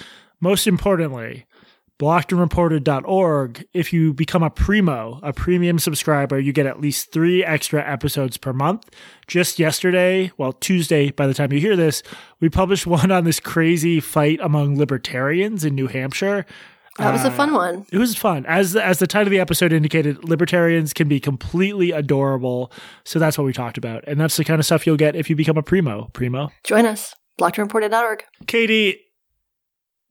Most 0.41 0.67
importantly, 0.69 1.47
blockedandreported.org. 1.99 3.65
If 3.73 3.93
you 3.93 4.13
become 4.13 4.43
a 4.43 4.51
primo, 4.51 5.19
a 5.23 5.33
premium 5.33 5.79
subscriber, 5.79 6.39
you 6.39 6.53
get 6.53 6.67
at 6.67 6.81
least 6.81 7.13
three 7.13 7.45
extra 7.45 7.83
episodes 7.89 8.37
per 8.37 8.53
month. 8.53 8.89
Just 9.27 9.59
yesterday, 9.59 10.31
well, 10.37 10.53
Tuesday, 10.53 11.11
by 11.11 11.27
the 11.27 11.35
time 11.35 11.53
you 11.53 11.61
hear 11.61 11.77
this, 11.77 12.03
we 12.41 12.49
published 12.49 12.87
one 12.87 13.11
on 13.11 13.25
this 13.25 13.41
crazy 13.41 14.01
fight 14.01 14.39
among 14.43 14.79
libertarians 14.79 15.65
in 15.65 15.75
New 15.75 15.87
Hampshire. 15.87 16.47
That 16.99 17.13
was 17.13 17.25
a 17.25 17.29
Uh, 17.29 17.31
fun 17.33 17.53
one. 17.53 17.85
It 17.93 17.99
was 17.99 18.17
fun. 18.17 18.47
As 18.47 18.75
as 18.75 19.01
the 19.01 19.07
title 19.07 19.27
of 19.27 19.31
the 19.31 19.39
episode 19.41 19.71
indicated, 19.71 20.25
libertarians 20.25 20.95
can 20.95 21.09
be 21.09 21.21
completely 21.21 21.91
adorable. 21.91 22.73
So 23.05 23.19
that's 23.19 23.37
what 23.37 23.45
we 23.45 23.53
talked 23.53 23.77
about. 23.77 24.03
And 24.07 24.19
that's 24.19 24.39
the 24.39 24.45
kind 24.45 24.59
of 24.61 24.65
stuff 24.65 24.87
you'll 24.87 24.97
get 24.97 25.15
if 25.15 25.29
you 25.29 25.37
become 25.37 25.59
a 25.59 25.63
primo. 25.63 26.09
Primo. 26.15 26.51
Join 26.65 26.87
us. 26.87 27.15
blockedandreported.org. 27.39 28.25
Katie, 28.47 28.99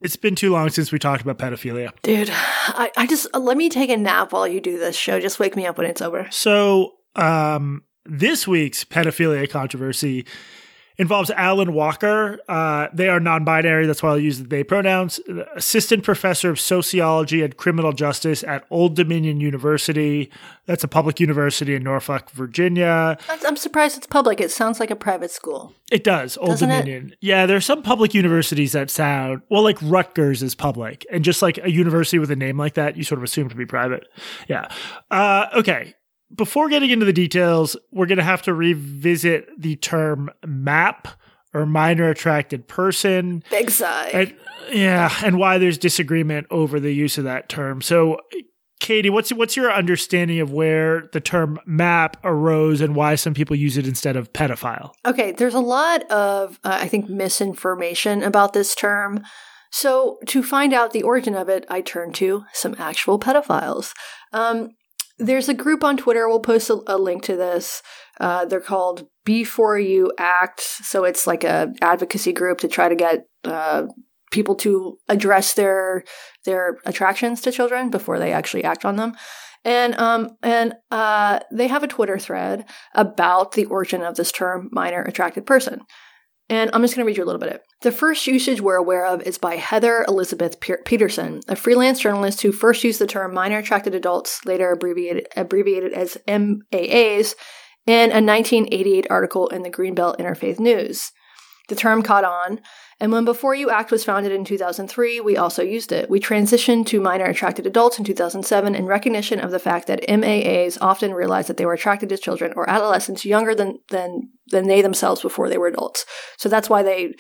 it's 0.05 0.15
been 0.15 0.35
too 0.35 0.51
long 0.51 0.69
since 0.69 0.91
we 0.91 0.99
talked 0.99 1.23
about 1.23 1.39
pedophilia. 1.39 1.91
Dude, 2.03 2.29
I, 2.31 2.91
I 2.95 3.07
just 3.07 3.27
uh, 3.33 3.39
let 3.39 3.57
me 3.57 3.69
take 3.69 3.89
a 3.89 3.97
nap 3.97 4.31
while 4.31 4.47
you 4.47 4.61
do 4.61 4.77
this 4.77 4.95
show. 4.95 5.19
Just 5.19 5.39
wake 5.39 5.55
me 5.55 5.65
up 5.65 5.77
when 5.79 5.87
it's 5.87 6.01
over. 6.01 6.27
So, 6.29 6.93
um, 7.15 7.83
this 8.05 8.47
week's 8.47 8.85
pedophilia 8.85 9.49
controversy 9.49 10.25
involves 10.97 11.29
Allyn 11.31 11.73
Walker. 11.73 12.39
Uh, 12.47 12.88
they 12.93 13.10
are 13.10 13.19
non 13.19 13.43
binary. 13.43 13.86
That's 13.86 14.01
why 14.01 14.10
I'll 14.10 14.19
use 14.19 14.39
the 14.39 14.45
they 14.45 14.63
pronouns. 14.63 15.19
Assistant 15.55 16.03
professor 16.03 16.49
of 16.49 16.60
sociology 16.60 17.41
and 17.41 17.58
criminal 17.58 17.91
justice 17.91 18.43
at 18.43 18.65
Old 18.69 18.95
Dominion 18.95 19.39
University. 19.39 20.31
That's 20.65 20.84
a 20.84 20.88
public 20.88 21.19
university 21.19 21.75
in 21.75 21.84
Norfolk, 21.84 22.31
Virginia. 22.31 23.17
I'm- 23.29 23.55
surprised 23.55 23.97
it's 23.97 24.08
public. 24.08 24.39
It 24.39 24.51
sounds 24.51 24.79
like 24.79 24.91
a 24.91 24.95
private 24.95 25.31
school. 25.31 25.73
It 25.91 26.03
does. 26.03 26.38
Old 26.38 26.51
Doesn't 26.51 26.69
it? 26.69 26.79
Dominion. 26.79 27.15
Yeah, 27.19 27.45
there 27.45 27.58
are 27.58 27.62
some 27.62 27.81
public 27.81 28.13
universities 28.13 28.73
that 28.73 28.89
sound 28.89 29.41
well, 29.49 29.63
like 29.63 29.77
Rutgers 29.81 30.43
is 30.43 30.55
public, 30.55 31.05
and 31.12 31.23
just 31.23 31.41
like 31.41 31.58
a 31.63 31.71
university 31.71 32.19
with 32.19 32.31
a 32.31 32.36
name 32.36 32.58
like 32.58 32.75
that, 32.75 32.97
you 32.97 33.03
sort 33.03 33.19
of 33.19 33.23
assume 33.23 33.49
to 33.49 33.55
be 33.55 33.65
private. 33.65 34.08
Yeah. 34.47 34.67
Uh, 35.10 35.47
okay. 35.55 35.95
Before 36.35 36.69
getting 36.69 36.89
into 36.89 37.05
the 37.05 37.13
details, 37.13 37.77
we're 37.91 38.07
going 38.07 38.17
to 38.17 38.23
have 38.23 38.41
to 38.43 38.53
revisit 38.53 39.49
the 39.57 39.75
term 39.77 40.29
MAP 40.45 41.07
or 41.53 41.65
minor 41.65 42.09
attracted 42.09 42.67
person. 42.67 43.43
Big 43.49 43.71
sigh. 43.71 44.09
And, 44.09 44.35
yeah, 44.71 45.11
and 45.23 45.37
why 45.37 45.57
there's 45.57 45.77
disagreement 45.77 46.47
over 46.51 46.79
the 46.79 46.91
use 46.91 47.17
of 47.17 47.23
that 47.23 47.47
term. 47.47 47.81
So, 47.81 48.19
Katie, 48.81 49.09
what's 49.09 49.31
what's 49.31 49.55
your 49.55 49.71
understanding 49.71 50.41
of 50.41 50.51
where 50.51 51.07
the 51.13 51.21
term 51.21 51.59
MAP 51.65 52.17
arose 52.25 52.81
and 52.81 52.93
why 52.93 53.15
some 53.15 53.33
people 53.33 53.55
use 53.55 53.77
it 53.77 53.87
instead 53.87 54.17
of 54.17 54.33
pedophile? 54.33 54.91
Okay, 55.05 55.31
there's 55.31 55.53
a 55.53 55.59
lot 55.59 56.03
of, 56.11 56.59
uh, 56.63 56.77
I 56.81 56.89
think, 56.89 57.09
misinformation 57.09 58.21
about 58.21 58.51
this 58.51 58.75
term. 58.75 59.23
So, 59.71 60.19
to 60.27 60.43
find 60.43 60.73
out 60.73 60.91
the 60.91 61.03
origin 61.03 61.35
of 61.35 61.47
it, 61.47 61.65
I 61.69 61.81
turned 61.81 62.15
to 62.15 62.43
some 62.51 62.75
actual 62.77 63.17
pedophiles. 63.17 63.93
Um, 64.33 64.71
there's 65.17 65.49
a 65.49 65.54
group 65.54 65.84
on 65.84 65.97
Twitter, 65.97 66.28
we'll 66.28 66.39
post 66.39 66.69
a, 66.69 66.82
a 66.88 66.97
link 66.97 67.23
to 67.23 67.36
this. 67.36 67.82
Uh, 68.19 68.45
they're 68.45 68.62
called 68.62 69.08
Before 69.25 69.78
You 69.80 70.12
Act. 70.17 70.62
So, 70.62 71.04
it's 71.04 71.28
like 71.28 71.43
a 71.43 71.73
advocacy 71.82 72.34
group 72.34 72.60
to 72.60 72.67
try 72.67 72.89
to 72.89 72.95
get 72.95 73.25
uh, 73.43 73.88
people 74.32 74.56
to 74.56 74.97
address 75.08 75.54
their 75.54 76.04
their 76.43 76.78
attractions 76.86 77.41
to 77.41 77.51
children 77.51 77.89
before 77.89 78.19
they 78.19 78.34
actually 78.34 78.63
act 78.63 78.86
on 78.86 78.97
them. 78.97 79.15
And 79.63 79.95
um 79.99 80.38
and 80.43 80.73
uh 80.91 81.39
they 81.51 81.67
have 81.67 81.84
a 81.84 81.88
Twitter 81.88 82.19
thread 82.19 82.65
about 82.93 83.54
the 83.54 83.65
origin 83.65 84.01
of 84.04 84.15
this 84.15 84.32
term 84.32 84.69
minor 84.71 85.01
attracted 85.01 85.45
person. 85.45 85.82
And 86.47 86.69
I'm 86.73 86.81
just 86.81 86.95
going 86.95 87.03
to 87.03 87.08
read 87.08 87.17
you 87.17 87.23
a 87.23 87.25
little 87.25 87.39
bit 87.39 87.49
of 87.49 87.55
it. 87.55 87.63
The 87.81 87.91
first 87.91 88.27
usage 88.27 88.62
we're 88.62 88.75
aware 88.75 89.05
of 89.05 89.23
is 89.23 89.38
by 89.38 89.55
Heather 89.55 90.05
Elizabeth 90.08 90.60
Pe- 90.60 90.84
Peterson, 90.86 91.41
a 91.47 91.55
freelance 91.55 91.99
journalist 91.99 92.41
who 92.41 92.51
first 92.51 92.84
used 92.84 92.99
the 92.99 93.08
term 93.08 93.34
minor 93.34 93.58
attracted 93.58 93.95
adults, 93.95 94.45
later 94.45 94.71
abbreviated, 94.71 95.27
abbreviated 95.36 95.93
as 95.93 96.17
MAAs, 96.27 97.34
in 97.88 98.12
a 98.12 98.21
1988 98.21 99.08
article 99.10 99.47
in 99.47 99.63
the 99.63 99.69
Greenbelt 99.69 100.17
Interfaith 100.17 100.60
News. 100.60 101.12
The 101.67 101.75
term 101.75 102.01
caught 102.01 102.23
on, 102.23 102.62
and 102.99 103.12
when 103.12 103.25
Before 103.25 103.53
You 103.53 103.69
Act 103.69 103.91
was 103.91 104.05
founded 104.05 104.31
in 104.31 104.45
2003, 104.45 105.19
we 105.19 105.36
also 105.36 105.62
used 105.62 105.91
it. 105.91 106.10
We 106.10 106.21
transitioned 106.21 106.86
to 106.88 107.01
minor 107.01 107.25
attracted 107.25 107.67
adults 107.67 107.99
in 107.99 108.05
2007 108.05 108.73
in 108.73 108.86
recognition 108.86 109.39
of 109.39 109.51
the 109.51 109.60
fact 109.60 109.88
that 109.88 110.08
MAAs 110.08 110.77
often 110.79 111.13
realized 111.13 111.49
that 111.49 111.58
they 111.58 111.65
were 111.65 111.73
attracted 111.73 112.08
to 112.10 112.17
children 112.17 112.53
or 112.55 112.69
adolescents 112.69 113.25
younger 113.25 113.53
than, 113.53 113.79
than, 113.89 114.29
than 114.47 114.67
they 114.67 114.81
themselves 114.81 115.21
before 115.21 115.49
they 115.49 115.58
were 115.58 115.67
adults. 115.67 116.05
So 116.38 116.47
that's 116.47 116.69
why 116.69 116.84
they 116.84 117.15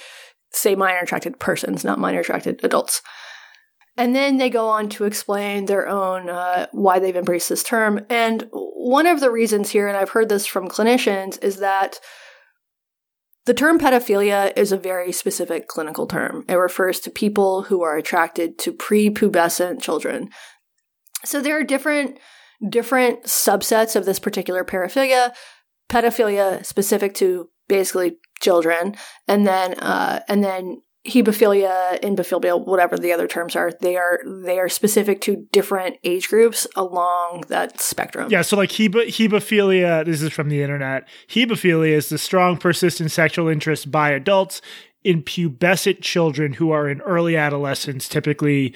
say 0.51 0.75
minor 0.75 0.99
attracted 0.99 1.39
persons, 1.39 1.83
not 1.83 1.99
minor 1.99 2.21
attracted 2.21 2.63
adults. 2.63 3.01
And 3.97 4.15
then 4.15 4.37
they 4.37 4.49
go 4.49 4.69
on 4.69 4.89
to 4.89 5.03
explain 5.03 5.65
their 5.65 5.87
own 5.87 6.29
uh, 6.29 6.67
why 6.71 6.99
they've 6.99 7.15
embraced 7.15 7.49
this 7.49 7.63
term. 7.63 8.05
And 8.09 8.47
one 8.51 9.07
of 9.07 9.19
the 9.19 9.31
reasons 9.31 9.71
here, 9.71 9.87
and 9.87 9.97
I've 9.97 10.09
heard 10.09 10.29
this 10.29 10.45
from 10.45 10.69
clinicians, 10.69 11.41
is 11.43 11.57
that 11.57 11.99
the 13.45 13.53
term 13.53 13.79
pedophilia 13.79 14.51
is 14.55 14.71
a 14.71 14.77
very 14.77 15.11
specific 15.11 15.67
clinical 15.67 16.07
term. 16.07 16.45
It 16.47 16.55
refers 16.55 16.99
to 17.01 17.11
people 17.11 17.63
who 17.63 17.83
are 17.83 17.97
attracted 17.97 18.57
to 18.59 18.73
prepubescent 18.73 19.81
children. 19.81 20.29
So 21.23 21.41
there 21.41 21.59
are 21.59 21.63
different 21.63 22.19
different 22.69 23.23
subsets 23.23 23.95
of 23.95 24.05
this 24.05 24.19
particular 24.19 24.63
paraphilia. 24.63 25.33
Pedophilia 25.89 26.65
specific 26.65 27.13
to 27.15 27.49
basically 27.67 28.17
children, 28.41 28.95
and 29.27 29.45
then 29.45 29.75
uh, 29.75 30.21
and 30.27 30.43
then 30.43 30.81
hebephilia, 31.05 32.01
infophilia, 32.01 32.65
whatever 32.65 32.97
the 32.97 33.11
other 33.11 33.27
terms 33.27 33.55
are. 33.55 33.71
They 33.79 33.95
are 33.95 34.19
they 34.25 34.59
are 34.59 34.69
specific 34.69 35.21
to 35.21 35.47
different 35.51 35.97
age 36.03 36.29
groups 36.29 36.65
along 36.75 37.45
that 37.47 37.79
spectrum. 37.79 38.29
Yeah, 38.31 38.41
so 38.41 38.57
like 38.57 38.71
hebe- 38.71 39.07
hebephilia, 39.07 40.05
this 40.05 40.21
is 40.21 40.33
from 40.33 40.49
the 40.49 40.61
internet. 40.61 41.07
Hebephilia 41.29 41.91
is 41.91 42.09
the 42.09 42.17
strong, 42.17 42.57
persistent 42.57 43.11
sexual 43.11 43.47
interest 43.47 43.91
by 43.91 44.09
adults 44.09 44.61
in 45.03 45.21
pubescent 45.21 46.01
children 46.01 46.53
who 46.53 46.71
are 46.71 46.89
in 46.89 47.01
early 47.01 47.37
adolescence, 47.37 48.09
typically 48.09 48.73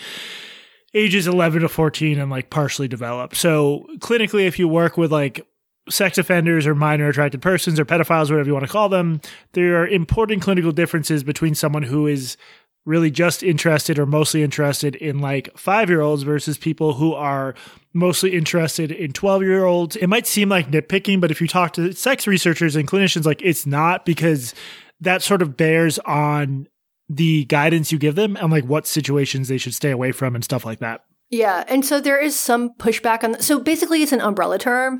ages 0.93 1.27
11 1.27 1.61
to 1.61 1.69
14 1.69 2.19
and 2.19 2.31
like 2.31 2.49
partially 2.49 2.87
developed. 2.87 3.35
So 3.35 3.85
clinically, 3.97 4.45
if 4.47 4.59
you 4.59 4.67
work 4.67 4.97
with 4.97 5.11
like 5.11 5.45
sex 5.89 6.17
offenders 6.17 6.65
or 6.67 6.75
minor 6.75 7.09
attracted 7.09 7.41
persons 7.41 7.79
or 7.79 7.85
pedophiles, 7.85 8.29
whatever 8.29 8.47
you 8.47 8.53
want 8.53 8.65
to 8.65 8.71
call 8.71 8.89
them, 8.89 9.21
there 9.53 9.81
are 9.81 9.87
important 9.87 10.41
clinical 10.41 10.71
differences 10.71 11.23
between 11.23 11.55
someone 11.55 11.83
who 11.83 12.07
is 12.07 12.37
really 12.85 13.11
just 13.11 13.43
interested 13.43 13.99
or 13.99 14.05
mostly 14.05 14.41
interested 14.41 14.95
in 14.95 15.19
like 15.19 15.55
five 15.57 15.89
year 15.89 16.01
olds 16.01 16.23
versus 16.23 16.57
people 16.57 16.93
who 16.93 17.13
are 17.13 17.53
mostly 17.93 18.35
interested 18.35 18.91
in 18.91 19.11
12 19.11 19.43
year 19.43 19.65
olds. 19.65 19.95
It 19.95 20.07
might 20.07 20.25
seem 20.25 20.49
like 20.49 20.71
nitpicking, 20.71 21.21
but 21.21 21.31
if 21.31 21.41
you 21.41 21.47
talk 21.47 21.73
to 21.73 21.93
sex 21.93 22.25
researchers 22.25 22.75
and 22.75 22.87
clinicians, 22.87 23.25
like 23.25 23.41
it's 23.43 23.65
not 23.65 24.05
because 24.05 24.53
that 25.01 25.21
sort 25.21 25.41
of 25.41 25.55
bears 25.55 25.99
on 25.99 26.67
the 27.09 27.45
guidance 27.45 27.91
you 27.91 27.97
give 27.97 28.15
them 28.15 28.37
and 28.37 28.51
like 28.51 28.65
what 28.65 28.85
situations 28.85 29.47
they 29.47 29.57
should 29.57 29.73
stay 29.73 29.91
away 29.91 30.11
from 30.11 30.35
and 30.35 30.43
stuff 30.43 30.65
like 30.65 30.79
that. 30.79 31.03
Yeah, 31.31 31.63
and 31.67 31.85
so 31.85 32.01
there 32.01 32.19
is 32.19 32.39
some 32.39 32.73
pushback 32.75 33.23
on. 33.23 33.39
so 33.39 33.59
basically, 33.59 34.01
it's 34.01 34.11
an 34.11 34.21
umbrella 34.21 34.57
term. 34.57 34.99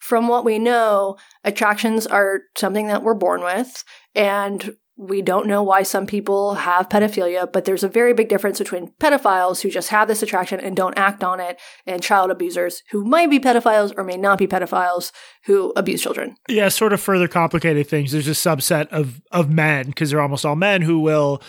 From 0.00 0.28
what 0.28 0.44
we 0.44 0.58
know, 0.58 1.16
attractions 1.44 2.06
are 2.06 2.42
something 2.56 2.86
that 2.88 3.02
we're 3.02 3.14
born 3.14 3.42
with, 3.42 3.84
and 4.14 4.76
we 4.96 5.20
don't 5.20 5.46
know 5.46 5.62
why 5.62 5.82
some 5.82 6.06
people 6.06 6.54
have 6.54 6.88
pedophilia, 6.88 7.50
but 7.52 7.66
there's 7.66 7.84
a 7.84 7.88
very 7.88 8.14
big 8.14 8.30
difference 8.30 8.58
between 8.58 8.92
pedophiles 8.98 9.60
who 9.60 9.70
just 9.70 9.90
have 9.90 10.08
this 10.08 10.22
attraction 10.22 10.58
and 10.58 10.74
don't 10.74 10.96
act 10.96 11.22
on 11.22 11.38
it, 11.38 11.60
and 11.86 12.02
child 12.02 12.30
abusers 12.30 12.82
who 12.90 13.04
might 13.04 13.28
be 13.28 13.38
pedophiles 13.38 13.92
or 13.96 14.04
may 14.04 14.16
not 14.16 14.38
be 14.38 14.46
pedophiles 14.46 15.12
who 15.44 15.72
abuse 15.76 16.02
children. 16.02 16.36
Yeah, 16.48 16.68
sort 16.68 16.94
of 16.94 17.00
further 17.00 17.28
complicated 17.28 17.86
things. 17.88 18.12
There's 18.12 18.28
a 18.28 18.30
subset 18.30 18.88
of 18.88 19.20
of 19.30 19.50
men 19.50 19.86
because 19.86 20.10
they're 20.10 20.20
almost 20.20 20.46
all 20.46 20.56
men 20.56 20.82
who 20.82 20.98
will 20.98 21.42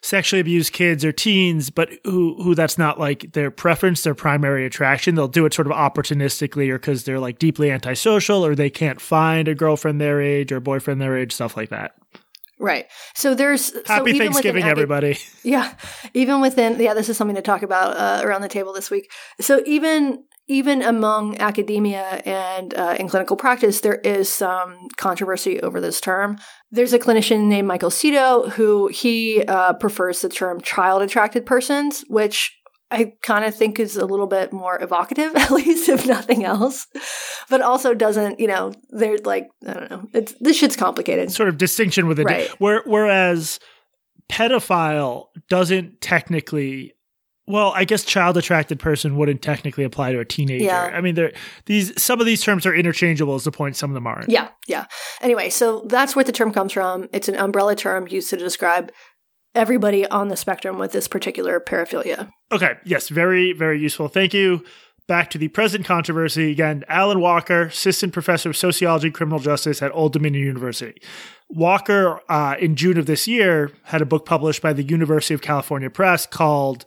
sexually 0.00 0.40
abuse 0.40 0.70
kids 0.70 1.04
or 1.04 1.12
teens, 1.12 1.70
but 1.70 1.90
who 2.04 2.42
who 2.42 2.54
that's 2.54 2.78
not 2.78 2.98
like 2.98 3.32
their 3.32 3.50
preference, 3.50 4.02
their 4.02 4.14
primary 4.14 4.66
attraction. 4.66 5.14
They'll 5.14 5.28
do 5.28 5.46
it 5.46 5.54
sort 5.54 5.66
of 5.66 5.72
opportunistically 5.72 6.70
or 6.70 6.78
because 6.78 7.04
they're 7.04 7.20
like 7.20 7.38
deeply 7.38 7.70
antisocial 7.70 8.44
or 8.44 8.54
they 8.54 8.70
can't 8.70 9.00
find 9.00 9.48
a 9.48 9.54
girlfriend 9.54 10.00
their 10.00 10.20
age 10.20 10.52
or 10.52 10.60
boyfriend 10.60 11.00
their 11.00 11.16
age, 11.16 11.32
stuff 11.32 11.56
like 11.56 11.70
that. 11.70 11.94
Right. 12.58 12.86
So 13.14 13.34
there's 13.34 13.72
happy 13.86 14.12
so 14.12 14.18
Thanksgiving, 14.18 14.62
within, 14.62 14.70
everybody. 14.70 15.18
Yeah, 15.42 15.74
even 16.14 16.40
within 16.40 16.80
yeah, 16.80 16.94
this 16.94 17.08
is 17.08 17.16
something 17.16 17.36
to 17.36 17.42
talk 17.42 17.62
about 17.62 17.96
uh, 17.96 18.26
around 18.26 18.42
the 18.42 18.48
table 18.48 18.72
this 18.72 18.90
week. 18.90 19.10
So 19.40 19.62
even 19.66 20.24
even 20.48 20.82
among 20.82 21.38
academia 21.38 22.22
and 22.24 22.72
uh, 22.74 22.96
in 22.98 23.08
clinical 23.08 23.36
practice, 23.36 23.80
there 23.80 23.96
is 23.96 24.28
some 24.28 24.88
controversy 24.96 25.60
over 25.60 25.80
this 25.80 26.00
term. 26.00 26.38
There's 26.70 26.92
a 26.92 26.98
clinician 26.98 27.46
named 27.46 27.66
Michael 27.66 27.90
Seto 27.90 28.50
who 28.50 28.88
he 28.88 29.42
uh, 29.44 29.72
prefers 29.74 30.20
the 30.22 30.28
term 30.28 30.60
child 30.60 31.02
attracted 31.02 31.46
persons, 31.46 32.04
which 32.08 32.56
I 32.90 33.14
kind 33.22 33.44
of 33.44 33.54
think 33.54 33.80
is 33.80 33.96
a 33.96 34.06
little 34.06 34.28
bit 34.28 34.52
more 34.52 34.80
evocative, 34.80 35.32
at 35.36 35.50
least 35.50 35.88
if 35.88 36.06
nothing 36.06 36.44
else, 36.44 36.86
but 37.50 37.60
also 37.60 37.94
doesn't, 37.94 38.38
you 38.38 38.46
know, 38.46 38.72
they're 38.90 39.18
like, 39.24 39.48
I 39.66 39.72
don't 39.72 39.90
know, 39.90 40.08
it's 40.12 40.34
this 40.40 40.56
shit's 40.56 40.76
complicated. 40.76 41.32
Sort 41.32 41.48
of 41.48 41.58
distinction 41.58 42.06
with 42.06 42.20
it. 42.20 42.24
Right. 42.24 42.48
Where, 42.60 42.82
whereas 42.86 43.58
pedophile 44.30 45.26
doesn't 45.48 46.00
technically, 46.00 46.94
well, 47.48 47.72
I 47.74 47.84
guess 47.84 48.04
child 48.04 48.36
attracted 48.36 48.78
person 48.78 49.16
wouldn't 49.16 49.40
technically 49.40 49.84
apply 49.84 50.12
to 50.12 50.18
a 50.18 50.24
teenager. 50.24 50.64
Yeah. 50.64 50.90
I 50.92 51.00
mean, 51.00 51.14
there 51.14 51.32
these 51.66 52.00
some 52.00 52.20
of 52.20 52.26
these 52.26 52.42
terms 52.42 52.66
are 52.66 52.74
interchangeable. 52.74 53.36
Is 53.36 53.44
the 53.44 53.52
point? 53.52 53.76
Some 53.76 53.90
of 53.90 53.94
them 53.94 54.06
aren't. 54.06 54.30
Yeah, 54.30 54.48
yeah. 54.66 54.86
Anyway, 55.20 55.50
so 55.50 55.82
that's 55.86 56.16
where 56.16 56.24
the 56.24 56.32
term 56.32 56.52
comes 56.52 56.72
from. 56.72 57.08
It's 57.12 57.28
an 57.28 57.36
umbrella 57.36 57.76
term 57.76 58.08
used 58.08 58.30
to 58.30 58.36
describe 58.36 58.90
everybody 59.54 60.06
on 60.08 60.28
the 60.28 60.36
spectrum 60.36 60.78
with 60.78 60.92
this 60.92 61.08
particular 61.08 61.58
paraphilia. 61.60 62.30
Okay. 62.52 62.74
Yes. 62.84 63.08
Very, 63.08 63.52
very 63.52 63.80
useful. 63.80 64.08
Thank 64.08 64.34
you. 64.34 64.64
Back 65.08 65.30
to 65.30 65.38
the 65.38 65.48
present 65.48 65.84
controversy 65.84 66.50
again. 66.50 66.84
Allyn 66.88 67.20
Walker, 67.20 67.62
assistant 67.62 68.12
professor 68.12 68.50
of 68.50 68.56
sociology 68.56 69.06
and 69.06 69.14
criminal 69.14 69.38
justice 69.38 69.80
at 69.80 69.94
Old 69.94 70.12
Dominion 70.12 70.44
University. 70.44 71.00
Walker, 71.48 72.20
uh, 72.28 72.56
in 72.58 72.74
June 72.74 72.98
of 72.98 73.06
this 73.06 73.28
year, 73.28 73.70
had 73.84 74.02
a 74.02 74.04
book 74.04 74.26
published 74.26 74.62
by 74.62 74.72
the 74.72 74.82
University 74.82 75.32
of 75.32 75.42
California 75.42 75.88
Press 75.88 76.26
called 76.26 76.84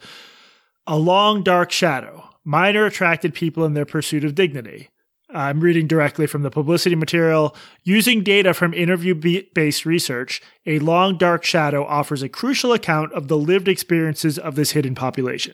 "A 0.90 0.98
Long 0.98 1.44
Dark 1.44 1.72
Shadow: 1.72 2.28
Minor 2.44 2.88
Attracted 2.88 3.36
People 3.36 3.64
in 3.64 3.76
Their 3.76 3.86
Pursuit 3.86 4.24
of 4.24 4.34
Dignity." 4.34 4.90
I'm 5.32 5.60
reading 5.60 5.86
directly 5.86 6.26
from 6.26 6.42
the 6.42 6.50
publicity 6.50 6.96
material. 6.96 7.56
Using 7.84 8.24
data 8.24 8.56
from 8.56 8.74
interview 8.74 9.14
based 9.54 9.86
research, 9.86 10.42
A 10.66 10.80
Long 10.80 11.16
Dark 11.16 11.46
Shadow 11.46 11.86
offers 11.86 12.24
a 12.24 12.28
crucial 12.28 12.74
account 12.74 13.14
of 13.14 13.28
the 13.28 13.38
lived 13.38 13.68
experiences 13.68 14.40
of 14.40 14.56
this 14.56 14.72
hidden 14.72 14.96
population. 14.96 15.54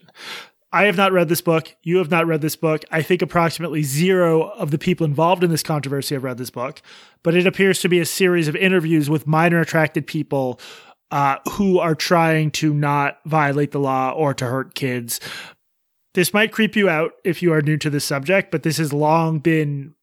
I 0.72 0.86
have 0.86 0.96
not 0.96 1.12
read 1.12 1.28
this 1.28 1.42
book. 1.42 1.76
You 1.84 1.98
have 1.98 2.12
not 2.12 2.28
read 2.28 2.40
this 2.42 2.56
book. 2.56 2.86
I 2.90 3.02
think 3.02 3.22
approximately 3.22 3.84
zero 3.84 4.50
of 4.52 4.72
the 4.72 4.78
people 4.78 5.06
involved 5.06 5.44
in 5.44 5.50
this 5.50 5.64
controversy 5.64 6.16
have 6.16 6.24
read 6.24 6.38
this 6.38 6.50
book, 6.50 6.82
but 7.24 7.36
it 7.36 7.46
appears 7.46 7.82
to 7.82 7.90
be 7.90 8.00
a 8.00 8.06
series 8.06 8.48
of 8.48 8.56
interviews 8.56 9.10
with 9.10 9.28
minor 9.28 9.60
attracted 9.60 10.08
people 10.08 10.60
uh, 11.12 11.38
who 11.52 11.80
are 11.80 11.96
trying 11.96 12.52
to 12.52 12.74
not 12.74 13.20
violate 13.26 13.72
the 13.72 13.80
law 13.80 14.12
or 14.12 14.34
to 14.34 14.46
hurt 14.46 14.76
kids. 14.76 15.20
This 16.14 16.34
might 16.34 16.52
creep 16.52 16.76
you 16.76 16.90
out 16.90 17.14
if 17.24 17.42
you 17.42 17.52
are 17.54 17.62
new 17.62 17.78
to 17.78 17.90
the 17.90 18.00
subject, 18.00 18.52
but 18.52 18.64
this 18.64 18.78
has 18.78 18.94
long 18.94 19.40
been 19.40 19.94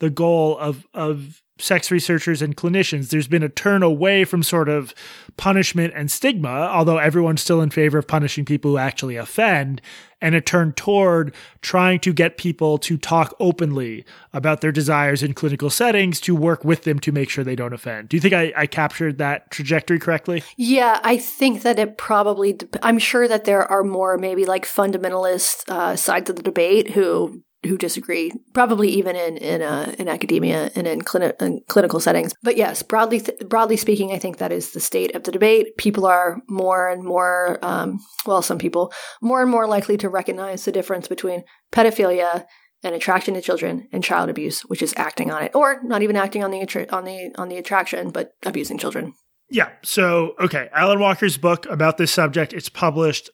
the 0.00 0.10
goal 0.10 0.58
of 0.58 0.86
of 0.92 1.41
sex 1.58 1.90
researchers 1.90 2.42
and 2.42 2.56
clinicians. 2.56 3.10
There's 3.10 3.28
been 3.28 3.42
a 3.42 3.48
turn 3.48 3.82
away 3.82 4.24
from 4.24 4.42
sort 4.42 4.68
of 4.68 4.94
punishment 5.36 5.92
and 5.94 6.10
stigma, 6.10 6.48
although 6.48 6.98
everyone's 6.98 7.42
still 7.42 7.60
in 7.60 7.70
favor 7.70 7.98
of 7.98 8.08
punishing 8.08 8.44
people 8.44 8.72
who 8.72 8.78
actually 8.78 9.16
offend, 9.16 9.80
and 10.20 10.34
a 10.34 10.40
turn 10.40 10.72
toward 10.72 11.34
trying 11.60 11.98
to 12.00 12.12
get 12.12 12.36
people 12.36 12.78
to 12.78 12.96
talk 12.96 13.34
openly 13.40 14.04
about 14.32 14.60
their 14.60 14.72
desires 14.72 15.22
in 15.22 15.34
clinical 15.34 15.68
settings 15.68 16.20
to 16.20 16.34
work 16.34 16.64
with 16.64 16.84
them 16.84 16.98
to 17.00 17.12
make 17.12 17.28
sure 17.28 17.42
they 17.42 17.56
don't 17.56 17.72
offend. 17.72 18.08
Do 18.08 18.16
you 18.16 18.20
think 18.20 18.34
I, 18.34 18.52
I 18.56 18.66
captured 18.66 19.18
that 19.18 19.50
trajectory 19.50 19.98
correctly? 19.98 20.42
Yeah, 20.56 21.00
I 21.02 21.16
think 21.18 21.62
that 21.62 21.78
it 21.78 21.98
probably, 21.98 22.58
I'm 22.82 22.98
sure 22.98 23.26
that 23.26 23.44
there 23.44 23.70
are 23.70 23.82
more 23.82 24.16
maybe 24.16 24.44
like 24.44 24.64
fundamentalist 24.64 25.68
uh, 25.68 25.96
sides 25.96 26.30
of 26.30 26.36
the 26.36 26.42
debate 26.42 26.92
who 26.92 27.42
who 27.66 27.78
disagree, 27.78 28.32
probably 28.52 28.88
even 28.88 29.14
in 29.14 29.36
in 29.36 29.62
uh, 29.62 29.94
in 29.98 30.08
academia 30.08 30.70
and 30.74 30.86
in, 30.86 31.02
clini- 31.02 31.40
in, 31.40 31.60
clinical 31.68 32.00
settings. 32.00 32.34
But 32.42 32.56
yes, 32.56 32.82
broadly 32.82 33.20
th- 33.20 33.38
broadly 33.48 33.76
speaking, 33.76 34.12
I 34.12 34.18
think 34.18 34.38
that 34.38 34.52
is 34.52 34.72
the 34.72 34.80
state 34.80 35.14
of 35.14 35.24
the 35.24 35.32
debate. 35.32 35.76
People 35.76 36.06
are 36.06 36.38
more 36.48 36.88
and 36.88 37.04
more, 37.04 37.58
um, 37.62 38.00
well, 38.26 38.42
some 38.42 38.58
people 38.58 38.92
more 39.20 39.42
and 39.42 39.50
more 39.50 39.66
likely 39.66 39.96
to 39.98 40.08
recognize 40.08 40.64
the 40.64 40.72
difference 40.72 41.08
between 41.08 41.44
pedophilia 41.72 42.46
and 42.82 42.94
attraction 42.94 43.34
to 43.34 43.40
children 43.40 43.88
and 43.92 44.02
child 44.02 44.28
abuse, 44.28 44.62
which 44.62 44.82
is 44.82 44.92
acting 44.96 45.30
on 45.30 45.42
it, 45.42 45.54
or 45.54 45.80
not 45.84 46.02
even 46.02 46.16
acting 46.16 46.42
on 46.42 46.50
the 46.50 46.60
attra- 46.60 46.88
on 46.90 47.04
the 47.04 47.30
on 47.36 47.48
the 47.48 47.56
attraction, 47.56 48.10
but 48.10 48.32
abusing 48.44 48.78
children. 48.78 49.14
Yeah. 49.52 49.68
So, 49.82 50.32
okay. 50.40 50.70
Allyn 50.74 50.98
Walker's 50.98 51.36
book 51.36 51.66
about 51.66 51.98
this 51.98 52.10
subject, 52.10 52.54
it's 52.54 52.70
published 52.70 53.28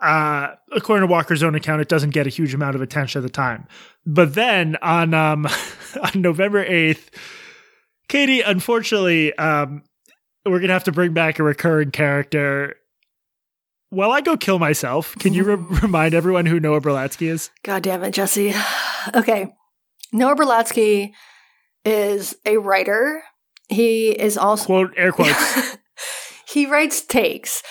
uh, 0.00 0.54
according 0.72 1.06
to 1.06 1.10
Walker's 1.10 1.42
own 1.42 1.54
account, 1.54 1.80
it 1.80 1.88
doesn't 1.88 2.10
get 2.10 2.26
a 2.26 2.30
huge 2.30 2.54
amount 2.54 2.76
of 2.76 2.82
attention 2.82 3.20
at 3.20 3.22
the 3.22 3.32
time. 3.32 3.66
But 4.06 4.34
then 4.34 4.76
on 4.80 5.14
um, 5.14 5.46
on 6.02 6.22
November 6.22 6.64
eighth, 6.64 7.10
Katie, 8.08 8.40
unfortunately, 8.40 9.34
um, 9.34 9.82
we're 10.46 10.60
gonna 10.60 10.72
have 10.72 10.84
to 10.84 10.92
bring 10.92 11.12
back 11.12 11.38
a 11.38 11.42
recurring 11.42 11.90
character. 11.90 12.76
While 13.90 14.12
I 14.12 14.20
go 14.20 14.36
kill 14.36 14.58
myself, 14.58 15.16
can 15.16 15.32
you 15.32 15.44
re- 15.44 15.54
remind 15.82 16.14
everyone 16.14 16.46
who 16.46 16.60
Noah 16.60 16.80
Berlatsky 16.80 17.28
is? 17.28 17.50
God 17.62 17.82
damn 17.82 18.04
it, 18.04 18.12
Jesse. 18.12 18.54
okay, 19.14 19.52
Noah 20.12 20.36
Berlatsky 20.36 21.12
is 21.84 22.36
a 22.46 22.58
writer. 22.58 23.22
He 23.68 24.10
is 24.10 24.38
also 24.38 24.64
quote 24.66 24.94
air 24.96 25.12
quotes. 25.12 25.76
he 26.48 26.66
writes 26.66 27.02
takes 27.02 27.62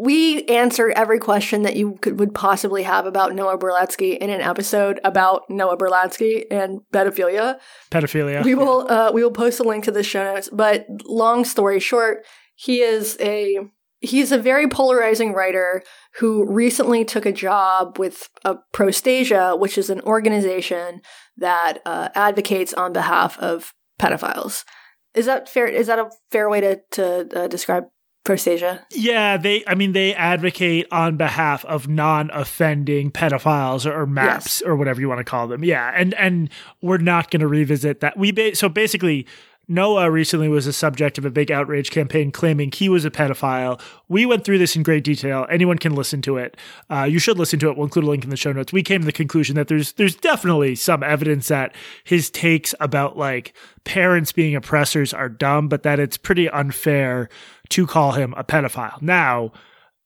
we 0.00 0.46
answer 0.46 0.90
every 0.96 1.18
question 1.18 1.60
that 1.64 1.76
you 1.76 1.98
could, 2.00 2.18
would 2.18 2.34
possibly 2.34 2.84
have 2.84 3.04
about 3.04 3.34
Noah 3.34 3.58
Berlatsky 3.58 4.16
in 4.16 4.30
an 4.30 4.40
episode 4.40 4.98
about 5.04 5.42
Noah 5.50 5.76
Berlatsky 5.76 6.44
and 6.50 6.80
pedophilia. 6.90 7.60
Pedophilia. 7.90 8.42
We 8.42 8.54
will 8.54 8.90
uh, 8.90 9.12
we 9.12 9.22
will 9.22 9.30
post 9.30 9.60
a 9.60 9.62
link 9.62 9.84
to 9.84 9.90
the 9.90 10.02
show 10.02 10.24
notes. 10.24 10.48
But 10.50 10.86
long 11.04 11.44
story 11.44 11.80
short, 11.80 12.24
he 12.54 12.80
is 12.80 13.18
a 13.20 13.58
he's 13.98 14.32
a 14.32 14.38
very 14.38 14.66
polarizing 14.66 15.34
writer 15.34 15.82
who 16.14 16.50
recently 16.50 17.04
took 17.04 17.26
a 17.26 17.32
job 17.32 17.98
with 17.98 18.26
a 18.42 18.56
Prostasia, 18.72 19.54
which 19.54 19.76
is 19.76 19.90
an 19.90 20.00
organization 20.00 21.02
that 21.36 21.80
uh, 21.84 22.08
advocates 22.14 22.72
on 22.72 22.94
behalf 22.94 23.38
of 23.38 23.74
pedophiles. 24.00 24.64
Is 25.12 25.26
that 25.26 25.46
fair? 25.46 25.66
Is 25.66 25.88
that 25.88 25.98
a 25.98 26.08
fair 26.30 26.48
way 26.48 26.62
to 26.62 26.80
to 26.92 27.28
uh, 27.38 27.48
describe 27.48 27.84
Prostasia? 28.24 28.84
Yeah, 28.92 29.36
they. 29.38 29.64
I 29.66 29.74
mean, 29.74 29.92
they 29.92 30.14
advocate 30.14 30.86
on 30.90 31.16
behalf 31.16 31.64
of 31.64 31.88
non-offending 31.88 33.12
pedophiles 33.12 33.86
or, 33.86 34.02
or 34.02 34.06
MAPS 34.06 34.60
yes. 34.60 34.62
or 34.62 34.76
whatever 34.76 35.00
you 35.00 35.08
want 35.08 35.20
to 35.20 35.24
call 35.24 35.48
them. 35.48 35.64
Yeah, 35.64 35.90
and 35.94 36.12
and 36.14 36.50
we're 36.82 36.98
not 36.98 37.30
going 37.30 37.40
to 37.40 37.48
revisit 37.48 38.00
that. 38.00 38.16
We 38.16 38.32
ba- 38.32 38.54
so 38.54 38.68
basically. 38.68 39.26
Noah 39.70 40.10
recently 40.10 40.48
was 40.48 40.66
a 40.66 40.72
subject 40.72 41.16
of 41.16 41.24
a 41.24 41.30
big 41.30 41.52
outrage 41.52 41.92
campaign 41.92 42.32
claiming 42.32 42.72
he 42.72 42.88
was 42.88 43.04
a 43.04 43.10
pedophile. 43.10 43.80
We 44.08 44.26
went 44.26 44.44
through 44.44 44.58
this 44.58 44.74
in 44.74 44.82
great 44.82 45.04
detail. 45.04 45.46
Anyone 45.48 45.78
can 45.78 45.94
listen 45.94 46.20
to 46.22 46.38
it. 46.38 46.56
Uh, 46.90 47.04
you 47.04 47.20
should 47.20 47.38
listen 47.38 47.60
to 47.60 47.70
it. 47.70 47.76
We'll 47.76 47.86
include 47.86 48.04
a 48.04 48.08
link 48.08 48.24
in 48.24 48.30
the 48.30 48.36
show 48.36 48.50
notes. 48.50 48.72
We 48.72 48.82
came 48.82 49.02
to 49.02 49.06
the 49.06 49.12
conclusion 49.12 49.54
that 49.54 49.68
there's 49.68 49.92
there's 49.92 50.16
definitely 50.16 50.74
some 50.74 51.04
evidence 51.04 51.46
that 51.48 51.72
his 52.02 52.30
takes 52.30 52.74
about 52.80 53.16
like 53.16 53.54
parents 53.84 54.32
being 54.32 54.56
oppressors 54.56 55.14
are 55.14 55.28
dumb, 55.28 55.68
but 55.68 55.84
that 55.84 56.00
it's 56.00 56.16
pretty 56.16 56.50
unfair 56.50 57.28
to 57.68 57.86
call 57.86 58.12
him 58.12 58.34
a 58.36 58.42
pedophile. 58.42 59.00
Now, 59.00 59.52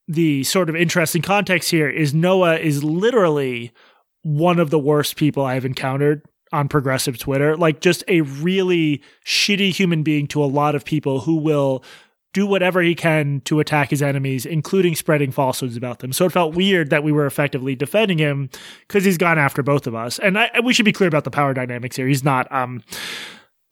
the 0.06 0.44
sort 0.44 0.68
of 0.68 0.76
interesting 0.76 1.22
context 1.22 1.70
here 1.70 1.88
is 1.88 2.12
Noah 2.12 2.58
is 2.58 2.84
literally 2.84 3.72
one 4.20 4.58
of 4.58 4.68
the 4.68 4.78
worst 4.78 5.16
people 5.16 5.42
I've 5.42 5.64
encountered 5.64 6.22
on 6.55 6.68
progressive 6.68 7.18
Twitter. 7.18 7.57
Like, 7.57 7.80
just 7.80 8.05
a 8.09 8.22
really 8.22 9.02
shitty 9.26 9.72
human 9.72 10.02
being 10.02 10.26
to 10.28 10.42
a 10.42 10.46
lot 10.46 10.74
of 10.74 10.84
people 10.84 11.20
who 11.20 11.36
will 11.36 11.84
do 12.32 12.46
whatever 12.46 12.82
he 12.82 12.94
can 12.94 13.40
to 13.42 13.61
attack 13.61 13.90
his 13.90 14.02
enemies, 14.02 14.44
including 14.44 14.94
spreading 14.94 15.30
falsehoods 15.30 15.76
about 15.76 16.00
them. 16.00 16.12
So 16.12 16.26
it 16.26 16.32
felt 16.32 16.55
weird 16.55 16.90
that 16.90 17.05
we 17.05 17.12
were 17.12 17.26
effectively 17.26 17.76
defending 17.76 18.18
him 18.18 18.50
because 18.88 19.05
he's 19.05 19.16
gone 19.16 19.38
after 19.38 19.62
both 19.62 19.86
of 19.86 19.94
us. 19.94 20.18
And 20.18 20.38
I, 20.38 20.50
we 20.62 20.74
should 20.74 20.84
be 20.84 20.92
clear 20.92 21.09
about 21.09 21.24
the 21.24 21.30
power 21.30 21.55
dynamics 21.55 21.96
here. 21.96 22.09
He's 22.09 22.24
not. 22.24 22.50
Um, 22.52 22.82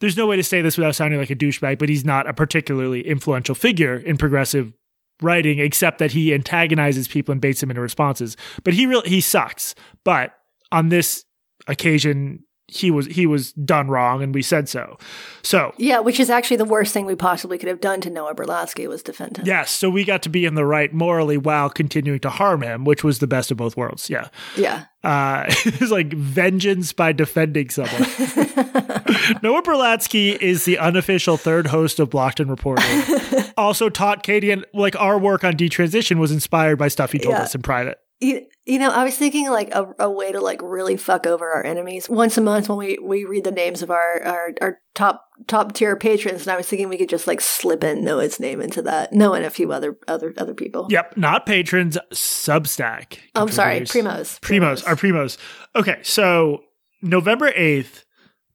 there's 0.01 0.17
no 0.17 0.27
way 0.27 0.37
to 0.37 0.45
say 0.45 0.63
this 0.63 0.79
without 0.79 0.95
sounding 0.95 1.19
like 1.19 1.31
a 1.31 1.37
douchebag, 1.37 1.79
but 1.79 1.89
he's 1.89 2.05
not 2.05 2.29
a 2.29 2.33
particularly 2.33 3.07
influential 3.07 3.55
figure 3.55 3.97
in 3.97 4.17
progressive 4.17 4.73
writing, 5.21 5.59
except 5.59 5.99
that 5.99 6.13
he 6.13 6.33
antagonizes 6.33 7.09
people 7.09 7.33
and 7.33 7.41
baits 7.41 7.61
them 7.61 7.71
into 7.71 7.81
responses. 7.81 8.37
But 8.65 8.75
he 8.75 8.87
really 8.87 9.09
he 9.09 9.21
sucks. 9.21 9.75
But 10.05 10.35
on 10.71 10.89
this 10.89 11.25
occasion, 11.67 12.45
he 12.69 12.91
was 12.91 13.07
he 13.07 13.27
was 13.27 13.53
done 13.53 13.89
wrong 13.89 14.23
and 14.23 14.35
we 14.35 14.41
said 14.43 14.69
so. 14.69 14.97
So 15.43 15.75
Yeah, 15.77 15.99
which 15.99 16.19
is 16.19 16.31
actually 16.31 16.57
the 16.57 16.65
worst 16.65 16.95
thing 16.95 17.05
we 17.05 17.15
possibly 17.15 17.59
could 17.59 17.69
have 17.69 17.81
done 17.81 18.01
to 18.03 18.11
Noah 18.11 18.35
Berlatsky 18.35 18.89
was 18.89 19.03
defend 19.03 19.37
him. 19.37 19.47
Yes, 19.47 19.71
so 19.71 19.91
we 19.91 20.05
got 20.05 20.23
to 20.23 20.29
be 20.31 20.45
in 20.47 20.55
the 20.55 20.65
right 20.65 20.93
morally 20.95 21.37
while 21.37 21.69
continuing 21.69 22.21
to 22.21 22.31
harm 22.31 22.63
him, 22.63 22.85
which 22.85 23.05
was 23.05 23.19
the 23.19 23.27
best 23.27 23.51
of 23.51 23.57
both 23.59 23.77
worlds. 23.77 24.09
Yeah. 24.09 24.29
Yeah. 24.57 24.85
Uh 25.05 25.45
it's 25.67 25.91
like 25.91 26.13
vengeance 26.15 26.93
by 26.93 27.13
defending 27.13 27.69
someone. 27.69 27.93
Noah 29.43 29.63
Berlatsky 29.63 30.37
is 30.37 30.65
the 30.65 30.79
unofficial 30.79 31.37
third 31.37 31.67
host 31.67 32.01
of 32.01 32.11
Blocked 32.11 32.41
and 32.41 32.49
Reported. 32.51 33.53
also 33.57 33.89
taught 33.89 34.23
Katie 34.23 34.51
and 34.51 34.65
like 34.73 34.99
our 35.01 35.19
work 35.19 35.45
on 35.45 35.55
detransition 35.55 36.19
was 36.19 36.31
inspired 36.33 36.79
by 36.79 36.89
stuff 36.89 37.13
he 37.13 37.19
told 37.19 37.35
Yeah. 37.35 37.43
us 37.43 37.55
in 37.55 37.63
private. 37.63 37.99
You, 38.23 38.47
you 38.65 38.79
know, 38.79 38.91
I 38.91 39.03
was 39.03 39.17
thinking 39.17 39.51
like 39.51 39.75
a, 39.75 39.93
a 39.99 40.09
way 40.09 40.31
to 40.31 40.41
like 40.41 40.61
really 40.63 40.97
fuck 40.97 41.27
over 41.27 41.51
our 41.51 41.67
enemies. 41.67 42.09
Once 42.09 42.39
a 42.39 42.41
month 42.41 42.69
when 42.69 42.79
we, 42.79 42.97
we 43.03 43.25
read 43.25 43.43
the 43.43 43.51
names 43.51 43.83
of 43.83 43.91
our, 43.91 44.23
our, 44.23 44.55
our 44.61 44.79
top 44.95 45.25
top 45.49 45.73
tier 45.73 45.97
patrons, 45.97 46.43
and 46.43 46.53
I 46.53 46.57
was 46.57 46.69
thinking 46.69 46.89
we 46.89 46.97
could 46.97 47.09
just 47.09 47.27
like 47.27 47.41
slip 47.41 47.83
in 47.83 48.05
Noah's 48.05 48.39
name 48.39 48.61
into 48.61 48.81
that. 48.83 49.13
Noah 49.13 49.39
and 49.39 49.45
a 49.45 49.51
few 49.51 49.73
other 49.73 49.99
other 50.07 50.33
other 50.39 50.55
people. 50.55 50.87
Yep, 50.89 51.17
not 51.17 51.47
patrons, 51.47 51.99
Substack. 52.13 53.19
Oh, 53.35 53.43
I'm 53.43 53.49
sorry, 53.49 53.81
primos. 53.81 54.39
Primos, 54.41 54.87
our 54.87 54.95
primos. 54.95 55.37
Okay, 55.75 55.99
so 56.03 56.63
November 57.03 57.51
8th, 57.51 58.05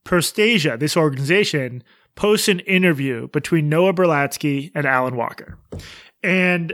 Prostasia, 0.04 0.78
this 0.78 0.96
organization, 0.96 1.84
posts 2.16 2.48
an 2.48 2.60
interview 2.60 3.28
between 3.28 3.68
Noah 3.68 3.92
Berlatsky 3.92 4.72
and 4.74 4.86
Allyn 4.86 5.16
Walker. 5.16 5.58
And 6.22 6.72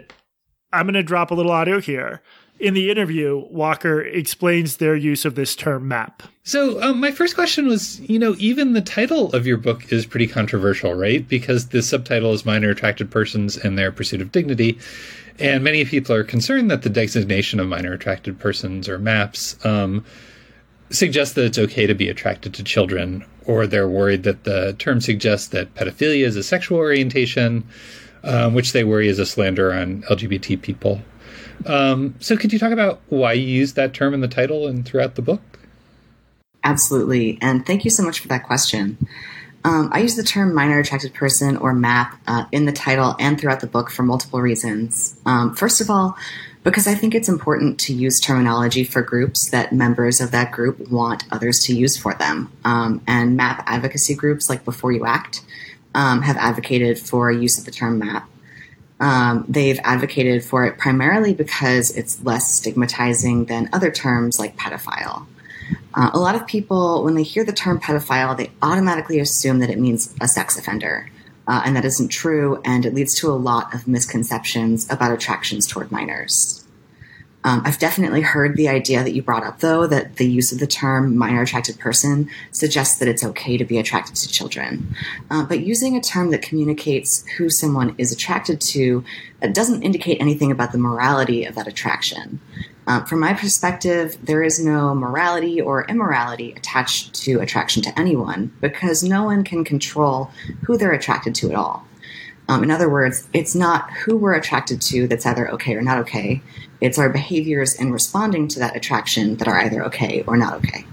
I'm 0.73 0.87
going 0.87 0.95
to 0.95 1.03
drop 1.03 1.31
a 1.31 1.35
little 1.35 1.53
audio 1.53 1.81
here. 1.81 2.23
In 2.65 2.73
the 2.73 2.91
interview, 2.91 3.45
Walker 3.51 4.01
explains 4.01 4.79
their 4.79 4.97
use 4.97 5.27
of 5.27 5.35
this 5.35 5.55
term 5.55 5.87
map. 5.87 6.23
So, 6.45 6.83
um, 6.83 6.99
my 6.99 7.11
first 7.11 7.35
question 7.35 7.67
was 7.67 8.01
you 8.01 8.19
know, 8.19 8.37
even 8.39 8.73
the 8.73 8.81
title 8.81 9.31
of 9.35 9.47
your 9.47 9.59
book 9.59 9.93
is 9.93 10.07
pretty 10.07 10.27
controversial, 10.27 10.95
right? 10.95 11.29
Because 11.29 11.69
the 11.69 11.83
subtitle 11.83 12.33
is 12.33 12.47
Minor 12.47 12.71
Attracted 12.71 13.11
Persons 13.11 13.59
and 13.59 13.77
Their 13.77 13.93
Pursuit 13.93 14.23
of 14.23 14.33
Dignity. 14.33 14.79
And 15.39 15.63
many 15.63 15.85
people 15.85 16.15
are 16.15 16.25
concerned 16.25 16.71
that 16.71 16.81
the 16.81 16.89
designation 16.89 17.61
of 17.61 17.67
minor 17.67 17.93
attracted 17.93 18.39
persons 18.39 18.89
or 18.89 18.99
MAPS 18.99 19.63
um, 19.67 20.03
suggests 20.89 21.35
that 21.35 21.45
it's 21.45 21.59
okay 21.59 21.87
to 21.87 21.95
be 21.95 22.09
attracted 22.09 22.55
to 22.55 22.65
children, 22.65 23.27
or 23.45 23.67
they're 23.67 23.91
worried 23.91 24.23
that 24.23 24.45
the 24.45 24.73
term 24.79 25.03
suggests 25.03 25.49
that 25.49 25.75
pedophilia 25.75 26.25
is 26.25 26.37
a 26.37 26.43
sexual 26.43 26.79
orientation, 26.79 27.63
um, 28.23 28.55
which 28.55 28.73
they 28.73 28.85
worry 28.85 29.09
is 29.09 29.19
a 29.19 29.27
slander 29.27 29.71
on 29.71 30.03
LGBT 30.05 30.63
people. 30.63 31.03
Um, 31.67 32.15
so, 32.21 32.37
could 32.37 32.53
you 32.53 32.59
talk 32.59 32.73
about 32.73 33.01
why 33.09 33.33
you 33.33 33.47
use 33.47 33.75
that 33.75 33.95
term 33.95 34.15
in 34.15 34.21
the 34.21 34.29
title 34.29 34.67
and 34.67 34.85
throughout 34.85 35.15
the 35.15 35.23
book? 35.23 35.41
Absolutely. 36.63 37.39
And 37.43 37.67
thank 37.67 37.85
you 37.85 37.91
so 37.91 38.03
much 38.03 38.21
for 38.21 38.29
that 38.29 38.45
question. 38.45 38.97
Um, 39.65 39.89
I 39.93 40.01
use 40.01 40.15
the 40.15 40.23
term 40.23 40.55
minor 40.55 40.79
attracted 40.79 41.15
person 41.15 41.57
or 41.57 41.73
MAP 41.73 42.19
uh, 42.27 42.45
in 42.53 42.67
the 42.67 42.73
title 42.73 43.17
and 43.19 43.41
throughout 43.41 43.61
the 43.61 43.67
book 43.67 43.91
for 43.91 44.03
multiple 44.03 44.41
reasons. 44.41 45.19
Um, 45.25 45.55
first 45.55 45.81
of 45.81 45.89
all, 45.89 46.17
because 46.63 46.87
I 46.87 46.95
think 46.95 47.15
it's 47.15 47.29
important 47.29 47.79
to 47.81 47.95
use 47.95 48.21
terminology 48.21 48.85
for 48.85 49.03
groups 49.03 49.51
that 49.51 49.73
members 49.73 50.21
of 50.21 50.31
that 50.33 50.53
group 50.53 50.91
want 50.91 51.25
others 51.31 51.61
to 51.65 51.75
use 51.75 51.97
for 51.97 52.15
them. 52.15 52.51
Um, 52.65 53.03
and 53.07 53.37
MAP 53.37 53.63
advocacy 53.67 54.15
groups 54.15 54.49
like 54.49 54.65
Before 54.65 54.93
You 54.93 55.07
Act 55.07 55.43
um, 55.95 56.23
have 56.23 56.37
advocated 56.37 56.99
for 56.99 57.31
use 57.31 57.59
of 57.59 57.67
the 57.67 57.71
term 57.71 57.99
MAP. 57.99 58.29
Um, 59.01 59.45
they've 59.49 59.81
advocated 59.83 60.45
for 60.45 60.65
it 60.67 60.79
primarily 60.79 61.35
because 61.35 61.91
it's 61.97 62.23
less 62.23 62.55
stigmatizing 62.55 63.47
than 63.47 63.69
other 63.73 63.91
terms 63.91 64.39
like 64.39 64.57
pedophile. 64.57 65.27
Uh, 65.95 66.11
a 66.13 66.19
lot 66.19 66.35
of 66.35 66.47
people, 66.47 67.05
when 67.05 67.15
they 67.15 67.23
hear 67.23 67.45
the 67.45 67.53
term 67.53 67.81
pedophile, 67.81 68.37
they 68.37 68.51
automatically 68.63 69.19
assume 69.19 69.59
that 69.61 69.71
it 69.71 69.79
means 69.79 70.15
a 70.21 70.29
sex 70.29 70.59
offender. 70.59 71.11
Uh, 71.47 71.63
and 71.67 71.77
that 71.77 71.85
isn't 71.85 72.09
true, 72.09 72.61
and 72.65 72.87
it 72.87 72.95
leads 72.95 73.15
to 73.15 73.29
a 73.29 73.33
lot 73.33 73.75
of 73.75 73.87
misconceptions 73.87 74.91
about 74.91 75.13
attractions 75.13 75.67
toward 75.67 75.93
minors. 75.93 76.64
Um, 77.47 77.61
I've 77.65 77.79
definitely 77.79 78.23
heard 78.23 78.57
the 78.57 78.69
idea 78.69 79.05
that 79.05 79.13
you 79.13 79.23
brought 79.23 79.45
up, 79.45 79.61
though, 79.61 79.87
that 79.87 80.17
the 80.17 80.27
use 80.27 80.51
of 80.51 80.59
the 80.59 80.67
term 80.67 81.17
minor 81.17 81.43
attracted 81.43 81.79
person 81.79 82.31
suggests 82.53 82.99
that 82.99 83.09
it's 83.09 83.23
okay 83.23 83.59
to 83.59 83.65
be 83.67 83.79
attracted 83.79 84.17
to 84.17 84.29
children. 84.29 84.97
Uh, 85.31 85.45
but 85.45 85.61
using 85.61 85.95
a 85.95 86.01
term 86.01 86.31
that 86.31 86.41
communicates 86.41 87.27
who 87.37 87.51
someone 87.51 87.95
is 87.99 88.11
attracted 88.11 88.63
to 88.63 89.05
doesn't 89.53 89.83
indicate 89.83 90.21
anything 90.23 90.51
about 90.51 90.73
the 90.73 90.79
morality 90.79 91.45
of 91.45 91.55
that 91.55 91.69
attraction. 91.69 92.41
Uh, 92.87 93.05
from 93.05 93.21
my 93.21 93.35
perspective, 93.35 94.17
there 94.23 94.43
is 94.43 94.63
no 94.63 94.95
morality 94.95 95.61
or 95.61 95.85
immorality 95.87 96.53
attached 96.53 97.15
to 97.15 97.41
attraction 97.41 97.83
to 97.83 97.99
anyone 97.99 98.53
because 98.61 99.03
no 99.03 99.25
one 99.25 99.45
can 99.45 99.65
control 99.65 100.31
who 100.63 100.77
they're 100.77 100.93
attracted 100.93 101.35
to 101.35 101.51
at 101.51 101.55
all. 101.55 101.87
Um, 102.49 102.63
in 102.63 102.71
other 102.71 102.91
words, 102.91 103.27
it's 103.33 103.55
not 103.55 103.91
who 103.91 104.17
we're 104.17 104.35
attracted 104.35 104.83
to 104.83 105.07
that's 105.07 105.25
either 105.25 105.51
okay 105.53 105.75
or 105.75 105.83
not 105.83 105.99
okay. 105.99 106.43
It's 106.81 106.99
our 106.99 107.09
behaviors 107.09 107.75
in 107.75 107.93
responding 107.93 108.49
to 108.49 108.59
that 108.59 108.77
attraction 108.77 109.37
that 109.37 109.49
are 109.49 109.59
either 109.59 109.85
okay 109.87 110.23
or 110.27 110.37
not 110.37 110.55
okay. 110.55 110.85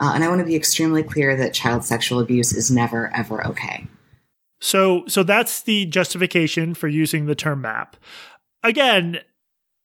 Uh, 0.00 0.12
and 0.14 0.22
I 0.22 0.28
want 0.28 0.40
to 0.40 0.44
be 0.44 0.56
extremely 0.56 1.02
clear 1.02 1.36
that 1.36 1.54
child 1.54 1.84
sexual 1.84 2.20
abuse 2.20 2.52
is 2.52 2.70
never, 2.70 3.10
ever 3.14 3.46
okay. 3.46 3.86
So 4.60 5.04
so 5.08 5.22
that's 5.22 5.62
the 5.62 5.86
justification 5.86 6.74
for 6.74 6.88
using 6.88 7.26
the 7.26 7.34
term 7.34 7.62
map. 7.62 7.96
Again, 8.62 9.18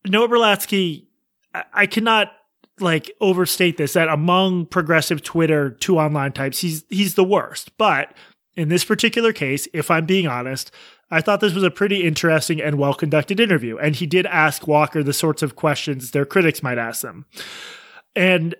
Noah 0.06 0.28
Berlatsky, 0.28 1.08
I, 1.54 1.64
I 1.74 1.86
cannot 1.88 2.32
like 2.80 3.10
overstate 3.20 3.78
this 3.78 3.94
that 3.94 4.08
among 4.08 4.68
progressive 4.68 5.24
Twitter 5.24 5.72
two 5.72 5.98
online 5.98 6.32
types, 6.32 6.60
he's 6.60 6.84
he's 6.90 7.16
the 7.16 7.24
worst. 7.24 7.76
But 7.78 8.14
in 8.56 8.70
this 8.70 8.86
particular 8.86 9.34
case, 9.34 9.68
if 9.74 9.90
I'm 9.90 10.06
being 10.06 10.28
honest, 10.28 10.72
I 11.10 11.22
thought 11.22 11.40
this 11.40 11.54
was 11.54 11.64
a 11.64 11.72
pretty 11.72 12.04
interesting 12.04 12.62
and 12.62 12.78
well 12.78 12.94
conducted 12.94 13.40
interview. 13.40 13.78
And 13.78 13.96
he 13.96 14.06
did 14.06 14.26
ask 14.26 14.68
Walker 14.68 15.04
the 15.04 15.14
sorts 15.14 15.42
of 15.42 15.56
questions 15.56 16.12
their 16.12 16.26
critics 16.26 16.62
might 16.62 16.78
ask 16.78 17.02
them. 17.02 17.26
And 18.16 18.56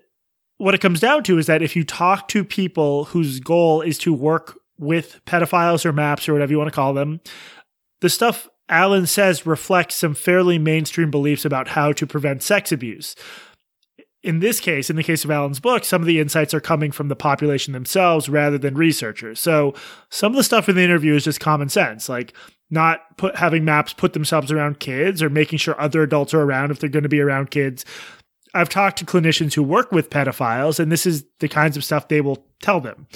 what 0.56 0.74
it 0.74 0.80
comes 0.80 1.00
down 1.00 1.22
to 1.24 1.38
is 1.38 1.46
that 1.46 1.62
if 1.62 1.76
you 1.76 1.84
talk 1.84 2.28
to 2.28 2.44
people 2.44 3.06
whose 3.06 3.40
goal 3.40 3.80
is 3.80 3.98
to 3.98 4.12
work 4.12 4.58
with 4.78 5.20
pedophiles 5.26 5.84
or 5.84 5.92
maps 5.92 6.28
or 6.28 6.32
whatever 6.32 6.52
you 6.52 6.58
want 6.58 6.68
to 6.68 6.74
call 6.74 6.94
them, 6.94 7.20
the 8.00 8.08
stuff 8.08 8.48
Allyn 8.68 9.06
says 9.06 9.46
reflects 9.46 9.94
some 9.94 10.14
fairly 10.14 10.58
mainstream 10.58 11.10
beliefs 11.10 11.44
about 11.44 11.68
how 11.68 11.92
to 11.92 12.06
prevent 12.06 12.42
sex 12.42 12.70
abuse. 12.70 13.14
In 14.22 14.40
this 14.40 14.58
case, 14.58 14.90
in 14.90 14.96
the 14.96 15.04
case 15.04 15.24
of 15.24 15.30
Allyn's 15.30 15.60
book, 15.60 15.84
some 15.84 16.02
of 16.02 16.06
the 16.06 16.18
insights 16.18 16.52
are 16.52 16.60
coming 16.60 16.90
from 16.90 17.08
the 17.08 17.14
population 17.14 17.72
themselves 17.72 18.28
rather 18.28 18.58
than 18.58 18.74
researchers. 18.74 19.38
So 19.38 19.74
some 20.10 20.32
of 20.32 20.36
the 20.36 20.42
stuff 20.42 20.68
in 20.68 20.74
the 20.74 20.82
interview 20.82 21.14
is 21.14 21.24
just 21.24 21.38
common 21.38 21.68
sense, 21.68 22.08
like 22.08 22.34
not 22.70 23.16
put 23.16 23.36
having 23.36 23.64
maps 23.64 23.92
put 23.92 24.12
themselves 24.14 24.50
around 24.50 24.80
kids 24.80 25.22
or 25.22 25.30
making 25.30 25.58
sure 25.58 25.80
other 25.80 26.02
adults 26.02 26.34
are 26.34 26.42
around 26.42 26.70
if 26.70 26.80
they're 26.80 26.90
going 26.90 27.04
to 27.04 27.08
be 27.08 27.20
around 27.20 27.50
kids. 27.50 27.84
I've 28.54 28.68
talked 28.68 28.98
to 28.98 29.04
clinicians 29.04 29.54
who 29.54 29.62
work 29.62 29.92
with 29.92 30.10
pedophiles, 30.10 30.80
and 30.80 30.90
this 30.90 31.06
is 31.06 31.24
the 31.38 31.48
kinds 31.48 31.76
of 31.76 31.84
stuff 31.84 32.08
they 32.08 32.20
will 32.20 32.44
tell 32.60 32.80
them. 32.80 33.06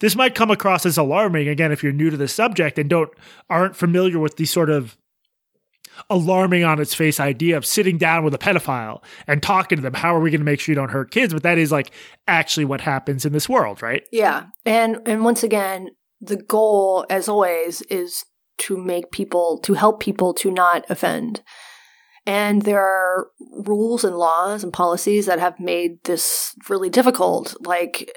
This 0.00 0.16
might 0.16 0.34
come 0.34 0.50
across 0.50 0.86
as 0.86 0.96
alarming 0.96 1.46
again 1.46 1.72
if 1.72 1.82
you're 1.82 1.92
new 1.92 2.10
to 2.10 2.16
the 2.16 2.28
subject 2.28 2.78
and 2.78 2.88
don't 2.88 3.10
aren't 3.48 3.76
familiar 3.76 4.18
with 4.18 4.36
the 4.36 4.46
sort 4.46 4.70
of 4.70 4.96
alarming 6.08 6.64
on 6.64 6.80
its 6.80 6.94
face 6.94 7.20
idea 7.20 7.56
of 7.56 7.66
sitting 7.66 7.98
down 7.98 8.24
with 8.24 8.34
a 8.34 8.38
pedophile 8.38 9.02
and 9.26 9.42
talking 9.42 9.76
to 9.76 9.82
them. 9.82 9.94
How 9.94 10.14
are 10.14 10.20
we 10.20 10.30
going 10.30 10.40
to 10.40 10.44
make 10.44 10.60
sure 10.60 10.72
you 10.72 10.76
don't 10.76 10.90
hurt 10.90 11.10
kids? 11.10 11.32
But 11.32 11.42
that 11.42 11.58
is 11.58 11.72
like 11.72 11.90
actually 12.26 12.64
what 12.64 12.80
happens 12.80 13.24
in 13.24 13.32
this 13.32 13.48
world, 13.48 13.82
right? 13.82 14.02
Yeah. 14.12 14.46
And 14.64 14.98
and 15.06 15.24
once 15.24 15.42
again, 15.42 15.90
the 16.20 16.36
goal 16.36 17.06
as 17.10 17.28
always 17.28 17.82
is 17.82 18.24
to 18.58 18.76
make 18.76 19.10
people 19.10 19.58
to 19.58 19.74
help 19.74 20.00
people 20.00 20.34
to 20.34 20.50
not 20.50 20.84
offend. 20.88 21.42
And 22.26 22.62
there 22.62 22.80
are 22.80 23.28
rules 23.66 24.04
and 24.04 24.16
laws 24.16 24.62
and 24.62 24.72
policies 24.72 25.26
that 25.26 25.38
have 25.38 25.58
made 25.58 26.04
this 26.04 26.54
really 26.68 26.90
difficult. 26.90 27.56
Like 27.66 28.10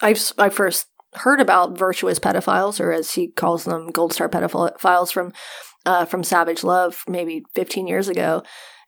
I 0.00 0.16
I 0.38 0.48
first 0.48 0.86
heard 1.14 1.40
about 1.40 1.76
virtuous 1.76 2.18
pedophiles 2.18 2.80
or 2.80 2.92
as 2.92 3.12
he 3.12 3.28
calls 3.28 3.64
them 3.64 3.90
gold 3.90 4.12
star 4.12 4.28
pedophiles 4.28 5.12
from 5.12 5.32
uh, 5.86 6.04
from 6.04 6.22
Savage 6.22 6.62
Love 6.64 7.04
maybe 7.08 7.44
15 7.54 7.86
years 7.86 8.08
ago. 8.08 8.42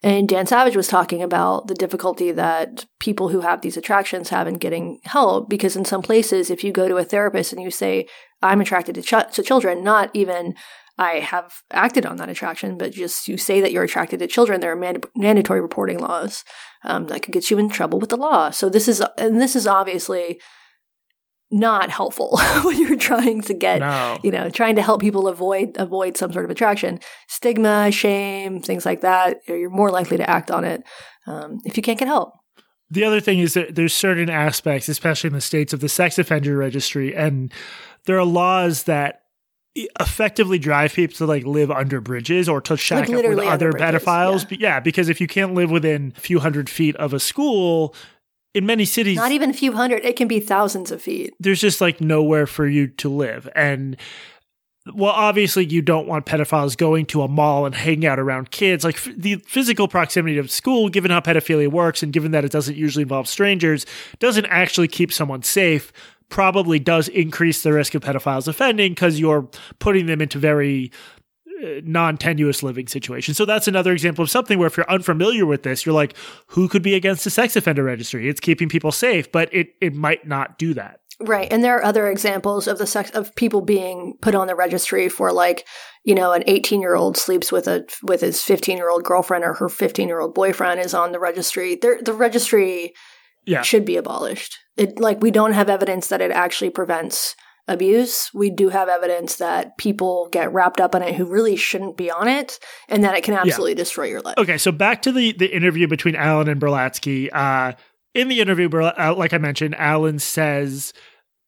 And 0.05 0.29
Dan 0.29 0.47
Savage 0.47 0.77
was 0.77 0.89
talking 0.89 1.23
about 1.23 1.69
the 1.69 1.75
difficulty 1.75 2.33
that 2.33 2.87
people 2.99 3.29
who 3.29 3.41
have 3.41 3.61
these 3.61 3.77
attractions 3.77 4.31
have 4.31 4.49
in 4.49 4.55
getting 4.55 4.99
help. 5.05 5.49
Because 5.49 5.77
in 5.77 5.85
some 5.85 6.03
places, 6.03 6.51
if 6.51 6.65
you 6.65 6.73
go 6.73 6.89
to 6.89 6.97
a 6.97 7.05
therapist 7.05 7.53
and 7.53 7.63
you 7.63 7.71
say, 7.71 8.09
I'm 8.43 8.61
attracted 8.61 8.97
to, 8.97 9.03
ch- 9.03 9.35
to 9.35 9.43
children, 9.43 9.85
not 9.85 10.11
even 10.13 10.55
I 10.99 11.21
have 11.21 11.63
acted 11.71 12.05
on 12.05 12.17
that 12.17 12.29
attraction, 12.29 12.77
but 12.77 12.93
just 12.93 13.29
you 13.29 13.37
say 13.37 13.61
that 13.61 13.71
you're 13.71 13.85
attracted 13.85 14.19
to 14.19 14.27
children, 14.27 14.61
there 14.61 14.73
are 14.73 14.77
mand- 14.77 15.07
mandatory 15.17 15.61
reporting 15.61 15.99
laws 15.99 16.45
um, 16.85 17.07
that 17.07 17.23
could 17.23 17.33
get 17.33 17.51
you 17.51 17.59
in 17.59 17.69
trouble 17.69 18.01
with 18.01 18.11
the 18.11 18.17
law. 18.17 18.51
So 18.51 18.69
this 18.69 18.89
is, 18.89 19.03
and 19.17 19.41
this 19.41 19.55
is 19.55 19.69
obviously 19.69 20.41
not 21.53 21.91
helpful 21.91 22.39
when 22.65 22.79
you're 22.81 22.97
trying 22.97 23.43
to 23.43 23.55
get, 23.55 23.81
No. 23.81 24.19
you 24.23 24.31
know, 24.31 24.49
trying 24.51 24.75
to 24.77 24.83
help 24.83 25.01
people 25.01 25.29
avoid 25.29 25.77
avoid 25.77 26.17
some 26.17 26.33
sort 26.33 26.45
of 26.47 26.51
attraction, 26.51 26.99
stigma, 27.29 27.93
shame, 27.93 28.61
things 28.63 28.85
like 28.87 29.03
that. 29.03 29.37
You're 29.47 29.71
more 29.71 29.91
likely 29.91 30.17
to 30.17 30.29
act 30.29 30.51
on 30.51 30.65
it 30.65 30.83
um, 31.27 31.59
if 31.65 31.77
you 31.77 31.83
can't 31.83 31.99
get 31.99 32.09
help. 32.09 32.33
The 32.91 33.05
other 33.05 33.21
thing 33.21 33.39
is 33.39 33.55
that 33.55 33.75
there's 33.75 33.95
certain 33.95 34.29
aspects, 34.29 34.89
especially 34.89 35.29
in 35.29 35.35
the 35.35 35.41
states 35.41 35.73
of 35.73 35.81
the 35.81 35.89
sex 35.89 36.19
offender 36.19 36.57
registry, 36.57 37.15
and 37.15 37.53
there 38.07 38.19
are 38.19 38.25
laws 38.25 38.83
that 38.85 39.21
effectively 40.01 40.59
drive 40.59 40.93
people 40.93 41.17
to 41.17 41.25
like 41.27 41.45
live 41.47 41.71
under 41.71 42.01
bridges 42.01 42.49
or 42.49 42.61
to 42.61 42.77
shack 42.77 43.09
up 43.09 43.25
with 43.25 43.39
other 43.39 43.73
pedophiles. 43.73 44.41
yeah. 44.43 44.47
But 44.49 44.61
yeah, 44.61 44.81
because 44.81 45.09
if 45.09 45.21
you 45.21 45.27
can't 45.27 45.55
live 45.55 45.71
within 45.71 46.13
a 46.17 46.21
few 46.21 46.41
hundred 46.41 46.69
feet 46.69 46.95
of 46.97 47.15
a 47.15 47.21
school, 47.21 47.95
in 48.55 48.67
many 48.67 48.85
cities, 48.85 49.17
Not 49.17 49.33
even 49.33 49.51
a 49.51 49.55
few 49.55 49.73
hundred; 49.73 50.05
it 50.05 50.17
can 50.17 50.29
be 50.29 50.41
thousands 50.41 50.91
of 50.91 51.01
feet. 51.03 51.35
there's 51.41 51.61
just 51.61 51.81
like 51.81 52.01
nowhere 52.01 52.47
for 52.47 52.67
you 52.67 52.89
to 52.89 53.09
live. 53.09 53.49
And 53.55 53.97
well, 54.95 55.13
obviously, 55.13 55.65
you 55.67 55.81
don't 55.81 56.09
want 56.09 56.27
pedophiles 56.27 56.77
going 56.77 57.07
to 57.07 57.23
a 57.23 57.29
mall 57.29 57.67
and 57.67 57.75
hanging 57.75 58.05
out 58.05 58.19
around 58.19 58.51
kids. 58.51 58.83
Like 58.85 58.97
f- 58.97 59.15
the 59.17 59.37
physical 59.47 59.87
proximity 59.87 60.39
of 60.39 60.51
school, 60.51 60.89
given 60.89 61.11
how 61.13 61.21
pedophilia 61.21 61.69
works 61.71 62.03
and 62.03 62.13
given 62.13 62.33
that 62.33 62.45
it 62.45 62.51
doesn't 62.51 62.77
usually 62.77 63.03
involve 63.03 63.29
strangers, 63.29 63.87
doesn't 64.19 64.47
actually 64.47 64.89
keep 64.89 65.13
someone 65.13 65.43
safe. 65.43 65.93
Probably 66.29 66.79
does 66.81 67.09
increase 67.09 67.63
the 67.63 67.73
risk 67.73 67.95
of 67.95 68.03
pedophiles 68.03 68.49
offending 68.49 68.93
because 68.93 69.21
you're 69.21 69.49
putting 69.79 70.07
them 70.07 70.21
into 70.21 70.39
very 70.39 70.91
uh, 71.63 71.81
non-tenuous 71.85 72.63
living 72.63 72.87
situation. 72.87 73.35
So 73.35 73.45
that's 73.45 73.69
another 73.69 73.93
example 73.93 74.23
of 74.23 74.31
something 74.31 74.59
where 74.59 74.67
if 74.67 74.77
you're 74.77 74.91
unfamiliar 74.91 75.47
with 75.47 75.63
this, 75.63 75.87
you're 75.87 75.95
like, 75.95 76.15
who 76.49 76.69
could 76.69 76.83
be 76.83 76.95
against 76.95 77.25
the 77.25 77.31
sex 77.31 77.57
offender 77.57 77.85
registry? 77.85 78.29
It's 78.29 78.41
keeping 78.41 78.69
people 78.69 78.93
safe, 78.93 79.31
but 79.31 79.53
it 79.53 79.69
it 79.81 79.95
might 79.95 80.27
not 80.27 80.59
do 80.59 80.75
that. 80.75 81.01
Right. 81.21 81.53
And 81.53 81.63
there 81.63 81.77
are 81.77 81.85
other 81.85 82.09
examples 82.09 82.67
of 82.67 82.79
the 82.79 82.87
sex 82.87 83.11
of 83.11 83.35
people 83.37 83.61
being 83.61 84.15
put 84.21 84.35
on 84.35 84.49
the 84.49 84.57
registry 84.57 85.09
for 85.09 85.33
like, 85.33 85.67
you 86.05 86.15
know, 86.17 86.33
an 86.33 86.43
18 86.49 86.81
year 86.81 86.97
old 86.97 87.17
sleeps 87.17 87.53
with 87.53 87.69
a 87.69 87.85
with 88.03 88.23
his 88.23 88.43
15 88.43 88.77
year 88.77 88.91
old 88.91 89.05
girlfriend 89.05 89.45
or 89.45 89.55
her 89.55 89.69
15 89.69 90.09
year 90.09 90.21
old 90.21 90.35
boyfriend 90.35 90.81
is 90.81 90.95
on 90.95 91.13
the 91.13 91.21
registry. 91.21 91.77
There, 91.81 92.01
the 92.03 92.15
registry 92.15 92.93
Yeah. 93.47 93.63
should 93.63 93.85
be 93.85 93.97
abolished. 93.97 94.59
It 94.77 94.99
like 94.99 95.21
we 95.23 95.31
don't 95.31 95.53
have 95.53 95.69
evidence 95.71 96.09
that 96.09 96.21
it 96.21 96.31
actually 96.33 96.71
prevents 96.71 97.37
abuse. 97.69 98.31
We 98.35 98.51
do 98.51 98.69
have 98.69 98.89
evidence 98.89 99.37
that 99.37 99.79
people 99.79 100.29
get 100.31 100.53
wrapped 100.53 100.81
up 100.81 100.95
in 100.95 101.03
it 101.03 101.15
who 101.15 101.25
really 101.25 101.57
shouldn't 101.57 101.97
be 101.97 102.11
on 102.11 102.29
it, 102.29 102.59
and 102.89 103.05
that 103.05 103.17
it 103.17 103.25
can 103.25 103.35
absolutely 103.35 103.75
destroy 103.75 104.07
your 104.07 104.21
life. 104.21 104.37
Okay, 104.39 104.59
so 104.59 104.73
back 104.73 105.03
to 105.03 105.13
the 105.13 105.33
the 105.33 105.55
interview 105.55 105.87
between 105.87 106.17
Allyn 106.17 106.49
and 106.49 106.61
Berlatsky. 106.61 107.29
Uh, 107.33 107.73
in 108.15 108.29
the 108.29 108.41
interview, 108.41 108.69
uh, 108.71 109.15
like 109.17 109.33
I 109.33 109.39
mentioned, 109.39 109.75
Allyn 109.77 110.19
says 110.19 110.93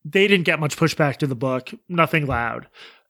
they 0.04 0.26
didn't 0.26 0.44
get 0.44 0.60
much 0.60 0.76
pushback 0.76 1.16
to 1.18 1.26
the 1.26 1.34
book, 1.34 1.70
nothing 1.88 2.26
loud. 2.26 2.68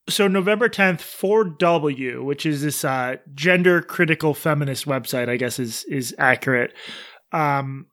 So 0.09 0.29
November 0.29 0.69
10th, 0.69 1.01
4W, 1.01 2.23
which 2.25 2.45
is 2.45 2.63
this 2.63 2.85
uh, 2.85 3.17
gender 3.35 3.81
critical 3.81 4.35
feminist 4.35 4.87
website, 4.87 5.29
I 5.29 5.37
guess 5.37 5.59
is 5.59 5.85
is 5.85 6.15
accurate. 6.19 6.75
Um, 7.33 7.87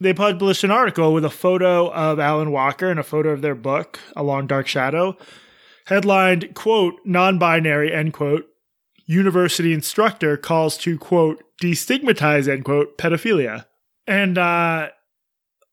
they 0.00 0.14
published 0.14 0.64
an 0.64 0.70
article 0.70 1.12
with 1.12 1.24
a 1.24 1.30
photo 1.30 1.90
of 1.92 2.18
Allyn 2.18 2.52
Walker 2.52 2.90
and 2.90 3.00
a 3.00 3.04
photo 3.04 3.30
of 3.30 3.42
their 3.42 3.54
book, 3.54 3.98
A 4.14 4.22
Long 4.22 4.46
Dark 4.46 4.66
Shadow, 4.66 5.16
headlined, 5.86 6.54
quote, 6.54 6.94
non-binary, 7.04 7.92
end 7.92 8.12
quote, 8.12 8.46
university 9.08 9.72
instructor 9.72 10.36
calls 10.36 10.76
to 10.76 10.98
quote 10.98 11.42
destigmatize 11.60 12.46
end 12.46 12.64
quote 12.64 12.96
pedophilia. 12.98 13.64
And 14.06 14.38
uh 14.38 14.90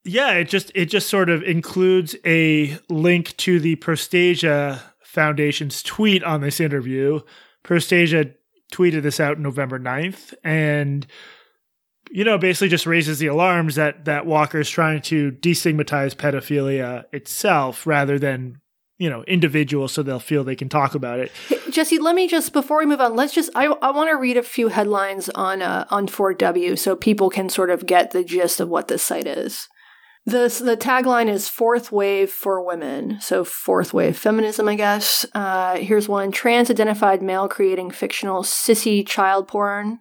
yeah 0.03 0.31
it 0.33 0.45
just 0.45 0.71
it 0.73 0.85
just 0.85 1.09
sort 1.09 1.29
of 1.29 1.43
includes 1.43 2.15
a 2.25 2.79
link 2.89 3.35
to 3.37 3.59
the 3.59 3.75
prostasia 3.75 4.81
foundation's 5.03 5.83
tweet 5.83 6.23
on 6.23 6.41
this 6.41 6.59
interview. 6.59 7.19
Prostasia 7.63 8.33
tweeted 8.73 9.03
this 9.03 9.19
out 9.19 9.37
november 9.37 9.79
9th 9.79 10.33
and 10.43 11.05
you 12.11 12.23
know 12.23 12.37
basically 12.37 12.69
just 12.69 12.85
raises 12.85 13.19
the 13.19 13.27
alarms 13.27 13.75
that 13.75 14.05
that 14.05 14.25
Walker 14.25 14.59
is 14.59 14.69
trying 14.69 15.01
to 15.03 15.31
destigmatize 15.31 16.15
pedophilia 16.15 17.05
itself 17.11 17.85
rather 17.85 18.17
than 18.19 18.59
you 18.97 19.09
know 19.09 19.23
individuals 19.23 19.91
so 19.91 20.03
they'll 20.03 20.19
feel 20.19 20.43
they 20.43 20.55
can 20.55 20.69
talk 20.69 20.95
about 20.95 21.19
it 21.19 21.31
Jesse, 21.75 21.99
let 21.99 22.15
me 22.15 22.25
just 22.25 22.53
before 22.53 22.77
we 22.77 22.85
move 22.85 23.01
on, 23.01 23.17
let's 23.17 23.33
just 23.33 23.49
I, 23.53 23.65
I 23.65 23.91
want 23.91 24.09
to 24.09 24.15
read 24.15 24.37
a 24.37 24.43
few 24.43 24.69
headlines 24.69 25.27
on 25.29 25.61
uh, 25.61 25.85
on 25.89 26.07
4W 26.07 26.79
so 26.79 26.95
people 26.95 27.29
can 27.29 27.49
sort 27.49 27.69
of 27.69 27.85
get 27.85 28.11
the 28.11 28.23
gist 28.23 28.61
of 28.61 28.69
what 28.69 28.87
this 28.87 29.03
site 29.03 29.27
is. 29.27 29.67
The 30.25 30.47
the 30.63 30.77
tagline 30.77 31.27
is 31.27 31.49
fourth 31.49 31.91
wave 31.91 32.31
for 32.31 32.65
women, 32.65 33.19
so 33.19 33.43
fourth 33.43 33.93
wave 33.93 34.17
feminism, 34.17 34.69
I 34.69 34.75
guess. 34.75 35.25
Uh, 35.35 35.75
here's 35.75 36.07
one: 36.07 36.31
trans 36.31 36.71
identified 36.71 37.21
male 37.21 37.49
creating 37.49 37.91
fictional 37.91 38.43
sissy 38.43 39.05
child 39.05 39.49
porn. 39.49 39.99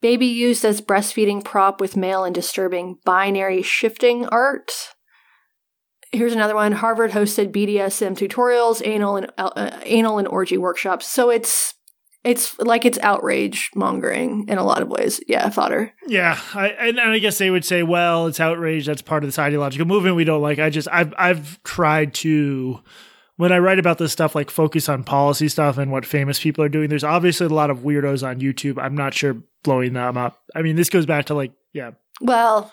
Baby 0.00 0.26
used 0.26 0.64
as 0.64 0.80
breastfeeding 0.80 1.44
prop 1.44 1.80
with 1.80 1.96
male 1.96 2.24
and 2.24 2.34
disturbing 2.34 2.98
binary 3.04 3.62
shifting 3.62 4.26
art. 4.26 4.72
Here's 6.12 6.32
another 6.32 6.54
one. 6.54 6.72
Harvard 6.72 7.10
hosted 7.10 7.52
BDSM 7.52 8.16
tutorials, 8.16 8.80
anal 8.86 9.16
and 9.16 9.32
uh, 9.36 9.80
anal 9.84 10.18
and 10.18 10.28
orgy 10.28 10.56
workshops. 10.56 11.06
So 11.06 11.30
it's 11.30 11.74
it's 12.24 12.58
like 12.58 12.84
it's 12.84 12.98
outrage 12.98 13.70
mongering 13.74 14.46
in 14.48 14.58
a 14.58 14.64
lot 14.64 14.82
of 14.82 14.88
ways. 14.88 15.20
Yeah, 15.28 15.48
fodder. 15.50 15.94
Yeah, 16.06 16.38
I, 16.54 16.68
and, 16.68 16.98
and 16.98 17.10
I 17.12 17.18
guess 17.18 17.38
they 17.38 17.50
would 17.50 17.64
say, 17.64 17.82
well, 17.82 18.26
it's 18.26 18.40
outrage. 18.40 18.86
That's 18.86 19.02
part 19.02 19.22
of 19.22 19.28
this 19.28 19.38
ideological 19.38 19.86
movement 19.86 20.16
we 20.16 20.24
don't 20.24 20.42
like. 20.42 20.58
I 20.58 20.68
just, 20.68 20.88
I've, 20.90 21.14
I've 21.16 21.62
tried 21.62 22.14
to, 22.14 22.80
when 23.38 23.52
I 23.52 23.58
write 23.58 23.78
about 23.78 23.98
this 23.98 24.12
stuff, 24.12 24.34
like 24.34 24.50
focus 24.50 24.88
on 24.88 25.04
policy 25.04 25.48
stuff 25.48 25.78
and 25.78 25.90
what 25.92 26.04
famous 26.04 26.40
people 26.40 26.62
are 26.64 26.68
doing. 26.68 26.88
There's 26.88 27.04
obviously 27.04 27.46
a 27.46 27.50
lot 27.50 27.70
of 27.70 27.78
weirdos 27.78 28.26
on 28.26 28.40
YouTube. 28.40 28.82
I'm 28.82 28.96
not 28.96 29.14
sure 29.14 29.36
blowing 29.62 29.92
them 29.92 30.16
up. 30.16 30.40
I 30.54 30.62
mean, 30.62 30.74
this 30.74 30.90
goes 30.90 31.06
back 31.06 31.26
to 31.26 31.34
like, 31.34 31.52
yeah, 31.72 31.92
Well, 32.20 32.72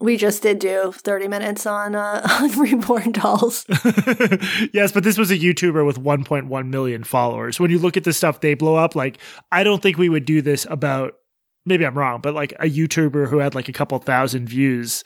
we 0.00 0.16
just 0.16 0.40
did 0.42 0.60
do 0.60 0.92
30 0.94 1.26
minutes 1.26 1.66
on 1.66 1.96
uh, 1.96 2.24
on 2.40 2.58
reborn 2.58 3.10
dolls. 3.10 3.66
yes, 4.72 4.92
but 4.92 5.02
this 5.02 5.18
was 5.18 5.32
a 5.32 5.38
YouTuber 5.38 5.84
with 5.84 6.00
1.1 6.00 6.68
million 6.68 7.02
followers. 7.02 7.58
When 7.58 7.72
you 7.72 7.80
look 7.80 7.96
at 7.96 8.04
the 8.04 8.12
stuff 8.12 8.40
they 8.40 8.54
blow 8.54 8.76
up, 8.76 8.94
like 8.94 9.18
I 9.50 9.64
don't 9.64 9.82
think 9.82 9.98
we 9.98 10.08
would 10.08 10.24
do 10.24 10.40
this 10.42 10.66
about. 10.70 11.14
Maybe 11.66 11.86
I'm 11.86 11.96
wrong, 11.96 12.20
but 12.20 12.34
like 12.34 12.52
a 12.60 12.68
YouTuber 12.68 13.30
who 13.30 13.38
had 13.38 13.54
like 13.54 13.70
a 13.70 13.72
couple 13.72 13.98
thousand 13.98 14.46
views. 14.46 15.02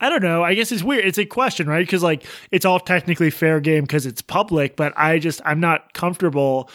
I 0.00 0.08
don't 0.08 0.22
know. 0.22 0.44
I 0.44 0.54
guess 0.54 0.70
it's 0.70 0.82
weird. 0.82 1.04
It's 1.04 1.18
a 1.18 1.24
question, 1.24 1.68
right? 1.68 1.84
Because 1.84 2.02
like 2.02 2.24
it's 2.50 2.64
all 2.64 2.78
technically 2.78 3.30
fair 3.30 3.60
game 3.60 3.82
because 3.82 4.06
it's 4.06 4.22
public, 4.22 4.76
but 4.76 4.92
I 4.96 5.18
just 5.18 5.40
I'm 5.44 5.60
not 5.60 5.92
comfortable 5.92 6.70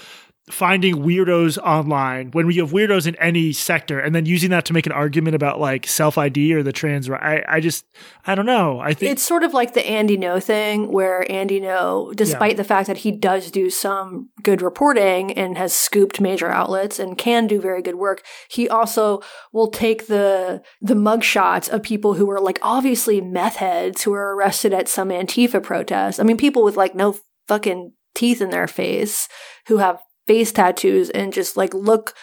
finding 0.51 0.95
weirdos 0.97 1.57
online 1.59 2.29
when 2.31 2.45
we 2.45 2.57
have 2.57 2.71
weirdos 2.71 3.07
in 3.07 3.15
any 3.15 3.53
sector 3.53 3.97
and 3.99 4.13
then 4.13 4.25
using 4.25 4.49
that 4.49 4.65
to 4.65 4.73
make 4.73 4.85
an 4.85 4.91
argument 4.91 5.35
about 5.35 5.57
like 5.57 5.87
self 5.87 6.17
ID 6.17 6.53
or 6.53 6.61
the 6.61 6.73
trans. 6.73 7.09
I, 7.09 7.43
I 7.47 7.59
just 7.61 7.85
I 8.27 8.35
don't 8.35 8.45
know. 8.45 8.79
I 8.79 8.93
think 8.93 9.13
It's 9.13 9.23
sort 9.23 9.43
of 9.43 9.53
like 9.53 9.73
the 9.73 9.87
Andy 9.87 10.17
Ngo 10.17 10.43
thing, 10.43 10.91
where 10.91 11.29
Andy 11.31 11.61
Ngo, 11.61 12.13
despite 12.15 12.57
the 12.57 12.65
fact 12.65 12.87
that 12.87 12.97
he 12.97 13.11
does 13.11 13.51
do 13.51 13.69
some 13.69 14.29
good 14.43 14.61
reporting 14.61 15.31
and 15.31 15.57
has 15.57 15.73
scooped 15.73 16.19
major 16.19 16.49
outlets 16.49 16.99
and 16.99 17.17
can 17.17 17.47
do 17.47 17.61
very 17.61 17.81
good 17.81 17.95
work, 17.95 18.21
he 18.49 18.67
also 18.67 19.21
will 19.53 19.71
take 19.71 20.07
the 20.07 20.61
the 20.81 20.93
mugshots 20.93 21.69
of 21.69 21.83
people 21.83 22.15
who 22.15 22.29
are 22.29 22.41
like 22.41 22.59
obviously 22.61 23.21
meth 23.21 23.55
heads 23.55 24.03
who 24.03 24.11
are 24.13 24.35
arrested 24.35 24.73
at 24.73 24.89
some 24.89 25.07
Antifa 25.07 25.63
protest. 25.63 26.19
I 26.19 26.23
mean, 26.23 26.37
people 26.37 26.63
with 26.63 26.75
like 26.75 26.95
no 26.95 27.15
fucking 27.47 27.93
teeth 28.13 28.41
in 28.41 28.49
their 28.49 28.67
face 28.67 29.27
who 29.67 29.77
have 29.77 29.99
face 30.27 30.51
tattoos 30.51 31.09
and 31.09 31.33
just 31.33 31.57
like 31.57 31.73
look 31.73 32.13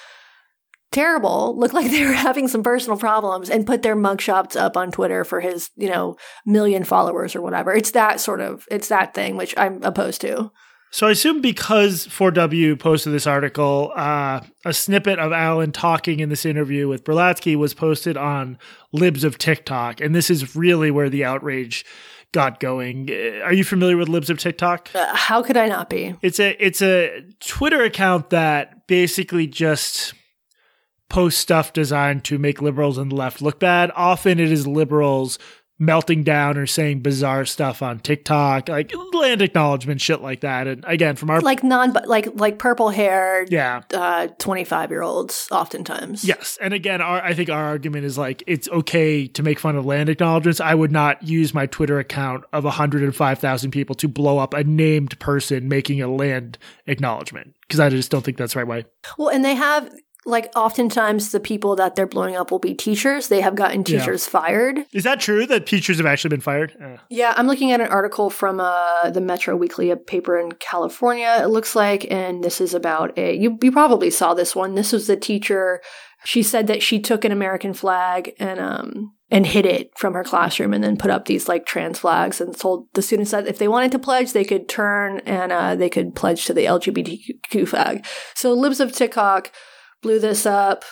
terrible, 0.92 1.56
look 1.58 1.72
like 1.74 1.90
they 1.90 2.04
were 2.04 2.12
having 2.12 2.48
some 2.48 2.62
personal 2.62 2.98
problems, 2.98 3.50
and 3.50 3.66
put 3.66 3.82
their 3.82 3.96
mugshots 3.96 4.56
up 4.56 4.76
on 4.76 4.90
Twitter 4.90 5.24
for 5.24 5.40
his, 5.40 5.70
you 5.76 5.88
know, 5.88 6.16
million 6.44 6.84
followers 6.84 7.34
or 7.34 7.42
whatever. 7.42 7.72
It's 7.72 7.92
that 7.92 8.20
sort 8.20 8.40
of, 8.40 8.66
it's 8.70 8.88
that 8.88 9.14
thing 9.14 9.36
which 9.36 9.54
I'm 9.56 9.82
opposed 9.82 10.20
to. 10.22 10.50
So 10.92 11.06
I 11.06 11.12
assume 11.12 11.40
because 11.40 12.08
4W 12.08 12.76
posted 12.76 13.12
this 13.12 13.28
article, 13.28 13.92
uh, 13.94 14.40
a 14.64 14.72
snippet 14.72 15.20
of 15.20 15.30
Allyn 15.30 15.70
talking 15.70 16.18
in 16.18 16.30
this 16.30 16.44
interview 16.44 16.88
with 16.88 17.04
Berlatsky 17.04 17.54
was 17.54 17.74
posted 17.74 18.16
on 18.16 18.58
Libs 18.90 19.22
of 19.22 19.38
TikTok, 19.38 20.00
and 20.00 20.16
this 20.16 20.30
is 20.30 20.56
really 20.56 20.90
where 20.90 21.08
the 21.08 21.24
outrage 21.24 21.84
got 22.32 22.60
going. 22.60 23.10
Uh, 23.10 23.40
Are 23.44 23.52
you 23.52 23.64
familiar 23.64 23.96
with 23.96 24.08
Libs 24.08 24.30
of 24.30 24.38
TikTok? 24.38 24.90
Uh, 24.94 25.14
how 25.14 25.42
could 25.42 25.56
I 25.56 25.68
not 25.68 25.90
be? 25.90 26.14
It's 26.22 26.40
a 26.40 26.50
it's 26.64 26.82
a 26.82 27.22
Twitter 27.40 27.82
account 27.82 28.30
that 28.30 28.86
basically 28.86 29.46
just 29.46 30.14
posts 31.08 31.40
stuff 31.40 31.72
designed 31.72 32.24
to 32.24 32.38
make 32.38 32.62
liberals 32.62 32.96
and 32.96 33.10
the 33.10 33.16
left 33.16 33.42
look 33.42 33.58
bad. 33.58 33.90
Often 33.96 34.38
it 34.38 34.52
is 34.52 34.66
liberals 34.66 35.38
melting 35.80 36.22
down 36.22 36.58
or 36.58 36.66
saying 36.66 37.00
bizarre 37.00 37.46
stuff 37.46 37.82
on 37.82 37.98
TikTok, 37.98 38.68
like 38.68 38.92
land 39.14 39.42
acknowledgement 39.42 40.00
shit 40.00 40.20
like 40.20 40.40
that. 40.40 40.66
And 40.66 40.84
again, 40.86 41.16
from 41.16 41.30
our 41.30 41.40
like 41.40 41.64
non 41.64 41.92
like 42.04 42.28
like 42.34 42.58
purple 42.58 42.90
haired 42.90 43.50
yeah, 43.50 43.80
uh 43.92 44.28
25 44.38 44.90
year 44.90 45.02
olds 45.02 45.48
oftentimes 45.50 46.24
Yes, 46.24 46.58
and 46.60 46.74
again, 46.74 47.00
our 47.00 47.22
I 47.24 47.34
think 47.34 47.48
our 47.48 47.64
argument 47.64 48.04
is 48.04 48.18
like 48.18 48.42
it's 48.46 48.68
okay 48.68 49.26
to 49.28 49.42
make 49.42 49.58
fun 49.58 49.74
of 49.76 49.86
land 49.86 50.08
acknowledgements. 50.08 50.60
I 50.60 50.74
would 50.74 50.92
not 50.92 51.22
use 51.22 51.54
my 51.54 51.66
Twitter 51.66 51.98
account 51.98 52.44
of 52.52 52.64
105,000 52.64 53.70
people 53.70 53.94
to 53.96 54.08
blow 54.08 54.38
up 54.38 54.52
a 54.54 54.62
named 54.64 55.18
person 55.18 55.68
making 55.68 56.02
a 56.02 56.08
land 56.08 56.58
acknowledgement 56.86 57.54
because 57.62 57.80
I 57.80 57.88
just 57.88 58.10
don't 58.10 58.22
think 58.22 58.36
that's 58.36 58.52
the 58.52 58.60
right 58.60 58.68
way. 58.68 58.84
well 59.16 59.28
and 59.30 59.44
they 59.44 59.54
have 59.54 59.90
like 60.26 60.50
oftentimes 60.54 61.32
the 61.32 61.40
people 61.40 61.76
that 61.76 61.96
they're 61.96 62.06
blowing 62.06 62.36
up 62.36 62.50
will 62.50 62.58
be 62.58 62.74
teachers 62.74 63.28
they 63.28 63.40
have 63.40 63.54
gotten 63.54 63.80
Yeah. 63.86 63.98
teachers 63.98 64.26
fired 64.26 64.84
Is 64.92 65.04
that 65.04 65.18
true 65.20 65.46
that 65.46 65.66
teachers 65.66 65.96
have 65.96 66.06
actually 66.06 66.28
been 66.30 66.40
fired? 66.40 66.74
Uh, 66.82 66.98
Yeah, 67.08 67.32
I'm 67.36 67.46
looking 67.46 67.72
at 67.72 67.80
an 67.80 67.88
article 67.88 68.28
from 68.30 68.60
uh, 68.60 69.10
the 69.10 69.20
Metro 69.20 69.56
Weekly, 69.56 69.90
a 69.90 69.96
paper 69.96 70.38
in 70.38 70.52
California, 70.52 71.40
it 71.42 71.46
looks 71.48 71.74
like, 71.74 72.06
and 72.10 72.44
this 72.44 72.60
is 72.60 72.74
about 72.74 73.16
a. 73.18 73.34
You, 73.36 73.58
you 73.62 73.72
probably 73.72 74.10
saw 74.10 74.34
this 74.34 74.54
one. 74.54 74.74
This 74.74 74.92
was 74.92 75.06
the 75.06 75.16
teacher. 75.16 75.80
She 76.24 76.42
said 76.42 76.66
that 76.66 76.82
she 76.82 77.00
took 77.00 77.24
an 77.24 77.32
American 77.32 77.72
flag 77.72 78.32
and 78.38 78.60
um 78.60 79.12
and 79.30 79.46
hid 79.46 79.64
it 79.64 79.96
from 79.96 80.12
her 80.14 80.24
classroom, 80.24 80.74
and 80.74 80.82
then 80.84 80.96
put 80.96 81.10
up 81.10 81.24
these 81.26 81.48
like 81.48 81.64
trans 81.64 81.98
flags, 82.00 82.40
and 82.40 82.54
told 82.58 82.88
the 82.94 83.00
students 83.02 83.30
that 83.30 83.46
if 83.46 83.58
they 83.58 83.68
wanted 83.68 83.92
to 83.92 83.98
pledge, 83.98 84.32
they 84.32 84.44
could 84.44 84.68
turn 84.68 85.20
and 85.24 85.50
uh, 85.52 85.74
they 85.76 85.88
could 85.88 86.14
pledge 86.14 86.44
to 86.44 86.52
the 86.52 86.64
LGBTQ 86.66 87.66
flag. 87.68 88.04
So 88.34 88.52
libs 88.52 88.80
of 88.80 88.92
TikTok 88.92 89.50
blew 90.02 90.18
this 90.18 90.46
up. 90.46 90.84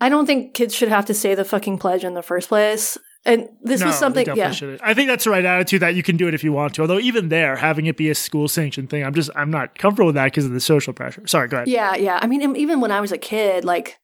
I 0.00 0.08
don't 0.08 0.26
think 0.26 0.54
kids 0.54 0.74
should 0.74 0.88
have 0.88 1.06
to 1.06 1.14
say 1.14 1.34
the 1.34 1.44
fucking 1.44 1.78
pledge 1.78 2.04
in 2.04 2.14
the 2.14 2.22
first 2.22 2.48
place. 2.48 2.98
And 3.24 3.48
this 3.60 3.80
no, 3.80 3.88
was 3.88 3.96
something, 3.96 4.24
yeah. 4.36 4.52
shouldn't. 4.52 4.80
I 4.84 4.94
think 4.94 5.08
that's 5.08 5.24
the 5.24 5.30
right 5.30 5.44
attitude 5.44 5.82
that 5.82 5.96
you 5.96 6.04
can 6.04 6.16
do 6.16 6.28
it 6.28 6.34
if 6.34 6.44
you 6.44 6.52
want 6.52 6.74
to. 6.74 6.82
Although 6.82 7.00
even 7.00 7.28
there, 7.28 7.56
having 7.56 7.86
it 7.86 7.96
be 7.96 8.08
a 8.08 8.14
school 8.14 8.46
sanctioned 8.46 8.88
thing, 8.88 9.02
I'm 9.04 9.14
just 9.14 9.30
I'm 9.34 9.50
not 9.50 9.76
comfortable 9.76 10.06
with 10.06 10.14
that 10.14 10.26
because 10.26 10.44
of 10.44 10.52
the 10.52 10.60
social 10.60 10.92
pressure. 10.92 11.26
Sorry, 11.26 11.48
go 11.48 11.56
ahead. 11.56 11.68
Yeah, 11.68 11.96
yeah. 11.96 12.20
I 12.22 12.28
mean, 12.28 12.54
even 12.54 12.80
when 12.80 12.92
I 12.92 13.00
was 13.00 13.10
a 13.10 13.18
kid, 13.18 13.64
like 13.64 13.98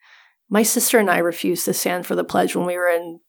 my 0.50 0.64
sister 0.64 0.98
and 0.98 1.08
I 1.08 1.18
refused 1.18 1.66
to 1.66 1.72
stand 1.72 2.04
for 2.04 2.16
the 2.16 2.24
pledge 2.24 2.56
when 2.56 2.66
we 2.66 2.76
were 2.76 2.88
in 2.88 3.20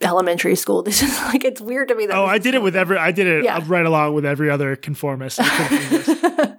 elementary 0.00 0.56
school. 0.56 0.82
This 0.86 1.02
is 1.02 1.16
like 1.22 1.44
it's 1.44 1.60
weird 1.60 1.88
to 1.88 1.94
me. 1.94 2.06
That 2.06 2.16
Oh, 2.16 2.24
I 2.24 2.38
did 2.38 2.54
it 2.54 2.62
with 2.62 2.74
every. 2.74 2.98
I 2.98 3.12
did 3.12 3.28
it 3.28 3.44
Yeah. 3.44 3.62
right 3.66 3.86
along 3.86 4.14
with 4.14 4.26
every 4.26 4.50
other 4.50 4.74
conformist. 4.74 5.38
I 5.42 5.68
couldn't 5.68 5.90
do 5.90 5.98
this. 5.98 6.52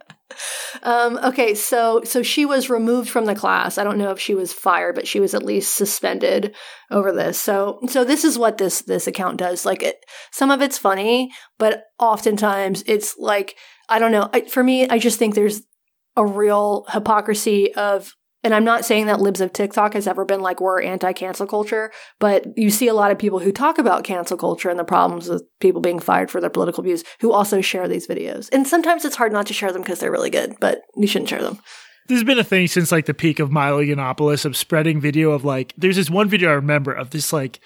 Um, 0.84 1.20
okay, 1.24 1.54
so 1.54 2.02
so 2.04 2.24
she 2.24 2.46
was 2.46 2.70
removed 2.70 3.10
from 3.10 3.26
the 3.26 3.36
class. 3.36 3.78
I 3.78 3.84
don't 3.84 3.98
know 3.98 4.12
if 4.12 4.20
she 4.20 4.36
was 4.36 4.54
fired, 4.54 4.96
but 4.96 5.08
she 5.08 5.20
was 5.20 5.34
at 5.34 5.44
least 5.44 5.76
suspended 5.76 6.56
over 6.92 7.12
this. 7.12 7.40
So 7.40 7.80
so 7.88 8.04
this 8.04 8.24
is 8.24 8.38
what 8.38 8.58
this 8.58 8.82
this 8.82 9.08
account 9.08 9.38
does. 9.38 9.66
Like 9.66 9.84
it, 9.84 9.98
some 10.32 10.52
of 10.52 10.62
it's 10.62 10.78
funny, 10.78 11.32
but 11.58 11.86
oftentimes 12.00 12.84
it's 12.88 13.18
like 13.18 13.56
I 13.90 14.00
don't 14.00 14.12
know. 14.12 14.30
I, 14.34 14.42
for 14.42 14.64
me, 14.64 14.88
I 14.88 15.00
just 15.00 15.20
think 15.20 15.36
there's 15.36 15.62
a 16.16 16.26
real 16.26 16.86
hypocrisy 16.90 17.74
of. 17.76 18.14
And 18.44 18.54
I'm 18.54 18.64
not 18.64 18.86
saying 18.86 19.08
that 19.08 19.20
libs 19.20 19.42
of 19.42 19.52
TikTok 19.52 19.94
has 19.94 20.08
ever 20.08 20.24
been 20.24 20.42
like 20.42 20.62
we're 20.62 20.82
anti 20.82 21.12
cancel 21.14 21.48
culture, 21.48 21.92
but 22.20 22.46
you 22.58 22.70
see 22.70 22.88
a 22.88 22.94
lot 22.94 23.12
of 23.12 23.18
people 23.18 23.40
who 23.40 23.52
talk 23.52 23.78
about 23.78 24.04
cancel 24.04 24.38
culture 24.38 24.70
and 24.70 24.80
the 24.80 24.84
problems 24.84 25.28
with 25.28 25.44
people 25.60 25.82
being 25.82 26.00
fired 26.00 26.30
for 26.30 26.40
their 26.40 26.50
political 26.50 26.84
views 26.84 27.04
who 27.20 27.32
also 27.32 27.62
share 27.62 27.88
these 27.88 28.08
videos. 28.08 28.48
And 28.54 28.68
sometimes 28.68 29.06
it's 29.06 29.16
hard 29.16 29.34
not 29.34 29.48
to 29.48 29.54
share 29.54 29.72
them 29.72 29.82
because 29.82 30.00
they're 30.00 30.12
really 30.12 30.30
good, 30.30 30.56
but 30.60 30.82
you 30.96 31.08
shouldn't 31.08 31.30
share 31.30 31.42
them. 31.42 31.60
There's 32.08 32.24
been 32.24 32.40
a 32.40 32.44
thing 32.44 32.68
since 32.68 32.92
like 32.92 33.06
the 33.06 33.14
peak 33.14 33.40
of 33.40 33.52
Milo 33.52 33.84
Yiannopoulos 33.84 34.46
of 34.46 34.56
spreading 34.56 35.02
video 35.02 35.32
of 35.32 35.44
like 35.44 35.74
there's 35.78 35.98
this 35.98 36.10
one 36.10 36.30
video 36.30 36.50
I 36.50 36.54
remember 36.54 36.94
of 36.94 37.10
this 37.10 37.34
like 37.34 37.60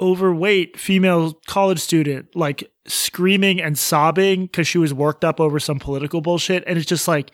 overweight 0.00 0.78
female 0.78 1.34
college 1.46 1.78
student 1.78 2.34
like 2.34 2.70
screaming 2.86 3.62
and 3.62 3.78
sobbing 3.78 4.42
because 4.46 4.66
she 4.66 4.78
was 4.78 4.92
worked 4.92 5.24
up 5.24 5.40
over 5.40 5.60
some 5.60 5.78
political 5.78 6.20
bullshit 6.20 6.64
and 6.66 6.76
it's 6.76 6.86
just 6.86 7.06
like 7.06 7.30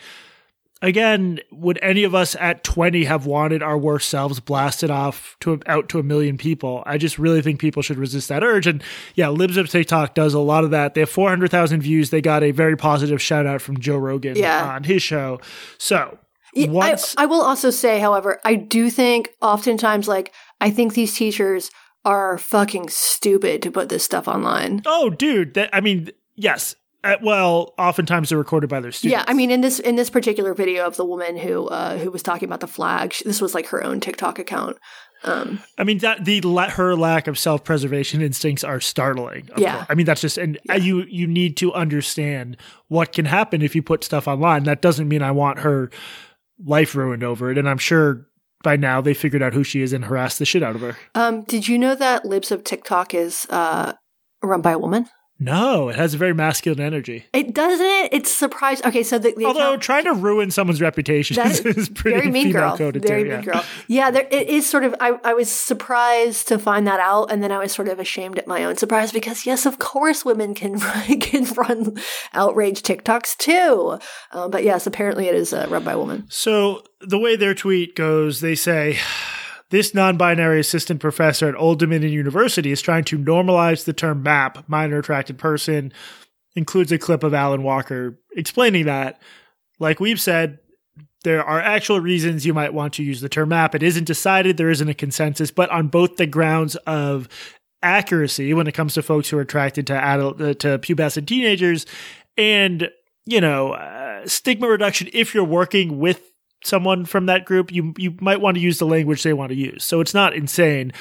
again 0.82 1.40
would 1.50 1.78
any 1.82 2.04
of 2.04 2.14
us 2.14 2.36
at 2.38 2.64
20 2.64 3.04
have 3.04 3.26
wanted 3.26 3.62
our 3.62 3.76
worst 3.78 4.08
selves 4.08 4.40
blasted 4.40 4.90
off 4.90 5.36
to 5.40 5.60
out 5.66 5.88
to 5.90 5.98
a 5.98 6.02
million 6.02 6.36
people? 6.38 6.82
I 6.86 6.98
just 6.98 7.18
really 7.18 7.42
think 7.42 7.60
people 7.60 7.82
should 7.82 7.98
resist 7.98 8.28
that 8.28 8.42
urge. 8.42 8.66
And 8.66 8.82
yeah 9.14 9.28
libs 9.28 9.56
of 9.56 9.68
tiktok 9.68 10.14
does 10.14 10.34
a 10.34 10.38
lot 10.38 10.64
of 10.64 10.70
that. 10.70 10.94
They 10.94 11.00
have 11.00 11.10
400000 11.10 11.80
views. 11.80 12.10
They 12.10 12.20
got 12.20 12.42
a 12.42 12.50
very 12.50 12.76
positive 12.76 13.20
shout 13.20 13.46
out 13.46 13.60
from 13.60 13.78
joe 13.80 13.96
rogan 13.98 14.36
Yeah. 14.36 14.64
on 14.74 14.84
his 14.84 15.02
show. 15.02 15.40
So 15.78 16.18
Yeah, 16.54 16.68
once 16.70 17.14
I, 17.18 17.24
I 17.24 17.26
will 17.26 17.42
also 17.42 17.70
say, 17.70 17.98
however, 18.00 18.40
I 18.44 18.54
do 18.54 18.90
think 18.90 19.30
oftentimes, 19.42 20.08
like, 20.08 20.32
I 20.60 20.70
think 20.70 20.94
these 20.94 21.14
teachers 21.14 21.70
are 22.04 22.38
fucking 22.38 22.88
stupid 22.88 23.60
to 23.62 23.70
put 23.70 23.88
this 23.88 24.04
stuff 24.04 24.28
online. 24.28 24.82
oh 24.86 25.10
dude 25.10 25.54
that 25.54 25.68
i 25.74 25.80
mean 25.80 26.08
yes 26.36 26.74
uh, 27.04 27.16
well 27.22 27.74
oftentimes 27.78 28.28
they're 28.28 28.38
recorded 28.38 28.68
by 28.68 28.80
their 28.80 28.92
students 28.92 29.12
Yeah, 29.12 29.24
I 29.26 29.34
mean, 29.34 29.50
in 29.50 29.60
this 29.60 29.78
in 29.78 29.96
this 29.96 30.10
particular 30.10 30.54
video 30.54 30.86
of 30.86 30.96
the 30.96 31.04
woman 31.04 31.36
who 31.36 31.66
uh, 31.68 31.98
who 31.98 32.10
was 32.10 32.22
talking 32.22 32.48
about 32.48 32.60
the 32.60 32.66
flag, 32.66 33.12
she, 33.12 33.24
this 33.24 33.40
was 33.40 33.54
like 33.54 33.66
her 33.68 33.82
own 33.82 34.00
TikTok 34.00 34.38
account. 34.38 34.76
Um, 35.24 35.60
I 35.76 35.84
mean 35.84 35.98
that 35.98 36.24
the 36.24 36.40
her 36.70 36.94
lack 36.94 37.26
of 37.26 37.38
self 37.38 37.64
preservation 37.64 38.22
instincts 38.22 38.62
are 38.62 38.80
startling. 38.80 39.48
Yeah. 39.56 39.76
course. 39.76 39.86
I 39.90 39.94
mean 39.94 40.06
that's 40.06 40.20
just 40.20 40.38
and 40.38 40.58
uh 40.70 40.74
you 40.74 41.04
you 41.08 41.26
need 41.26 41.56
to 41.58 41.72
understand 41.72 42.56
what 42.88 43.12
can 43.12 43.24
happen 43.24 43.62
if 43.62 43.74
you 43.74 43.82
put 43.82 44.04
stuff 44.04 44.28
online. 44.28 44.64
That 44.64 44.80
doesn't 44.80 45.08
mean 45.08 45.22
I 45.22 45.32
want 45.32 45.60
her 45.60 45.90
life 46.64 46.94
ruined 46.94 47.22
over 47.22 47.50
it. 47.50 47.58
And 47.58 47.68
I'm 47.68 47.78
sure 47.78 48.26
by 48.62 48.76
now 48.76 49.00
they 49.00 49.14
figured 49.14 49.42
out 49.42 49.54
who 49.54 49.64
she 49.64 49.82
is 49.82 49.92
and 49.92 50.04
harassed 50.04 50.38
the 50.38 50.44
shit 50.44 50.62
out 50.62 50.74
of 50.74 50.80
her. 50.80 50.96
um, 51.14 51.42
did 51.44 51.68
you 51.68 51.78
know 51.78 51.94
that 51.94 52.24
Libs 52.24 52.50
of 52.50 52.64
TikTok 52.64 53.14
is 53.14 53.46
uh, 53.50 53.92
run 54.42 54.62
by 54.62 54.72
a 54.72 54.78
woman? 54.78 55.08
No, 55.40 55.88
it 55.88 55.94
has 55.96 56.14
a 56.14 56.16
very 56.18 56.34
masculine 56.34 56.80
energy. 56.80 57.26
It 57.32 57.54
doesn't. 57.54 58.08
It's 58.12 58.30
surprised. 58.32 58.84
Okay, 58.84 59.04
so 59.04 59.18
the, 59.18 59.32
the 59.36 59.44
Although 59.44 59.68
account- 59.74 59.82
trying 59.82 60.04
to 60.04 60.14
ruin 60.14 60.50
someone's 60.50 60.80
reputation 60.80 61.38
is, 61.46 61.60
is 61.60 61.88
pretty 61.88 62.18
very 62.18 62.30
mean 62.32 62.50
girl. 62.50 62.76
coded 62.76 63.04
Very 63.06 63.22
too. 63.22 63.28
mean 63.28 63.38
yeah. 63.38 63.44
girl. 63.44 63.64
Yeah, 63.86 64.10
there, 64.10 64.26
it 64.30 64.48
is 64.48 64.68
sort 64.68 64.82
of. 64.84 64.94
I, 65.00 65.18
I 65.22 65.34
was 65.34 65.50
surprised 65.50 66.48
to 66.48 66.58
find 66.58 66.86
that 66.88 66.98
out, 66.98 67.30
and 67.30 67.42
then 67.42 67.52
I 67.52 67.58
was 67.58 67.70
sort 67.72 67.88
of 67.88 68.00
ashamed 68.00 68.38
at 68.38 68.46
my 68.48 68.64
own 68.64 68.76
surprise 68.76 69.12
because 69.12 69.46
yes, 69.46 69.64
of 69.64 69.78
course, 69.78 70.24
women 70.24 70.54
can 70.54 70.80
can 71.20 71.44
run 71.54 71.96
outrage 72.34 72.82
TikToks 72.82 73.36
too. 73.36 73.98
Um, 74.32 74.50
but 74.50 74.64
yes, 74.64 74.86
apparently 74.86 75.28
it 75.28 75.34
is 75.36 75.52
uh, 75.52 75.66
run 75.70 75.84
by 75.84 75.92
a 75.92 75.98
woman. 75.98 76.26
So 76.28 76.82
the 77.00 77.18
way 77.18 77.36
their 77.36 77.54
tweet 77.54 77.94
goes, 77.94 78.40
they 78.40 78.56
say 78.56 78.98
this 79.70 79.94
non-binary 79.94 80.60
assistant 80.60 81.00
professor 81.00 81.48
at 81.48 81.56
Old 81.56 81.78
Dominion 81.78 82.12
University 82.12 82.72
is 82.72 82.80
trying 82.80 83.04
to 83.04 83.18
normalize 83.18 83.84
the 83.84 83.92
term 83.92 84.22
MAP, 84.22 84.68
minor 84.68 84.98
attracted 84.98 85.38
person. 85.38 85.92
Includes 86.56 86.90
a 86.90 86.98
clip 86.98 87.22
of 87.22 87.34
Allyn 87.34 87.62
Walker 87.62 88.18
explaining 88.34 88.86
that. 88.86 89.20
Like 89.78 90.00
we've 90.00 90.20
said, 90.20 90.58
there 91.24 91.44
are 91.44 91.60
actual 91.60 92.00
reasons 92.00 92.46
you 92.46 92.54
might 92.54 92.72
want 92.72 92.94
to 92.94 93.02
use 93.02 93.20
the 93.20 93.28
term 93.28 93.50
MAP. 93.50 93.74
It 93.74 93.82
isn't 93.82 94.04
decided, 94.04 94.56
there 94.56 94.70
isn't 94.70 94.88
a 94.88 94.94
consensus, 94.94 95.50
but 95.50 95.70
on 95.70 95.88
both 95.88 96.16
the 96.16 96.26
grounds 96.26 96.76
of 96.86 97.28
accuracy 97.82 98.54
when 98.54 98.66
it 98.66 98.74
comes 98.74 98.94
to 98.94 99.02
folks 99.02 99.28
who 99.28 99.38
are 99.38 99.42
attracted 99.42 99.86
to 99.86 99.94
adult 99.94 100.40
uh, 100.40 100.54
to 100.54 100.78
pubescent 100.78 101.26
teenagers 101.26 101.86
and 102.36 102.90
you 103.24 103.40
know 103.40 103.72
uh, 103.72 104.26
stigma 104.26 104.66
reduction 104.66 105.08
if 105.12 105.32
you're 105.32 105.44
working 105.44 105.98
with 105.98 106.32
someone 106.64 107.04
from 107.04 107.26
that 107.26 107.44
group 107.44 107.72
you 107.72 107.94
you 107.96 108.14
might 108.20 108.40
want 108.40 108.56
to 108.56 108.60
use 108.60 108.78
the 108.78 108.86
language 108.86 109.22
they 109.22 109.32
want 109.32 109.50
to 109.50 109.56
use 109.56 109.84
so 109.84 110.00
it's 110.00 110.14
not 110.14 110.34
insane 110.34 110.92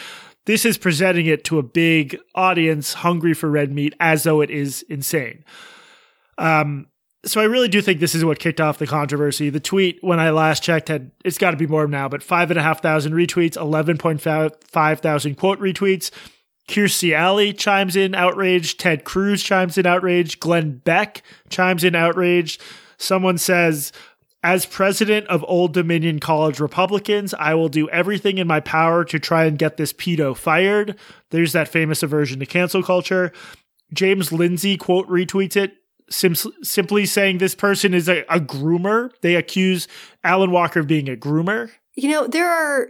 this 0.46 0.66
is 0.66 0.78
presenting 0.78 1.26
it 1.26 1.44
to 1.44 1.60
a 1.60 1.64
big 1.64 2.18
audience 2.36 2.94
hungry 2.94 3.34
for 3.34 3.50
red 3.50 3.72
meat 3.72 3.94
as 4.00 4.24
though 4.24 4.42
it 4.42 4.50
is 4.50 4.84
insane 4.84 5.44
um 6.38 6.88
so 7.26 7.42
I 7.42 7.46
really 7.46 7.68
do 7.68 7.82
think 7.82 8.00
this 8.00 8.16
is 8.16 8.24
what 8.24 8.40
kicked 8.40 8.62
off 8.62 8.78
the 8.78 8.88
controversy. 8.88 9.50
The 9.50 9.60
tweet, 9.60 10.00
when 10.02 10.20
I 10.20 10.30
last 10.30 10.64
checked, 10.64 10.88
had 10.88 11.12
it's 11.26 11.38
got 11.38 11.52
to 11.52 11.58
be 11.58 11.68
more 11.68 11.88
now, 11.88 12.08
but 12.08 12.24
five 12.24 12.52
and 12.52 12.60
a 12.60 12.64
half 12.64 12.82
thousand 12.82 13.14
retweets, 13.14 13.58
eleven 13.58 13.98
point 13.98 14.22
five 14.22 15.00
thousand 15.00 15.36
quote 15.36 15.60
retweets. 15.60 16.12
Kirstie 16.68 17.14
Alley 17.14 17.54
chimes 17.54 17.96
in 17.96 18.14
outraged. 18.14 18.80
Ted 18.80 19.04
Cruz 19.04 19.42
chimes 19.42 19.78
in 19.78 19.86
outraged. 19.86 20.40
Glenn 20.40 20.78
Beck 20.78 21.24
chimes 21.50 21.84
in 21.84 21.96
outraged. 21.96 22.62
Someone 22.98 23.38
says, 23.38 23.92
as 24.48 24.66
president 24.66 25.28
of 25.28 25.44
Old 25.46 25.74
Dominion 25.74 26.22
College 26.22 26.62
Republicans, 26.62 27.34
I 27.34 27.54
will 27.54 27.68
do 27.68 27.90
everything 27.90 28.38
in 28.38 28.48
my 28.48 28.62
power 28.62 29.04
to 29.04 29.20
try 29.20 29.44
and 29.44 29.60
get 29.60 29.76
this 29.76 29.92
pedo 29.92 30.38
fired. 30.38 30.96
There's 31.32 31.52
that 31.52 31.68
famous 31.68 32.02
aversion 32.02 32.40
to 32.40 32.46
cancel 32.46 32.82
culture. 32.82 33.34
James 33.92 34.32
Lindsay 34.32 34.78
quote 34.78 35.06
retweets 35.10 35.58
it, 35.58 35.74
sim- 36.10 36.34
simply 36.64 37.06
saying 37.06 37.40
this 37.40 37.56
person 37.56 37.94
is 37.94 38.08
a, 38.08 38.22
a 38.30 38.40
groomer. 38.40 39.12
They 39.22 39.36
accuse 39.36 39.86
Allyn 40.24 40.52
Walker 40.52 40.80
of 40.80 40.88
being 40.88 41.10
a 41.10 41.18
groomer. 41.18 41.70
You 41.96 42.12
know, 42.12 42.26
there 42.26 42.50
are. 42.50 42.88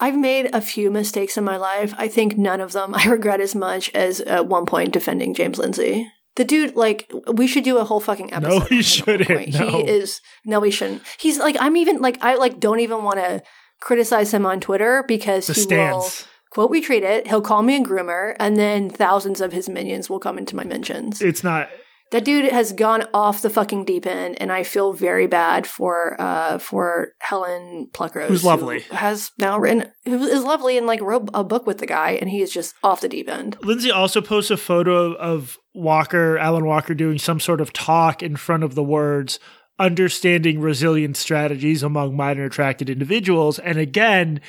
I've 0.00 0.18
made 0.18 0.52
a 0.52 0.60
few 0.60 0.90
mistakes 0.90 1.36
in 1.36 1.44
my 1.44 1.56
life. 1.56 1.94
I 1.98 2.08
think 2.08 2.36
none 2.36 2.60
of 2.60 2.72
them 2.72 2.96
I 2.96 3.04
regret 3.08 3.40
as 3.40 3.54
much 3.54 3.90
as 3.94 4.20
at 4.22 4.48
one 4.48 4.66
point 4.66 4.92
defending 4.92 5.34
James 5.34 5.56
Lindsay. 5.56 6.10
The 6.36 6.44
dude, 6.44 6.76
like, 6.76 7.10
we 7.32 7.46
should 7.46 7.64
do 7.64 7.78
a 7.78 7.84
whole 7.84 8.00
fucking 8.00 8.32
episode. 8.32 8.48
No, 8.48 8.66
we 8.70 8.76
him 8.76 9.18
at 9.20 9.28
one 9.28 9.50
shouldn't. 9.50 9.54
No. 9.60 9.68
He 9.70 9.88
is. 9.90 10.20
No, 10.44 10.60
we 10.60 10.70
shouldn't. 10.70 11.02
He's 11.18 11.38
like, 11.38 11.56
I'm 11.58 11.76
even 11.76 12.00
like, 12.00 12.18
I 12.22 12.36
like 12.36 12.60
don't 12.60 12.80
even 12.80 13.02
want 13.02 13.18
to 13.18 13.42
criticize 13.80 14.32
him 14.32 14.46
on 14.46 14.60
Twitter 14.60 15.04
because 15.08 15.46
The 15.48 15.54
he 15.54 15.60
stance. 15.62 16.26
quote 16.50 16.70
retweet 16.70 17.02
it. 17.02 17.26
He'll 17.26 17.40
call 17.42 17.62
me 17.62 17.76
a 17.76 17.80
groomer, 17.84 18.36
and 18.38 18.56
then 18.56 18.90
thousands 18.90 19.40
of 19.40 19.52
his 19.52 19.68
minions 19.68 20.08
will 20.08 20.20
come 20.20 20.38
into 20.38 20.54
my 20.56 20.64
mentions. 20.64 21.20
It's 21.20 21.42
not. 21.42 21.68
That 22.12 22.24
dude 22.24 22.50
has 22.50 22.72
gone 22.72 23.04
off 23.14 23.40
the 23.40 23.48
fucking 23.50 23.84
deep 23.84 24.04
end, 24.04 24.36
and 24.40 24.50
I 24.50 24.64
feel 24.64 24.92
very 24.92 25.28
bad 25.28 25.64
for 25.64 26.20
uh 26.20 26.58
for 26.58 27.12
Helen 27.20 27.88
Pluckrose, 27.92 28.26
Who's 28.26 28.44
lovely. 28.44 28.80
who 28.80 28.96
has 28.96 29.30
now 29.38 29.56
written, 29.60 29.86
who 30.04 30.20
is 30.24 30.42
lovely 30.42 30.76
and 30.76 30.88
like 30.88 31.00
wrote 31.00 31.30
a 31.34 31.44
book 31.44 31.68
with 31.68 31.78
the 31.78 31.86
guy, 31.86 32.12
and 32.20 32.28
he 32.28 32.42
is 32.42 32.50
just 32.52 32.74
off 32.82 33.00
the 33.00 33.08
deep 33.08 33.28
end. 33.28 33.58
Lindsay 33.62 33.92
also 33.92 34.20
posts 34.20 34.50
a 34.50 34.56
photo 34.56 35.12
of 35.14 35.56
Walker, 35.74 36.36
Allyn 36.38 36.64
Walker, 36.64 36.94
doing 36.94 37.18
some 37.18 37.40
sort 37.40 37.60
of 37.60 37.72
talk 37.72 38.22
in 38.22 38.36
front 38.36 38.64
of 38.64 38.74
the 38.74 38.82
words 38.82 39.38
understanding 39.78 40.60
resilient 40.60 41.16
strategies 41.16 41.82
among 41.82 42.14
minor 42.14 42.44
attracted 42.44 42.90
individuals. 42.90 43.58
And 43.58 43.78
again, 43.78 44.40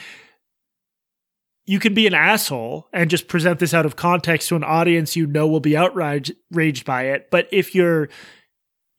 you 1.65 1.79
can 1.79 1.93
be 1.93 2.05
an 2.05 2.13
asshole 2.13 2.87
and 2.91 3.09
just 3.09 3.29
present 3.29 3.59
this 3.59 3.73
out 3.73 3.85
of 3.85 3.95
context 3.95 4.49
to 4.49 4.57
an 4.57 4.63
audience 4.63 5.15
you 5.15 5.25
know 5.25 5.47
will 5.47 5.61
be 5.61 5.77
outraged 5.77 6.85
by 6.85 7.03
it. 7.03 7.29
But 7.31 7.47
if 7.51 7.73
you're 7.73 8.09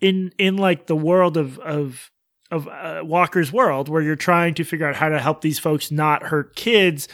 in 0.01 0.33
in 0.39 0.57
like 0.57 0.87
the 0.87 0.97
world 0.97 1.37
of 1.37 1.59
of 1.59 2.11
of 2.51 2.69
uh, 2.69 3.01
Walker's 3.03 3.53
world, 3.53 3.89
where 3.89 4.03
you're 4.03 4.17
trying 4.17 4.55
to 4.55 4.65
figure 4.65 4.87
out 4.87 4.97
how 4.97 5.09
to 5.09 5.21
help 5.21 5.41
these 5.41 5.59
folks 5.59 5.91
not 5.91 6.23
hurt 6.23 6.55
kids, 6.55 7.09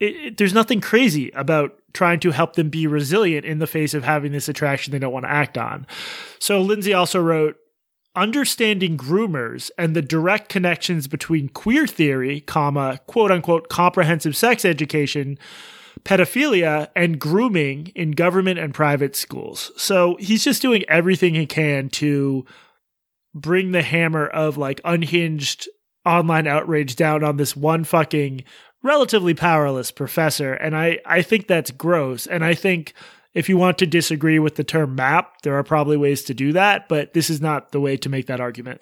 it, 0.00 0.16
it, 0.16 0.36
there's 0.36 0.54
nothing 0.54 0.80
crazy 0.80 1.30
about 1.30 1.76
trying 1.96 2.20
to 2.20 2.30
help 2.30 2.54
them 2.54 2.68
be 2.68 2.86
resilient 2.86 3.44
in 3.44 3.58
the 3.58 3.66
face 3.66 3.94
of 3.94 4.04
having 4.04 4.32
this 4.32 4.48
attraction 4.48 4.92
they 4.92 4.98
don't 4.98 5.12
want 5.12 5.24
to 5.24 5.30
act 5.30 5.58
on. 5.58 5.86
So 6.38 6.60
Lindsay 6.60 6.94
also 6.94 7.20
wrote 7.20 7.56
understanding 8.14 8.96
groomers 8.96 9.70
and 9.76 9.96
the 9.96 10.02
direct 10.02 10.48
connections 10.48 11.08
between 11.08 11.48
queer 11.48 11.86
theory, 11.86 12.40
comma, 12.40 13.00
quote 13.06 13.30
unquote 13.30 13.68
comprehensive 13.68 14.36
sex 14.36 14.64
education, 14.64 15.38
pedophilia, 16.04 16.88
and 16.94 17.18
grooming 17.18 17.88
in 17.94 18.12
government 18.12 18.58
and 18.58 18.74
private 18.74 19.16
schools. 19.16 19.72
So 19.76 20.16
he's 20.20 20.44
just 20.44 20.62
doing 20.62 20.84
everything 20.88 21.34
he 21.34 21.46
can 21.46 21.88
to 21.90 22.44
bring 23.34 23.72
the 23.72 23.82
hammer 23.82 24.26
of 24.26 24.56
like 24.56 24.80
unhinged 24.84 25.68
online 26.06 26.46
outrage 26.46 26.96
down 26.96 27.24
on 27.24 27.36
this 27.36 27.56
one 27.56 27.84
fucking 27.84 28.44
relatively 28.82 29.34
powerless 29.34 29.90
professor. 29.90 30.54
And 30.54 30.76
I, 30.76 30.98
I 31.04 31.22
think 31.22 31.46
that's 31.46 31.70
gross. 31.70 32.26
And 32.26 32.44
I 32.44 32.54
think 32.54 32.94
if 33.34 33.48
you 33.48 33.56
want 33.56 33.78
to 33.78 33.86
disagree 33.86 34.38
with 34.38 34.56
the 34.56 34.64
term 34.64 34.94
map, 34.94 35.42
there 35.42 35.56
are 35.56 35.64
probably 35.64 35.96
ways 35.96 36.24
to 36.24 36.34
do 36.34 36.52
that, 36.52 36.88
but 36.88 37.12
this 37.12 37.28
is 37.28 37.40
not 37.40 37.72
the 37.72 37.80
way 37.80 37.96
to 37.98 38.08
make 38.08 38.26
that 38.26 38.40
argument. 38.40 38.80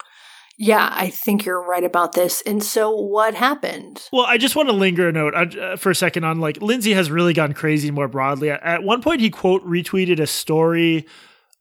Yeah, 0.57 0.89
I 0.93 1.09
think 1.09 1.45
you're 1.45 1.61
right 1.61 1.83
about 1.83 2.13
this. 2.13 2.41
And 2.45 2.63
so, 2.63 2.89
what 2.89 3.35
happened? 3.35 4.07
Well, 4.13 4.25
I 4.25 4.37
just 4.37 4.55
want 4.55 4.69
to 4.69 4.73
linger 4.73 5.09
a 5.09 5.11
note 5.11 5.35
uh, 5.35 5.75
for 5.75 5.89
a 5.89 5.95
second 5.95 6.23
on 6.23 6.39
like 6.39 6.61
Lindsay 6.61 6.93
has 6.93 7.11
really 7.11 7.33
gone 7.33 7.51
crazy 7.51 7.91
more 7.91 8.07
broadly. 8.07 8.49
At 8.49 8.83
one 8.83 9.01
point, 9.01 9.19
he 9.19 9.29
quote 9.29 9.65
retweeted 9.65 10.21
a 10.21 10.27
story 10.27 11.05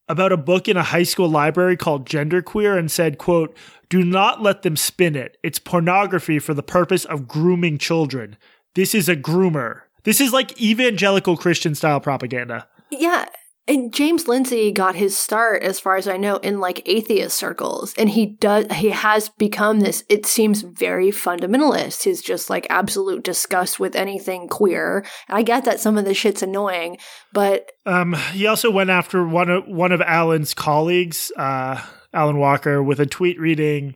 about 0.08 0.32
a 0.32 0.36
book 0.36 0.68
in 0.68 0.76
a 0.76 0.82
high 0.82 1.02
school 1.02 1.28
library 1.28 1.76
called 1.76 2.06
Genderqueer 2.06 2.78
and 2.78 2.90
said, 2.90 3.18
quote, 3.18 3.56
do 3.88 4.04
not 4.04 4.42
let 4.42 4.62
them 4.62 4.76
spin 4.76 5.14
it. 5.16 5.36
It's 5.42 5.58
pornography 5.58 6.38
for 6.38 6.54
the 6.54 6.62
purpose 6.62 7.04
of 7.04 7.28
grooming 7.28 7.78
children. 7.78 8.36
This 8.74 8.94
is 8.94 9.08
a 9.08 9.16
groomer. 9.16 9.82
This 10.04 10.20
is 10.20 10.32
like 10.32 10.60
evangelical 10.60 11.36
Christian 11.36 11.74
style 11.74 12.00
propaganda. 12.00 12.66
Yeah. 12.90 13.26
And 13.66 13.94
James 13.94 14.28
Lindsay 14.28 14.72
got 14.72 14.94
his 14.94 15.16
start, 15.16 15.62
as 15.62 15.80
far 15.80 15.96
as 15.96 16.06
I 16.06 16.18
know, 16.18 16.36
in 16.36 16.60
like 16.60 16.86
atheist 16.86 17.36
circles. 17.36 17.94
And 17.96 18.10
he 18.10 18.26
does, 18.26 18.66
he 18.70 18.90
has 18.90 19.30
become 19.30 19.80
this, 19.80 20.04
it 20.10 20.26
seems 20.26 20.60
very 20.60 21.10
fundamentalist. 21.10 22.02
He's 22.02 22.20
just 22.20 22.50
like 22.50 22.66
absolute 22.68 23.24
disgust 23.24 23.80
with 23.80 23.96
anything 23.96 24.48
queer. 24.48 25.06
I 25.28 25.42
get 25.42 25.64
that 25.64 25.80
some 25.80 25.96
of 25.96 26.04
the 26.04 26.12
shit's 26.12 26.42
annoying, 26.42 26.98
but. 27.32 27.72
Um, 27.86 28.12
he 28.32 28.46
also 28.46 28.70
went 28.70 28.90
after 28.90 29.26
one 29.26 29.48
of, 29.48 29.66
one 29.66 29.92
of 29.92 30.02
Allyn's 30.02 30.52
colleagues, 30.52 31.32
uh, 31.38 31.82
Allyn 32.12 32.38
Walker, 32.38 32.82
with 32.82 33.00
a 33.00 33.06
tweet 33.06 33.40
reading, 33.40 33.94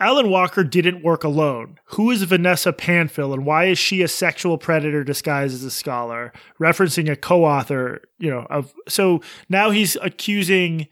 Allyn 0.00 0.30
Walker 0.30 0.64
didn't 0.64 1.04
work 1.04 1.24
alone. 1.24 1.78
Who 1.84 2.10
is 2.10 2.22
Vanessa 2.22 2.72
Panfil 2.72 3.34
and 3.34 3.44
why 3.44 3.66
is 3.66 3.78
she 3.78 4.00
a 4.02 4.08
sexual 4.08 4.56
predator 4.56 5.04
disguised 5.04 5.54
as 5.54 5.62
a 5.62 5.70
scholar? 5.70 6.32
Referencing 6.58 7.10
a 7.10 7.16
co-author, 7.16 8.02
you 8.18 8.30
know, 8.30 8.46
of 8.48 8.72
so 8.88 9.20
now 9.50 9.70
he's 9.70 9.96
accusing 9.96 10.88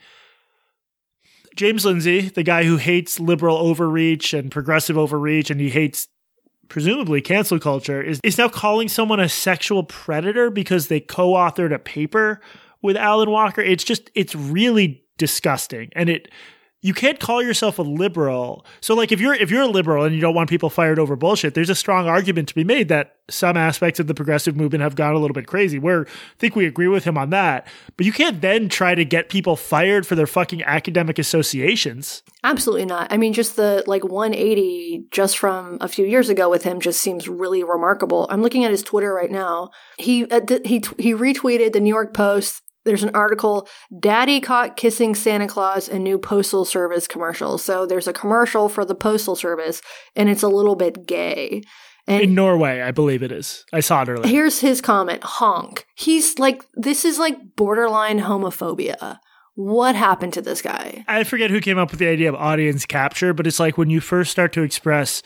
James 1.56 1.84
Lindsay, 1.84 2.28
the 2.28 2.44
guy 2.44 2.64
who 2.64 2.76
hates 2.76 3.18
liberal 3.18 3.56
overreach 3.56 4.32
and 4.32 4.50
progressive 4.50 4.96
overreach, 4.96 5.50
and 5.50 5.61
he 5.61 5.70
hates 5.70 6.06
presumably 6.68 7.20
cancel 7.20 7.59
culture, 7.59 8.00
is, 8.00 8.20
is 8.22 8.38
now 8.38 8.48
calling 8.48 8.88
someone 8.88 9.18
a 9.18 9.28
sexual 9.28 9.82
predator 9.82 10.50
because 10.50 10.86
they 10.86 11.00
co-authored 11.00 11.74
a 11.74 11.78
paper 11.78 12.40
with 12.82 12.96
Allyn 12.96 13.30
Walker. 13.30 13.61
It's 13.62 13.82
just 13.82 14.11
it's 14.14 14.34
really 14.34 15.02
disgusting. 15.16 15.90
And 15.96 16.09
it 16.09 16.28
you 16.81 16.95
can't 16.95 17.18
call 17.18 17.43
yourself 17.43 17.79
a 17.79 17.83
liberal. 17.83 18.64
So 18.81 18.95
like 18.95 19.11
if 19.11 19.20
you're 19.20 19.35
if 19.35 19.51
you're 19.51 19.62
a 19.62 19.68
liberal 19.68 20.05
and 20.05 20.14
you 20.14 20.20
don't 20.20 20.35
want 20.35 20.49
people 20.49 20.70
fired 20.70 20.99
over 20.99 21.16
bullshit, 21.16 21.55
there's 21.55 21.70
a 21.70 21.74
strong 21.74 22.07
argument 22.07 22.49
to 22.49 22.55
be 22.55 22.62
made 22.62 22.89
that 22.89 23.16
some 23.29 23.57
aspects 23.57 23.99
of 23.99 24.07
the 24.07 24.14
progressive 24.14 24.57
movement 24.57 24.83
have 24.83 24.95
gone 24.95 25.14
a 25.14 25.18
little 25.18 25.35
bit 25.35 25.47
crazy. 25.47 25.79
Where 25.79 26.07
I 26.07 26.39
think 26.39 26.55
we 26.55 26.66
agree 26.66 26.87
with 26.87 27.03
him 27.03 27.18
on 27.18 27.31
that. 27.31 27.66
But 27.97 28.07
you 28.07 28.12
can't 28.12 28.41
then 28.41 28.68
try 28.68 28.95
to 28.95 29.05
get 29.05 29.29
people 29.29 29.57
fired 29.57 30.07
for 30.07 30.14
their 30.14 30.26
fucking 30.26 30.62
academic 30.62 31.18
associations. 31.18 32.22
Absolutely 32.45 32.87
not. 32.87 33.12
I 33.12 33.16
mean 33.16 33.33
just 33.33 33.57
the 33.57 33.83
like 33.89 34.05
180 34.05 35.07
just 35.11 35.37
from 35.37 35.79
a 35.81 35.89
few 35.89 36.07
years 36.07 36.29
ago 36.29 36.49
with 36.49 36.62
him 36.62 36.81
just 36.81 37.01
seems 37.01 37.29
really 37.29 37.64
remarkable. 37.64 38.29
I'm 38.31 38.43
looking 38.43 38.64
at 38.64 38.70
his 38.70 38.83
Twitter 38.83 39.12
right 39.12 39.31
now. 39.31 39.70
He 39.99 40.26
uh, 40.26 40.41
th- 40.41 40.62
he 40.64 40.83
he 40.97 41.12
retweeted 41.12 41.72
the 41.72 41.81
New 41.81 41.93
York 41.93 42.14
Post 42.14 42.62
there's 42.89 43.03
an 43.05 43.14
article 43.14 43.68
daddy 44.01 44.41
caught 44.41 44.76
kissing 44.76 45.14
santa 45.14 45.47
claus 45.47 45.89
in 45.89 46.03
new 46.03 46.18
postal 46.18 46.64
service 46.64 47.07
commercial. 47.07 47.59
So 47.59 47.84
there's 47.86 48.09
a 48.09 48.12
commercial 48.12 48.68
for 48.70 48.84
the 48.84 48.95
postal 48.95 49.36
service 49.36 49.82
and 50.16 50.28
it's 50.28 50.43
a 50.43 50.49
little 50.49 50.74
bit 50.74 51.07
gay. 51.07 51.62
And 52.07 52.22
In 52.22 52.34
Norway, 52.34 52.80
I 52.80 52.91
believe 52.91 53.22
it 53.22 53.30
is. 53.30 53.66
I 53.70 53.80
saw 53.80 54.01
it 54.03 54.09
earlier. 54.09 54.26
here's 54.26 54.61
his 54.61 54.80
comment 54.80 55.22
honk. 55.22 55.86
He's 55.95 56.39
like 56.39 56.64
this 56.74 57.05
is 57.05 57.18
like 57.18 57.36
borderline 57.57 58.20
homophobia. 58.20 59.18
What 59.55 59.95
happened 59.95 60.32
to 60.34 60.41
this 60.41 60.62
guy? 60.62 61.05
I 61.09 61.24
forget 61.24 61.51
who 61.51 61.61
came 61.61 61.78
up 61.78 61.91
with 61.91 62.01
the 62.01 62.07
idea 62.09 62.28
of 62.30 62.36
audience 62.36 62.86
capture, 62.86 63.34
but 63.34 63.47
it's 63.47 63.61
like 63.61 63.76
when 63.76 63.91
you 63.91 64.01
first 64.01 64.30
start 64.30 64.53
to 64.55 64.62
express, 64.62 65.22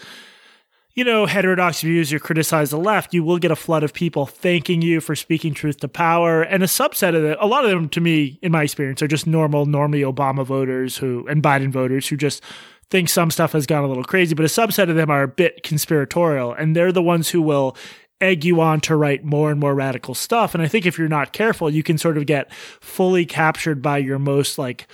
you 0.95 1.05
know, 1.05 1.25
heterodox 1.25 1.81
views 1.81 2.13
or 2.13 2.19
criticize 2.19 2.71
the 2.71 2.79
left, 2.79 3.15
you 3.15 3.25
will 3.25 3.39
get 3.39 3.51
a 3.51 3.57
flood 3.57 3.83
of 3.83 3.95
people 3.95 4.27
thanking 4.27 4.83
you 4.83 5.01
for 5.01 5.17
speaking 5.17 5.55
truth 5.55 5.79
to 5.79 5.89
power. 5.89 6.43
And 6.43 6.63
a 6.63 6.67
subset 6.67 7.17
of 7.17 7.25
it, 7.25 7.39
a 7.41 7.47
lot 7.47 7.65
of 7.65 7.71
them, 7.71 7.89
to 7.91 8.01
me, 8.01 8.39
in 8.43 8.53
my 8.53 8.63
experience, 8.63 9.01
are 9.01 9.09
just 9.09 9.27
normal, 9.27 9.65
normally 9.65 10.03
Obama 10.03 10.45
voters 10.45 10.99
who 10.99 11.27
and 11.29 11.43
Biden 11.43 11.71
voters 11.71 12.09
who 12.09 12.17
just 12.17 12.43
think 12.91 13.09
some 13.09 13.31
stuff 13.31 13.53
has 13.53 13.67
gone 13.67 13.85
a 13.85 13.89
little 13.89 14.05
crazy. 14.05 14.35
But 14.35 14.45
a 14.45 14.49
subset 14.49 14.91
of 14.91 14.97
them 14.97 15.11
are 15.11 15.23
a 15.23 15.29
bit 15.29 15.63
conspiratorial, 15.63 16.53
and 16.53 16.77
they're 16.77 16.93
the 16.93 17.03
ones 17.03 17.31
who 17.31 17.41
will 17.41 17.75
egg 18.21 18.45
you 18.45 18.61
on 18.61 18.81
to 18.81 18.95
write 18.95 19.25
more 19.25 19.51
and 19.51 19.59
more 19.59 19.75
radical 19.75 20.15
stuff. 20.15 20.55
And 20.55 20.63
I 20.63 20.69
think 20.69 20.87
if 20.87 20.97
you're 20.99 21.09
not 21.09 21.33
careful, 21.33 21.69
you 21.69 21.83
can 21.83 21.99
sort 21.99 22.17
of 22.17 22.27
get 22.27 22.53
fully 22.55 23.27
captured 23.27 23.83
by 23.83 23.99
your 23.99 24.19
most 24.19 24.59
like 24.59 24.87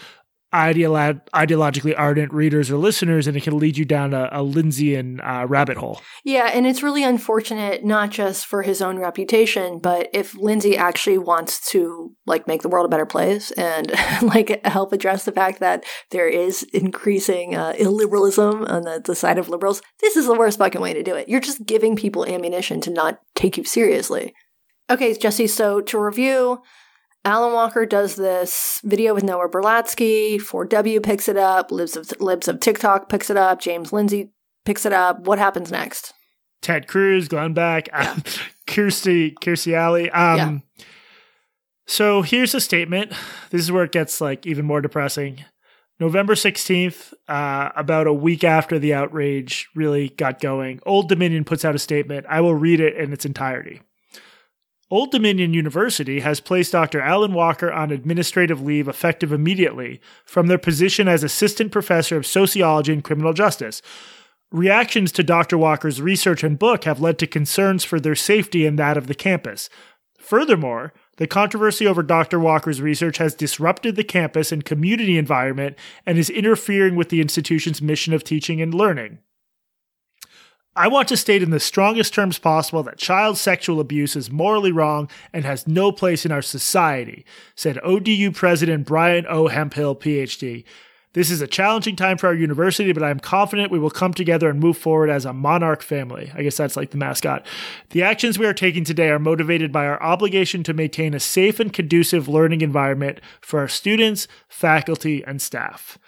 ideolo- 0.55 1.21
ideologically 1.35 1.95
ardent 1.97 2.33
readers 2.33 2.71
or 2.71 2.77
listeners, 2.77 3.27
and 3.27 3.37
it 3.37 3.43
can 3.43 3.59
lead 3.59 3.77
you 3.77 3.85
down 3.85 4.15
a, 4.15 4.29
a 4.33 4.43
Lindsay 4.43 4.97
uh, 4.97 5.47
rabbit 5.47 5.77
hole. 5.77 6.01
Yeah, 6.25 6.51
and 6.53 6.67
it's 6.67 6.83
really 6.83 7.05
unfortunate, 7.05 7.85
not 7.85 8.11
just 8.11 8.47
for 8.47 8.63
his 8.63 8.81
own 8.81 8.99
reputation, 8.99 9.79
but 9.79 10.09
if 10.13 10.35
Lindsay 10.37 10.77
actually 10.77 11.19
wants 11.19 11.71
to 11.71 12.15
like 12.27 12.47
make 12.47 12.63
the 12.63 12.69
world 12.69 12.87
a 12.87 12.89
better 12.89 13.07
place 13.07 13.51
and 13.53 13.93
like 14.23 14.65
help 14.65 14.93
address 14.93 15.25
the 15.25 15.33
fact 15.33 15.61
that 15.61 15.85
there 16.11 16.29
is 16.29 16.63
increasing 16.73 17.55
uh, 17.55 17.73
illiberalism 17.79 18.69
on 18.71 18.83
the, 18.83 19.03
the 19.05 19.15
side 19.15 19.39
of 19.39 19.49
liberals, 19.49 19.83
this 20.01 20.17
is 20.17 20.27
the 20.27 20.35
worst 20.35 20.59
fucking 20.59 20.81
way 20.81 20.95
to 20.95 21.03
do 21.03 21.15
it. 21.15 21.29
You're 21.29 21.41
just 21.41 21.67
giving 21.67 21.97
people 21.97 22.27
ammunition 22.27 22.81
to 22.83 22.91
not 22.91 23.21
take 23.35 23.57
you 23.57 23.65
seriously. 23.65 24.35
Okay, 24.91 25.15
Jesse. 25.15 25.47
So 25.47 25.81
to 25.83 25.99
review. 25.99 26.63
Allyn 27.29 27.53
Walker 27.53 27.85
does 27.85 28.17
this 28.17 28.81
video 28.85 29.13
with 29.13 29.23
Noah 29.23 29.51
Berlatsky. 29.51 30.37
4W 30.37 31.03
picks 31.03 31.29
it 31.29 31.37
up. 31.37 31.71
Libs 31.71 31.95
of, 31.95 32.11
Libs 32.23 32.49
of 32.49 32.59
TikTok 32.59 33.11
picks 33.11 33.29
it 33.29 33.37
up. 33.37 33.61
James 33.61 33.93
Lindsay 33.93 34.31
picks 34.65 34.87
it 34.87 34.95
up. 34.95 35.21
What 35.21 35.39
happens 35.39 35.71
next? 35.71 36.15
Ted 36.63 36.89
Cruz, 36.89 37.29
Glenn 37.29 37.53
Beck, 37.53 37.91
Kirstie, 38.67 39.35
Kirstie 39.43 39.75
Alley. 39.75 40.11
Um, 40.11 40.63
So 41.87 42.23
here's 42.23 42.55
a 42.55 42.63
statement. 42.63 43.13
This 43.51 43.61
is 43.61 43.71
where 43.71 43.85
it 43.85 43.93
gets 43.93 44.23
like 44.23 44.47
even 44.47 44.65
more 44.65 44.81
depressing. 44.81 45.45
November 46.01 46.35
16th, 46.35 47.13
uh, 47.29 47.71
about 47.77 48.07
a 48.07 48.13
week 48.13 48.43
after 48.43 48.79
the 48.79 48.95
outrage 48.95 49.69
really 49.75 50.09
got 50.09 50.41
going, 50.41 50.81
Old 50.87 51.11
Dominion 51.11 51.45
puts 51.45 51.65
out 51.65 51.75
a 51.75 51.79
statement. 51.79 52.25
I 52.29 52.41
will 52.41 52.55
read 52.55 52.81
it 52.81 52.97
in 52.97 53.13
its 53.13 53.27
entirety. 53.27 53.83
Old 54.91 55.11
Dominion 55.11 55.53
University 55.53 56.21
has 56.21 56.41
placed 56.41 56.73
Dr. 56.73 57.03
Allyn 57.03 57.35
Walker 57.35 57.71
on 57.71 57.91
administrative 57.91 58.63
leave 58.63 58.89
effective 58.89 59.33
immediately 59.33 60.01
from 60.25 60.47
their 60.47 60.57
position 60.57 61.09
as 61.09 61.23
assistant 61.23 61.73
professor 61.73 62.17
of 62.17 62.27
sociology 62.27 62.95
and 62.95 63.05
criminal 63.05 63.35
justice. 63.35 63.83
Reactions 64.51 65.13
to 65.13 65.23
Dr. 65.23 65.59
Walker's 65.59 66.01
research 66.01 66.43
and 66.43 66.59
book 66.59 66.85
have 66.85 67.03
led 67.03 67.19
to 67.19 67.27
concerns 67.27 67.85
for 67.85 68.01
their 68.01 68.15
safety 68.15 68.65
and 68.65 68.79
that 68.79 68.97
of 68.97 69.09
the 69.09 69.15
campus. 69.15 69.69
Furthermore, 70.19 70.95
the 71.19 71.27
controversy 71.27 71.87
over 71.87 72.03
Dr. 72.03 72.41
Walker's 72.41 72.81
research 72.81 73.19
has 73.19 73.35
disrupted 73.35 73.95
the 73.95 74.05
campus 74.05 74.53
and 74.53 74.65
community 74.65 75.19
environment 75.19 75.77
and 76.07 76.17
is 76.17 76.31
interfering 76.31 76.97
with 76.97 77.11
the 77.11 77.21
institution's 77.21 77.83
mission 77.83 78.15
of 78.15 78.25
teaching 78.25 78.63
and 78.63 78.73
learning. 78.73 79.19
I 80.79 80.87
want 80.87 81.09
to 81.09 81.17
state 81.17 81.43
in 81.43 81.51
the 81.51 81.59
strongest 81.59 82.15
terms 82.15 82.39
possible 82.39 82.85
that 82.85 82.99
child 82.99 83.37
sexual 83.37 83.81
abuse 83.81 84.15
is 84.15 84.31
morally 84.31 84.71
wrong 84.71 85.11
and 85.33 85.45
has 85.45 85.67
no 85.67 85.91
place 85.91 86.25
in 86.25 86.31
our 86.31 86.41
society, 86.41 87.27
said 87.57 87.81
ODU 87.83 88.31
President 88.31 88.87
Brian 88.87 89.27
O. 89.29 89.49
Hemphill, 89.49 89.97
PhD. 89.97 90.63
This 91.15 91.33
is 91.33 91.41
a 91.41 91.49
challenging 91.49 91.97
time 91.97 92.17
for 92.17 92.29
our 92.29 92.35
university, 92.35 92.93
but 92.93 93.03
I'm 93.03 93.19
confident 93.19 93.73
we 93.73 93.81
will 93.81 93.91
come 93.91 94.15
together 94.15 94.49
and 94.49 94.61
move 94.61 94.79
forward 94.79 95.11
as 95.11 95.25
a 95.25 95.33
monarch 95.33 95.83
family. 95.83 96.31
I 96.33 96.45
guess 96.45 96.59
that's 96.59 96.77
like 96.77 96.93
the 96.93 96.97
mascot. 96.97 97.45
The 97.91 98.05
actions 98.05 98.39
we 98.39 98.47
are 98.47 98.55
taking 98.55 98.85
today 98.85 99.09
are 99.09 99.19
motivated 99.19 99.73
by 99.73 99.85
our 99.85 100.01
obligation 100.01 100.63
to 100.63 100.75
maintain 100.75 101.13
a 101.13 101.19
safe 101.19 101.59
and 101.59 101.73
conducive 101.73 102.29
learning 102.29 102.61
environment 102.61 103.21
for 103.41 103.59
our 103.59 103.67
students, 103.67 104.29
faculty, 104.49 105.25
and 105.25 105.43
staff. 105.43 105.99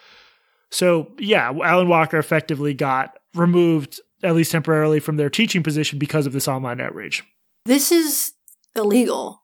So, 0.71 1.11
yeah, 1.18 1.49
Allyn 1.51 1.89
Walker 1.89 2.18
effectively 2.18 2.73
got 2.73 3.18
removed, 3.35 4.01
at 4.23 4.35
least 4.35 4.53
temporarily, 4.53 5.01
from 5.01 5.16
their 5.16 5.31
teaching 5.31 5.62
position 5.62 5.99
because 5.99 6.27
of 6.27 6.33
this 6.33 6.49
online 6.49 6.81
outrage. 6.81 7.25
This 7.66 7.93
is 7.93 8.33
illegal 8.77 9.41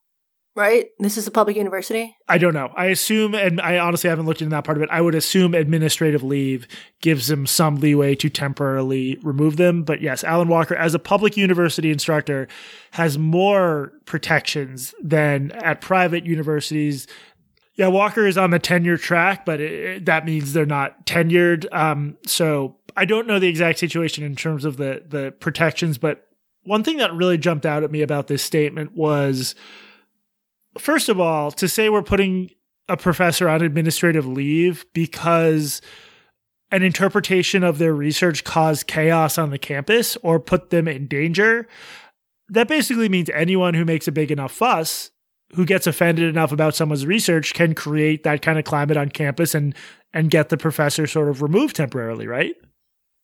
right? 0.57 0.87
This 0.99 1.19
is 1.19 1.27
a 1.27 1.31
public 1.31 1.57
university. 1.57 2.17
I 2.29 2.39
don't 2.39 2.55
know. 2.55 2.73
I 2.75 2.87
assume, 2.87 3.35
and 3.35 3.61
I 3.61 3.79
honestly 3.79 4.09
haven't 4.09 4.25
looked 4.25 4.41
into 4.41 4.57
that 4.57 4.65
part 4.65 4.79
of 4.79 4.83
it. 4.83 4.89
I 4.91 5.03
would 5.03 5.15
assume 5.15 5.55
administrative 5.55 6.23
leave 6.23 6.67
gives 7.03 7.29
them 7.29 7.47
some 7.47 7.77
leeway 7.77 8.15
to 8.17 8.31
temporarily 8.31 9.19
remove 9.23 9.59
them. 9.59 9.85
But 9.85 10.01
yes, 10.01 10.25
Allyn 10.25 10.49
Walker, 10.49 10.75
as 10.75 10.95
a 10.95 10.99
public 10.99 11.37
university 11.37 11.91
instructor, 11.93 12.49
has 12.93 13.19
more 13.19 13.93
protections 14.07 14.95
than 15.01 15.53
at 15.53 15.83
private 15.83 16.25
universities. 16.25 17.07
Yeah, 17.77 17.89
Walker 17.89 18.27
is 18.27 18.39
on 18.39 18.51
the 18.51 18.59
tenure 18.59 18.97
track, 18.97 19.45
but 19.45 19.61
it, 19.61 20.07
that 20.07 20.25
means 20.25 20.53
they're 20.53 20.67
not 20.67 21.05
tenured. 21.07 21.73
Um, 21.73 22.17
so 22.27 22.77
I 22.97 23.05
don't 23.05 23.27
know 23.27 23.39
the 23.39 23.49
exact 23.49 23.79
situation 23.79 24.25
in 24.25 24.35
terms 24.35 24.65
of 24.65 24.79
the 24.79 25.03
the 25.07 25.33
protections, 25.41 25.99
but 25.99 26.27
one 26.65 26.83
thing 26.83 26.97
that 26.97 27.13
really 27.13 27.39
jumped 27.39 27.67
out 27.67 27.85
at 27.85 27.91
me 27.91 28.03
about 28.03 28.27
this 28.27 28.43
statement 28.43 28.97
was 28.97 29.55
first 30.79 31.09
of 31.09 31.21
all, 31.21 31.51
to 31.53 31.69
say 31.69 31.89
we're 31.89 32.03
putting 32.03 32.51
a 32.89 32.97
professor 32.97 33.49
on 33.49 33.63
administrative 33.63 34.27
leave 34.27 34.87
because 34.93 35.81
an 36.71 36.83
interpretation 36.83 37.63
of 37.63 37.79
their 37.79 37.95
research 37.95 38.45
caused 38.45 38.87
chaos 38.87 39.39
on 39.39 39.51
the 39.51 39.59
campus 39.59 40.17
or 40.23 40.41
put 40.41 40.71
them 40.71 40.89
in 40.89 41.07
danger, 41.07 41.67
that 42.49 42.69
basically 42.69 43.09
means 43.09 43.31
anyone 43.31 43.75
who 43.75 43.85
makes 43.85 44.09
a 44.09 44.13
big 44.13 44.31
enough 44.31 44.53
fuss, 44.53 45.11
who 45.55 45.65
gets 45.65 45.87
offended 45.87 46.29
enough 46.29 46.53
about 46.53 46.75
someone's 46.75 47.07
research, 47.07 47.55
can 47.55 47.75
create 47.75 48.25
that 48.25 48.43
kind 48.43 48.59
of 48.59 48.65
climate 48.65 48.97
on 48.97 49.09
campus 49.09 49.55
and 49.55 49.75
and 50.13 50.31
get 50.31 50.49
the 50.49 50.57
professor 50.57 51.07
sort 51.07 51.29
of 51.29 51.43
removed 51.43 51.77
temporarily, 51.77 52.27
right? 52.27 52.55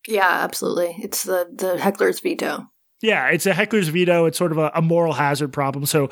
Yeah, 0.06 0.28
absolutely. 0.28 0.96
It's 1.02 1.24
the 1.24 1.48
the 1.54 1.78
heckler's 1.78 2.20
veto. 2.20 2.68
Yeah, 3.00 3.28
it's 3.28 3.46
a 3.46 3.52
heckler's 3.52 3.88
veto. 3.88 4.26
It's 4.26 4.38
sort 4.38 4.52
of 4.52 4.58
a, 4.58 4.70
a 4.74 4.82
moral 4.82 5.12
hazard 5.12 5.52
problem. 5.52 5.86
So 5.86 6.10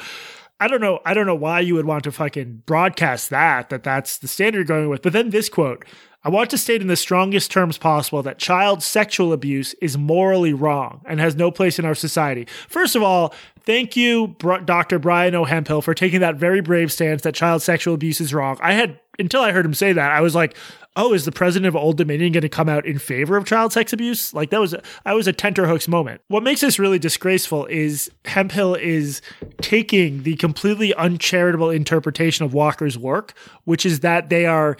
I 0.58 0.68
don't 0.68 0.80
know. 0.80 1.00
I 1.06 1.14
don't 1.14 1.26
know 1.26 1.34
why 1.34 1.60
you 1.60 1.74
would 1.74 1.86
want 1.86 2.04
to 2.04 2.12
fucking 2.12 2.64
broadcast 2.66 3.30
that, 3.30 3.70
that 3.70 3.82
that's 3.82 4.18
the 4.18 4.28
standard 4.28 4.58
you're 4.58 4.64
going 4.76 4.90
with. 4.90 5.02
But 5.02 5.12
then 5.12 5.30
this 5.30 5.48
quote 5.48 5.84
I 6.22 6.28
want 6.28 6.50
to 6.50 6.58
state 6.58 6.82
in 6.82 6.86
the 6.86 6.96
strongest 6.96 7.50
terms 7.50 7.78
possible 7.78 8.22
that 8.22 8.38
child 8.38 8.82
sexual 8.82 9.32
abuse 9.32 9.74
is 9.80 9.96
morally 9.96 10.52
wrong 10.52 11.00
and 11.06 11.18
has 11.18 11.34
no 11.34 11.50
place 11.50 11.78
in 11.78 11.86
our 11.86 11.94
society. 11.94 12.46
First 12.68 12.94
of 12.94 13.02
all, 13.02 13.34
thank 13.64 13.96
you, 13.96 14.36
Dr. 14.38 14.98
Brian 14.98 15.34
O. 15.34 15.44
Hemphill, 15.44 15.80
for 15.80 15.94
taking 15.94 16.20
that 16.20 16.36
very 16.36 16.60
brave 16.60 16.92
stance 16.92 17.22
that 17.22 17.34
child 17.34 17.62
sexual 17.62 17.94
abuse 17.94 18.20
is 18.20 18.34
wrong. 18.34 18.58
I 18.60 18.74
had, 18.74 19.00
until 19.18 19.40
I 19.40 19.52
heard 19.52 19.64
him 19.64 19.72
say 19.72 19.94
that, 19.94 20.12
I 20.12 20.20
was 20.20 20.34
like, 20.34 20.54
oh, 20.94 21.14
is 21.14 21.24
the 21.24 21.32
president 21.32 21.68
of 21.68 21.76
Old 21.76 21.96
Dominion 21.96 22.32
going 22.32 22.42
to 22.42 22.50
come 22.50 22.68
out 22.68 22.84
in 22.84 22.98
favor 22.98 23.38
of 23.38 23.46
child 23.46 23.72
sex 23.72 23.94
abuse? 23.94 24.34
Like 24.34 24.50
that 24.50 24.60
was, 24.60 24.74
I 25.06 25.14
was 25.14 25.26
a 25.26 25.32
tenterhooks 25.32 25.88
moment. 25.88 26.20
What 26.28 26.42
makes 26.42 26.60
this 26.60 26.78
really 26.78 26.98
disgraceful 26.98 27.64
is 27.66 28.10
Hemphill 28.26 28.74
is 28.74 29.22
taking 29.62 30.24
the 30.24 30.36
completely 30.36 30.92
uncharitable 30.94 31.70
interpretation 31.70 32.44
of 32.44 32.52
Walker's 32.52 32.98
work, 32.98 33.32
which 33.64 33.86
is 33.86 34.00
that 34.00 34.28
they 34.28 34.44
are 34.44 34.76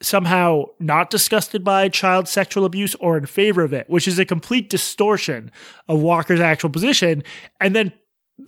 somehow 0.00 0.64
not 0.78 1.10
disgusted 1.10 1.64
by 1.64 1.88
child 1.88 2.28
sexual 2.28 2.64
abuse 2.64 2.94
or 2.96 3.16
in 3.16 3.26
favor 3.26 3.62
of 3.62 3.72
it, 3.72 3.88
which 3.90 4.06
is 4.06 4.18
a 4.18 4.24
complete 4.24 4.70
distortion 4.70 5.50
of 5.88 6.00
Walker's 6.00 6.40
actual 6.40 6.70
position. 6.70 7.22
And 7.60 7.74
then 7.74 7.92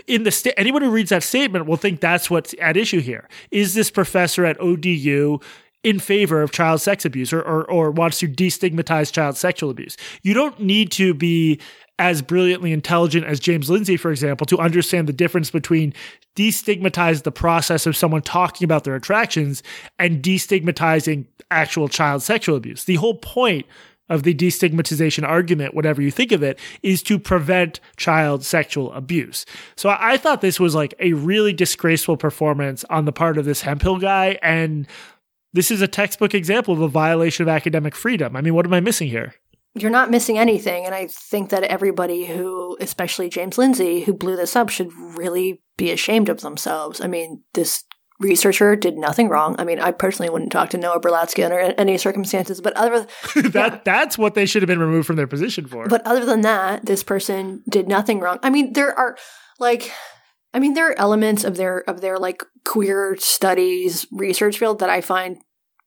in 0.06 0.22
the 0.22 0.30
sta- 0.30 0.54
anyone 0.56 0.82
who 0.82 0.90
reads 0.90 1.10
that 1.10 1.22
statement 1.22 1.66
will 1.66 1.76
think 1.76 2.00
that's 2.00 2.30
what's 2.30 2.54
at 2.60 2.76
issue 2.76 3.00
here. 3.00 3.28
Is 3.50 3.74
this 3.74 3.90
professor 3.90 4.44
at 4.44 4.60
ODU 4.60 5.38
in 5.82 5.98
favor 5.98 6.42
of 6.42 6.52
child 6.52 6.80
sex 6.80 7.04
abuse 7.04 7.32
or, 7.32 7.40
or, 7.40 7.68
or 7.70 7.90
wants 7.90 8.18
to 8.20 8.28
destigmatize 8.28 9.12
child 9.12 9.36
sexual 9.36 9.70
abuse? 9.70 9.96
You 10.22 10.34
don't 10.34 10.60
need 10.60 10.92
to 10.92 11.14
be 11.14 11.60
as 12.00 12.22
brilliantly 12.22 12.72
intelligent 12.72 13.26
as 13.26 13.38
James 13.38 13.68
Lindsay, 13.68 13.98
for 13.98 14.10
example, 14.10 14.46
to 14.46 14.58
understand 14.58 15.06
the 15.06 15.12
difference 15.12 15.50
between 15.50 15.92
destigmatize 16.34 17.24
the 17.24 17.30
process 17.30 17.86
of 17.86 17.94
someone 17.94 18.22
talking 18.22 18.64
about 18.64 18.84
their 18.84 18.94
attractions 18.94 19.62
and 19.98 20.22
destigmatizing 20.22 21.26
actual 21.50 21.88
child 21.88 22.22
sexual 22.22 22.56
abuse. 22.56 22.84
The 22.84 22.94
whole 22.94 23.16
point 23.16 23.66
of 24.08 24.22
the 24.22 24.34
destigmatization 24.34 25.28
argument, 25.28 25.74
whatever 25.74 26.00
you 26.00 26.10
think 26.10 26.32
of 26.32 26.42
it, 26.42 26.58
is 26.82 27.02
to 27.02 27.18
prevent 27.18 27.80
child 27.98 28.44
sexual 28.44 28.90
abuse. 28.94 29.44
So 29.76 29.94
I 29.96 30.16
thought 30.16 30.40
this 30.40 30.58
was 30.58 30.74
like 30.74 30.94
a 31.00 31.12
really 31.12 31.52
disgraceful 31.52 32.16
performance 32.16 32.82
on 32.88 33.04
the 33.04 33.12
part 33.12 33.36
of 33.36 33.44
this 33.44 33.60
Hemphill 33.60 33.98
guy. 33.98 34.38
And 34.42 34.88
this 35.52 35.70
is 35.70 35.82
a 35.82 35.86
textbook 35.86 36.34
example 36.34 36.72
of 36.72 36.80
a 36.80 36.88
violation 36.88 37.42
of 37.42 37.48
academic 37.48 37.94
freedom. 37.94 38.36
I 38.36 38.40
mean, 38.40 38.54
what 38.54 38.64
am 38.64 38.72
I 38.72 38.80
missing 38.80 39.08
here? 39.08 39.34
You're 39.74 39.90
not 39.90 40.10
missing 40.10 40.38
anything. 40.38 40.84
And 40.84 40.94
I 40.94 41.06
think 41.06 41.50
that 41.50 41.62
everybody 41.64 42.26
who, 42.26 42.76
especially 42.80 43.28
James 43.28 43.58
Lindsay, 43.58 44.00
who 44.02 44.12
blew 44.12 44.36
this 44.36 44.56
up, 44.56 44.68
should 44.68 44.92
really 44.92 45.62
be 45.76 45.90
ashamed 45.90 46.28
of 46.28 46.40
themselves. 46.40 47.00
I 47.00 47.06
mean, 47.06 47.42
this 47.54 47.84
researcher 48.18 48.76
did 48.76 48.98
nothing 48.98 49.28
wrong. 49.28 49.56
I 49.58 49.64
mean, 49.64 49.80
I 49.80 49.92
personally 49.92 50.28
wouldn't 50.28 50.52
talk 50.52 50.70
to 50.70 50.78
Noah 50.78 51.00
Berlatsky 51.00 51.44
under 51.44 51.58
any 51.58 51.96
circumstances, 51.98 52.60
but 52.60 52.76
other 52.76 53.06
that 53.34 53.54
yeah. 53.54 53.80
that's 53.84 54.18
what 54.18 54.34
they 54.34 54.44
should 54.44 54.62
have 54.62 54.68
been 54.68 54.78
removed 54.78 55.06
from 55.06 55.16
their 55.16 55.26
position 55.26 55.66
for. 55.66 55.88
But 55.88 56.06
other 56.06 56.26
than 56.26 56.42
that, 56.42 56.84
this 56.84 57.02
person 57.02 57.62
did 57.68 57.88
nothing 57.88 58.20
wrong. 58.20 58.38
I 58.42 58.50
mean, 58.50 58.74
there 58.74 58.96
are 58.96 59.16
like 59.58 59.90
I 60.52 60.58
mean, 60.58 60.74
there 60.74 60.90
are 60.90 60.98
elements 60.98 61.44
of 61.44 61.56
their 61.56 61.78
of 61.88 62.00
their 62.00 62.18
like 62.18 62.42
queer 62.64 63.16
studies 63.18 64.06
research 64.12 64.58
field 64.58 64.80
that 64.80 64.90
I 64.90 65.00
find 65.00 65.38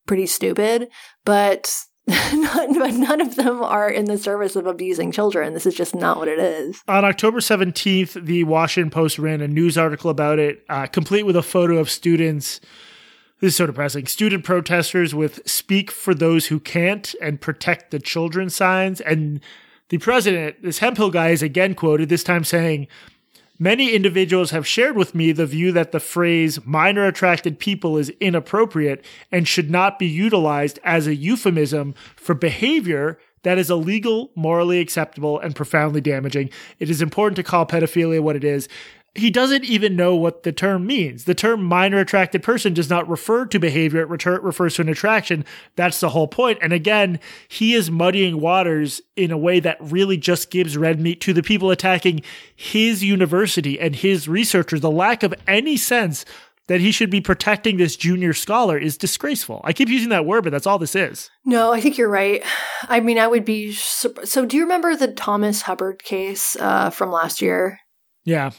pretty 0.08 0.26
stupid, 0.26 0.90
but 1.26 1.72
but 2.06 2.94
none 2.94 3.22
of 3.22 3.36
them 3.36 3.64
are 3.64 3.90
in 3.90 4.06
the 4.06 4.18
service 4.18 4.56
of 4.56 4.68
abusing 4.68 5.12
children. 5.12 5.54
This 5.54 5.66
is 5.66 5.74
just 5.74 5.96
not 5.96 6.18
what 6.18 6.28
it 6.28 6.40
is. 6.40 6.84
On 6.88 7.06
October 7.06 7.40
17th, 7.40 8.26
the 8.26 8.44
Washington 8.44 8.90
Post 8.90 9.18
ran 9.20 9.42
a 9.42 9.48
news 9.48 9.78
article 9.78 10.10
about 10.10 10.38
it, 10.38 10.66
uh, 10.68 10.86
complete 10.88 11.24
with 11.24 11.38
a 11.38 11.44
photo 11.44 11.78
of 11.78 11.90
students. 11.90 12.60
This 13.40 13.54
is 13.54 13.56
so 13.56 13.68
depressing. 13.68 14.06
Student 14.08 14.44
protesters 14.44 15.16
with 15.16 15.48
Speak 15.48 15.92
for 15.92 16.14
Those 16.14 16.48
Who 16.48 16.60
Can't 16.60 17.16
and 17.22 17.40
Protect 17.40 17.92
the 17.92 18.00
Children 18.00 18.50
signs. 18.50 19.00
And 19.00 19.40
the 19.90 19.98
president, 19.98 20.62
this 20.62 20.80
Hemphill 20.80 21.10
guy, 21.12 21.30
is 21.30 21.42
again 21.42 21.74
quoted, 21.74 22.10
this 22.10 22.24
time 22.24 22.44
saying, 22.44 22.88
Many 23.64 23.94
individuals 23.94 24.52
have 24.52 24.68
shared 24.68 24.98
with 24.98 25.16
me 25.16 25.32
the 25.32 25.46
view 25.46 25.72
that 25.72 25.94
the 25.94 26.02
phrase 26.02 26.60
minor 26.66 27.06
attracted 27.06 27.60
people 27.60 27.98
is 27.98 28.10
inappropriate 28.20 29.06
and 29.32 29.48
should 29.48 29.72
not 29.72 29.98
be 29.98 30.06
utilized 30.06 30.80
as 30.84 31.08
a 31.08 31.16
euphemism 31.16 31.96
for 32.18 32.36
behavior 32.36 33.18
that 33.44 33.58
is 33.58 33.72
illegal, 33.72 34.32
morally 34.36 34.82
acceptable, 34.82 35.40
and 35.40 35.56
profoundly 35.56 36.02
damaging. 36.02 36.50
It 36.80 36.90
is 36.90 37.02
important 37.02 37.38
to 37.38 37.44
call 37.44 37.66
pedophilia 37.66 38.22
what 38.22 38.36
it 38.36 38.44
is 38.44 38.68
he 39.16 39.30
doesn't 39.30 39.64
even 39.66 39.96
know 39.96 40.16
what 40.16 40.44
the 40.44 40.52
term 40.52 40.88
means. 40.88 41.26
The 41.26 41.36
term 41.36 41.64
minor 41.64 42.00
attracted 42.00 42.42
person 42.42 42.74
does 42.74 42.90
not 42.90 43.08
refer 43.08 43.46
to 43.46 43.60
behavior, 43.60 44.02
it 44.02 44.10
retur- 44.10 44.44
refers 44.44 44.76
to 44.76 44.82
an 44.82 44.90
attraction. 44.90 45.46
That's 45.76 46.00
the 46.00 46.10
whole 46.10 46.28
point. 46.28 46.60
And 46.62 46.74
again, 46.74 47.20
he 47.48 47.76
is 47.76 47.92
muddying 47.92 48.42
waters 48.42 49.02
in 49.16 49.32
a 49.32 49.38
way 49.38 49.60
that 49.60 49.78
really 49.80 50.18
just 50.18 50.50
gives 50.50 50.78
red 50.78 51.00
meat 51.00 51.22
to 51.22 51.34
the 51.34 51.44
people 51.44 51.70
attacking 51.70 52.22
his 52.56 53.04
university 53.04 53.80
and 53.80 53.96
his 53.96 54.28
researchers. 54.28 54.82
The 54.82 54.90
lack 54.90 55.22
of 55.22 55.34
any 55.48 55.78
sense 55.78 56.26
that 56.68 56.80
he 56.80 56.92
should 56.92 57.10
be 57.10 57.22
protecting 57.22 57.78
this 57.78 57.96
junior 57.96 58.34
scholar 58.34 58.78
is 58.78 58.98
disgraceful. 58.98 59.62
I 59.64 59.74
keep 59.74 59.90
using 59.90 60.10
that 60.10 60.26
word, 60.26 60.44
but 60.46 60.52
that's 60.52 60.66
all 60.66 60.80
this 60.80 60.96
is. 60.96 61.30
No, 61.46 61.74
I 61.74 61.82
think 61.82 61.98
you're 61.98 62.10
right. 62.10 62.42
I 62.84 63.00
mean, 63.00 63.20
I 63.20 63.28
would 63.28 63.46
be. 63.46 63.74
So, 63.74 64.46
do 64.46 64.56
you 64.56 64.64
remember 64.64 64.96
the 64.96 65.12
Thomas 65.12 65.64
Hubbard 65.64 66.04
case 66.04 66.56
uh, 66.56 66.90
from 66.90 67.12
last 67.12 67.42
year? 67.42 67.80
Yeah. 68.24 68.52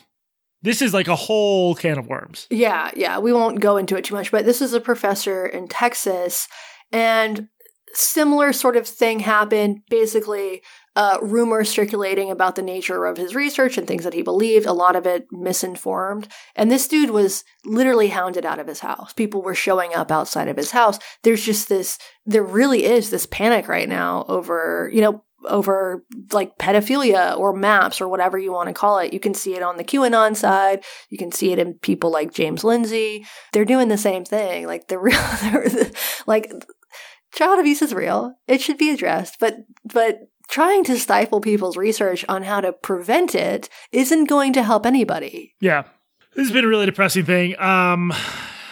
This 0.64 0.80
is 0.80 0.94
like 0.94 1.08
a 1.08 1.14
whole 1.14 1.74
can 1.74 1.98
of 1.98 2.06
worms. 2.06 2.46
Yeah, 2.48 2.90
yeah. 2.96 3.18
We 3.18 3.34
won't 3.34 3.60
go 3.60 3.76
into 3.76 3.96
it 3.96 4.04
too 4.04 4.14
much, 4.14 4.30
but 4.30 4.46
this 4.46 4.62
is 4.62 4.72
a 4.72 4.80
professor 4.80 5.44
in 5.44 5.68
Texas. 5.68 6.48
And 6.90 7.48
similar 7.92 8.50
sort 8.54 8.76
of 8.78 8.88
thing 8.88 9.20
happened. 9.20 9.82
Basically, 9.90 10.62
uh, 10.96 11.18
rumors 11.20 11.68
circulating 11.68 12.30
about 12.30 12.56
the 12.56 12.62
nature 12.62 13.04
of 13.04 13.18
his 13.18 13.34
research 13.34 13.76
and 13.76 13.86
things 13.86 14.04
that 14.04 14.14
he 14.14 14.22
believed, 14.22 14.64
a 14.64 14.72
lot 14.72 14.96
of 14.96 15.06
it 15.06 15.26
misinformed. 15.30 16.28
And 16.56 16.70
this 16.70 16.88
dude 16.88 17.10
was 17.10 17.44
literally 17.66 18.08
hounded 18.08 18.46
out 18.46 18.58
of 18.58 18.66
his 18.66 18.80
house. 18.80 19.12
People 19.12 19.42
were 19.42 19.54
showing 19.54 19.94
up 19.94 20.10
outside 20.10 20.48
of 20.48 20.56
his 20.56 20.70
house. 20.70 20.98
There's 21.24 21.44
just 21.44 21.68
this, 21.68 21.98
there 22.24 22.42
really 22.42 22.84
is 22.84 23.10
this 23.10 23.26
panic 23.26 23.68
right 23.68 23.88
now 23.88 24.24
over, 24.28 24.90
you 24.94 25.02
know, 25.02 25.24
over 25.48 26.04
like 26.32 26.58
pedophilia 26.58 27.36
or 27.36 27.54
maps 27.54 28.00
or 28.00 28.08
whatever 28.08 28.38
you 28.38 28.52
want 28.52 28.68
to 28.68 28.74
call 28.74 28.98
it. 28.98 29.12
You 29.12 29.20
can 29.20 29.34
see 29.34 29.54
it 29.54 29.62
on 29.62 29.76
the 29.76 29.84
QAnon 29.84 30.36
side. 30.36 30.84
You 31.10 31.18
can 31.18 31.32
see 31.32 31.52
it 31.52 31.58
in 31.58 31.74
people 31.74 32.10
like 32.10 32.32
James 32.32 32.64
Lindsay. 32.64 33.26
They're 33.52 33.64
doing 33.64 33.88
the 33.88 33.98
same 33.98 34.24
thing. 34.24 34.66
Like 34.66 34.88
the 34.88 34.98
real, 35.00 35.90
like 36.26 36.52
child 37.32 37.60
abuse 37.60 37.82
is 37.82 37.94
real. 37.94 38.34
It 38.46 38.60
should 38.60 38.78
be 38.78 38.90
addressed, 38.90 39.36
but 39.40 39.56
but 39.84 40.20
trying 40.48 40.84
to 40.84 40.98
stifle 40.98 41.40
people's 41.40 41.76
research 41.76 42.24
on 42.28 42.42
how 42.42 42.60
to 42.60 42.72
prevent 42.72 43.34
it 43.34 43.68
isn't 43.92 44.26
going 44.26 44.52
to 44.52 44.62
help 44.62 44.86
anybody. 44.86 45.54
Yeah. 45.60 45.84
This 46.34 46.46
has 46.48 46.52
been 46.52 46.64
a 46.64 46.68
really 46.68 46.86
depressing 46.86 47.24
thing. 47.24 47.58
Um 47.60 48.12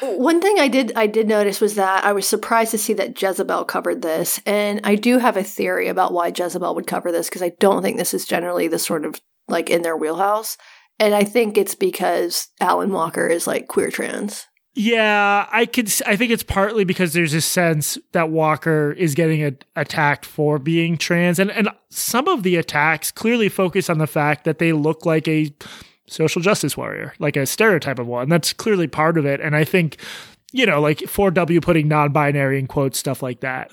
one 0.03 0.41
thing 0.41 0.59
I 0.59 0.69
did 0.69 0.93
I 0.97 1.07
did 1.07 1.29
notice 1.29 1.61
was 1.61 1.77
that 1.77 2.05
I 2.05 2.13
was 2.13 2.27
surprised 2.27 2.73
to 2.73 2.79
see 2.79 2.93
that 2.95 3.21
Jezebel 3.21 3.65
covered 3.65 4.03
this, 4.03 4.41
and 4.45 4.81
I 4.85 4.97
do 4.97 5.19
have 5.19 5.37
a 5.37 5.45
theory 5.45 5.89
about 5.89 6.13
why 6.13 6.33
Jezebel 6.37 6.75
would 6.75 6.87
cover 6.87 7.13
this 7.13 7.29
because 7.29 7.43
I 7.43 7.53
don't 7.61 7.83
think 7.83 7.97
this 7.97 8.15
is 8.15 8.25
generally 8.25 8.69
the 8.69 8.79
sort 8.79 9.05
of 9.05 9.21
like 9.49 9.71
in 9.71 9.83
their 9.83 9.97
wheelhouse, 9.97 10.57
and 10.99 11.15
I 11.15 11.25
think 11.25 11.57
it's 11.57 11.75
because 11.75 12.49
Allyn 12.61 12.93
Walker 12.93 13.27
is 13.27 13.47
like 13.47 13.69
queer 13.69 13.91
trans. 13.91 14.47
Yeah, 14.75 15.47
I 15.53 15.67
could. 15.67 15.93
I 16.07 16.17
think 16.17 16.33
it's 16.33 16.43
partly 16.43 16.85
because 16.85 17.13
there's 17.13 17.35
a 17.35 17.43
sense 17.43 17.99
that 18.13 18.31
Walker 18.31 18.93
is 18.93 19.15
getting 19.15 19.45
a, 19.45 19.53
attacked 19.77 20.25
for 20.25 20.59
being 20.59 20.97
trans, 20.97 21.39
and 21.39 21.51
and 21.51 21.69
some 21.91 22.27
of 22.27 22.43
the 22.43 22.57
attacks 22.57 23.11
clearly 23.11 23.51
focus 23.51 23.91
on 23.91 23.99
the 23.99 24.07
fact 24.07 24.45
that 24.45 24.59
they 24.59 24.73
look 24.73 25.05
like 25.05 25.29
a 25.29 25.55
social 26.13 26.43
justice 26.43 26.77
warrior, 26.77 27.15
like 27.19 27.37
a 27.37 27.47
stereotype 27.47 27.99
of 27.99 28.07
one. 28.07 28.29
That's 28.29 28.53
clearly 28.53 28.87
part 28.87 29.19
of 29.19 29.27
it, 29.27 29.41
and 29.41 29.57
I 29.57 29.65
think 29.65 29.99
you 30.53 30.67
know, 30.67 30.81
like 30.81 30.99
4W 30.99 31.63
putting 31.63 31.89
non-binary 31.89 32.59
in 32.59 32.67
quotes, 32.67 32.99
stuff 32.99 33.23
like 33.23 33.41
that. 33.41 33.73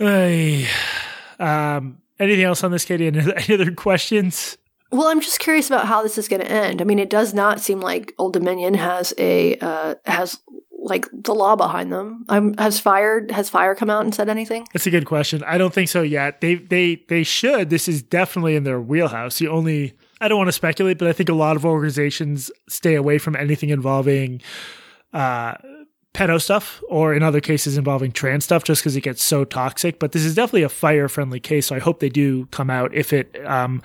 um, 1.39 1.97
anything 2.19 2.45
else 2.45 2.63
on 2.63 2.71
this, 2.71 2.85
Katie? 2.85 3.07
Any 3.07 3.53
other 3.53 3.71
questions? 3.71 4.57
Well, 4.91 5.07
I'm 5.07 5.21
just 5.21 5.39
curious 5.39 5.67
about 5.67 5.85
how 5.85 6.01
this 6.01 6.17
is 6.17 6.27
going 6.27 6.41
to 6.41 6.49
end. 6.49 6.81
I 6.81 6.85
mean, 6.85 6.97
it 6.97 7.09
does 7.09 7.33
not 7.33 7.59
seem 7.59 7.79
like 7.79 8.13
Old 8.17 8.33
Dominion 8.33 8.73
has 8.73 9.13
a 9.19 9.57
uh, 9.57 9.95
has 10.05 10.39
like 10.81 11.05
the 11.11 11.35
law 11.35 11.55
behind 11.55 11.91
them. 11.91 12.25
Um, 12.29 12.55
has 12.57 12.79
FIRE 12.79 13.27
has 13.29 13.49
FIRE 13.49 13.75
come 13.75 13.91
out 13.91 14.03
and 14.03 14.15
said 14.15 14.29
anything? 14.29 14.67
That's 14.73 14.87
a 14.87 14.89
good 14.89 15.05
question. 15.05 15.43
I 15.43 15.59
don't 15.59 15.73
think 15.73 15.89
so 15.89 16.01
yet. 16.01 16.41
They 16.41 16.55
they 16.55 17.03
they 17.07 17.23
should. 17.23 17.69
This 17.69 17.87
is 17.87 18.01
definitely 18.01 18.55
in 18.55 18.63
their 18.63 18.81
wheelhouse. 18.81 19.37
The 19.37 19.47
only 19.47 19.93
I 20.21 20.27
don't 20.27 20.37
want 20.37 20.49
to 20.49 20.53
speculate, 20.53 20.97
but 20.97 21.07
I 21.07 21.13
think 21.13 21.29
a 21.29 21.33
lot 21.33 21.55
of 21.55 21.65
organizations 21.65 22.51
stay 22.67 22.95
away 22.95 23.17
from 23.17 23.35
anything 23.35 23.69
involving 23.69 24.41
uh 25.13 25.55
pedo 26.13 26.41
stuff 26.41 26.81
or 26.89 27.13
in 27.13 27.21
other 27.21 27.39
cases 27.39 27.77
involving 27.77 28.11
trans 28.11 28.43
stuff 28.43 28.63
just 28.63 28.81
because 28.81 28.95
it 28.95 29.01
gets 29.01 29.23
so 29.23 29.45
toxic. 29.45 29.99
But 29.99 30.11
this 30.11 30.25
is 30.25 30.35
definitely 30.35 30.63
a 30.63 30.69
FIRE 30.69 31.07
friendly 31.07 31.39
case. 31.39 31.67
So 31.67 31.75
I 31.75 31.79
hope 31.79 31.99
they 31.99 32.09
do 32.09 32.47
come 32.47 32.69
out 32.69 32.93
if 32.93 33.13
it 33.13 33.39
um 33.45 33.81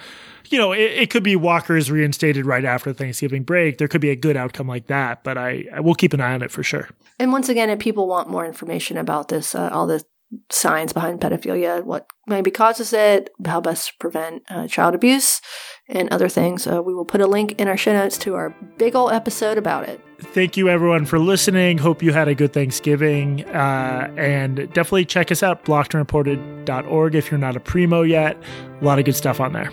you 0.51 0.59
know, 0.59 0.73
it, 0.73 0.93
it, 0.93 1.11
could 1.11 1.23
be 1.23 1.37
Walker's 1.37 1.91
reinstated 1.91 2.45
right 2.45 2.67
after 2.67 2.93
Thanksgiving 2.93 3.45
break. 3.45 3.79
There 3.79 3.89
could 3.89 4.03
be 4.03 4.11
a 4.11 4.17
good 4.17 4.37
outcome 4.37 4.69
like 4.69 4.89
that, 4.89 5.25
but 5.25 5.39
I, 5.39 5.65
I 5.73 5.81
will 5.81 5.95
keep 5.95 6.13
an 6.13 6.21
eye 6.21 6.35
on 6.35 6.43
it 6.43 6.51
for 6.51 6.63
sure. 6.63 6.91
And 7.19 7.33
once 7.33 7.49
again, 7.49 7.71
if 7.71 7.79
people 7.79 8.07
want 8.07 8.29
more 8.29 8.45
information 8.45 8.99
about 8.99 9.29
this, 9.29 9.55
uh, 9.55 9.71
all 9.73 9.87
the 9.87 10.05
science 10.51 10.93
behind 10.93 11.21
pedophilia, 11.21 11.83
what 11.83 12.07
maybe 12.27 12.51
causes 12.51 12.93
it, 12.93 13.31
how 13.45 13.61
best 13.61 13.89
to 13.89 13.95
prevent 13.99 14.43
uh, 14.51 14.67
child 14.67 14.95
abuse, 14.95 15.41
and 15.89 16.09
other 16.11 16.29
things, 16.29 16.67
uh, 16.67 16.83
we 16.83 16.95
will 16.95 17.05
put 17.05 17.21
a 17.21 17.27
link 17.27 17.61
in 17.61 17.69
our 17.69 17.77
show 17.77 17.93
notes 17.93 18.17
to 18.19 18.35
our 18.35 18.51
big 18.79 18.95
ol' 18.97 19.11
episode 19.11 19.59
about 19.59 19.89
it. 19.89 20.01
Thank 20.21 20.57
you, 20.57 20.69
everyone, 20.69 21.05
for 21.05 21.19
listening. 21.19 21.79
Hope 21.79 22.03
you 22.03 22.13
had 22.13 22.29
a 22.29 22.35
good 22.35 22.53
Thanksgiving. 22.53 23.45
Uh, 23.47 24.13
and 24.17 24.57
definitely 24.73 25.05
check 25.05 25.31
us 25.31 25.43
out, 25.43 25.65
blockedandreported.org, 25.65 27.15
if 27.15 27.31
you're 27.31 27.39
not 27.39 27.57
a 27.57 27.61
primo 27.61 28.03
yet. 28.03 28.37
A 28.81 28.85
lot 28.85 28.99
of 28.99 29.05
good 29.05 29.17
stuff 29.17 29.41
on 29.41 29.53
there. 29.53 29.71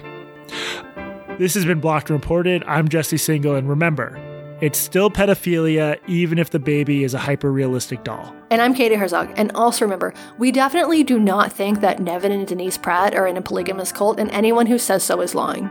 This 1.39 1.53
has 1.53 1.65
been 1.65 1.79
Blocked 1.79 2.09
and 2.09 2.19
Reported. 2.19 2.63
I'm 2.65 2.89
Jesse 2.89 3.17
Singal, 3.17 3.57
and 3.57 3.69
remember, 3.69 4.19
it's 4.61 4.77
still 4.77 5.09
pedophilia 5.09 5.97
even 6.07 6.37
if 6.37 6.51
the 6.51 6.59
baby 6.59 7.03
is 7.03 7.13
a 7.13 7.19
hyper 7.19 7.51
realistic 7.51 8.03
doll. 8.03 8.35
And 8.51 8.61
I'm 8.61 8.75
Katie 8.75 8.95
Herzog. 8.95 9.31
And 9.37 9.51
also 9.53 9.85
remember, 9.85 10.13
we 10.37 10.51
definitely 10.51 11.03
do 11.03 11.17
not 11.17 11.51
think 11.51 11.79
that 11.79 11.99
Nevin 11.99 12.31
and 12.31 12.45
Denise 12.45 12.77
Pratt 12.77 13.15
are 13.15 13.25
in 13.25 13.37
a 13.37 13.41
polygamous 13.41 13.91
cult, 13.91 14.19
and 14.19 14.29
anyone 14.31 14.67
who 14.67 14.77
says 14.77 15.03
so 15.03 15.21
is 15.21 15.33
lying. 15.33 15.69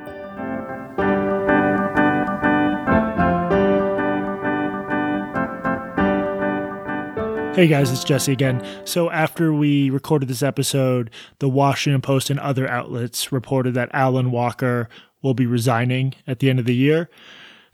Hey 7.60 7.66
guys, 7.66 7.90
it's 7.90 8.04
Jesse 8.04 8.32
again. 8.32 8.66
So, 8.86 9.10
after 9.10 9.52
we 9.52 9.90
recorded 9.90 10.30
this 10.30 10.42
episode, 10.42 11.10
the 11.40 11.48
Washington 11.50 12.00
Post 12.00 12.30
and 12.30 12.40
other 12.40 12.66
outlets 12.66 13.32
reported 13.32 13.74
that 13.74 13.90
Allyn 13.92 14.30
Walker 14.30 14.88
will 15.20 15.34
be 15.34 15.44
resigning 15.44 16.14
at 16.26 16.38
the 16.38 16.48
end 16.48 16.58
of 16.58 16.64
the 16.64 16.74
year. 16.74 17.10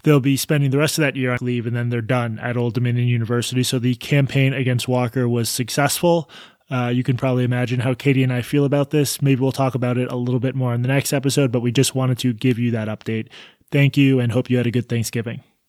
They'll 0.03 0.19
be 0.19 0.37
spending 0.37 0.73
the 0.73 0.79
rest 0.79 0.99
of 0.99 1.03
that 1.03 1.15
year 1.15 1.31
on 1.31 1.39
leave 1.41 1.69
and 1.69 1.77
then 1.77 1.91
they're 1.91 2.03
done 2.03 2.41
at 2.41 2.57
Old 2.57 2.75
Dominion 2.75 3.07
University. 3.07 3.63
So, 3.63 3.79
the 3.79 3.95
campaign 3.95 4.53
against 4.53 4.89
Walker 4.89 5.29
was 5.29 5.49
successful. 5.49 6.29
Uh, 6.69 6.91
you 6.93 7.05
can 7.05 7.17
probably 7.17 7.45
imagine 7.45 7.79
how 7.79 7.95
Katie 7.95 8.25
and 8.25 8.33
I 8.33 8.43
feel 8.43 8.65
about 8.65 8.91
this. 8.91 9.23
Maybe 9.23 9.41
we'll 9.41 9.53
talk 9.53 9.77
about 9.77 9.99
it 9.99 10.11
a 10.11 10.17
little 10.17 10.41
bit 10.41 10.57
more 10.57 10.75
in 10.75 10.83
the 10.83 10.89
next 10.89 11.13
episode, 11.13 11.53
but 11.53 11.61
we 11.61 11.71
just 11.71 11.95
wanted 11.95 12.19
to 12.19 12.33
give 12.33 12.59
you 12.59 12.73
that 12.73 12.89
update. 12.89 13.29
Thank 13.71 13.97
you 13.97 14.19
and 14.19 14.33
hope 14.33 14.51
you 14.51 14.57
had 14.57 14.67
a 14.67 14.73
good 14.73 14.89
Thanksgiving. 14.89 15.45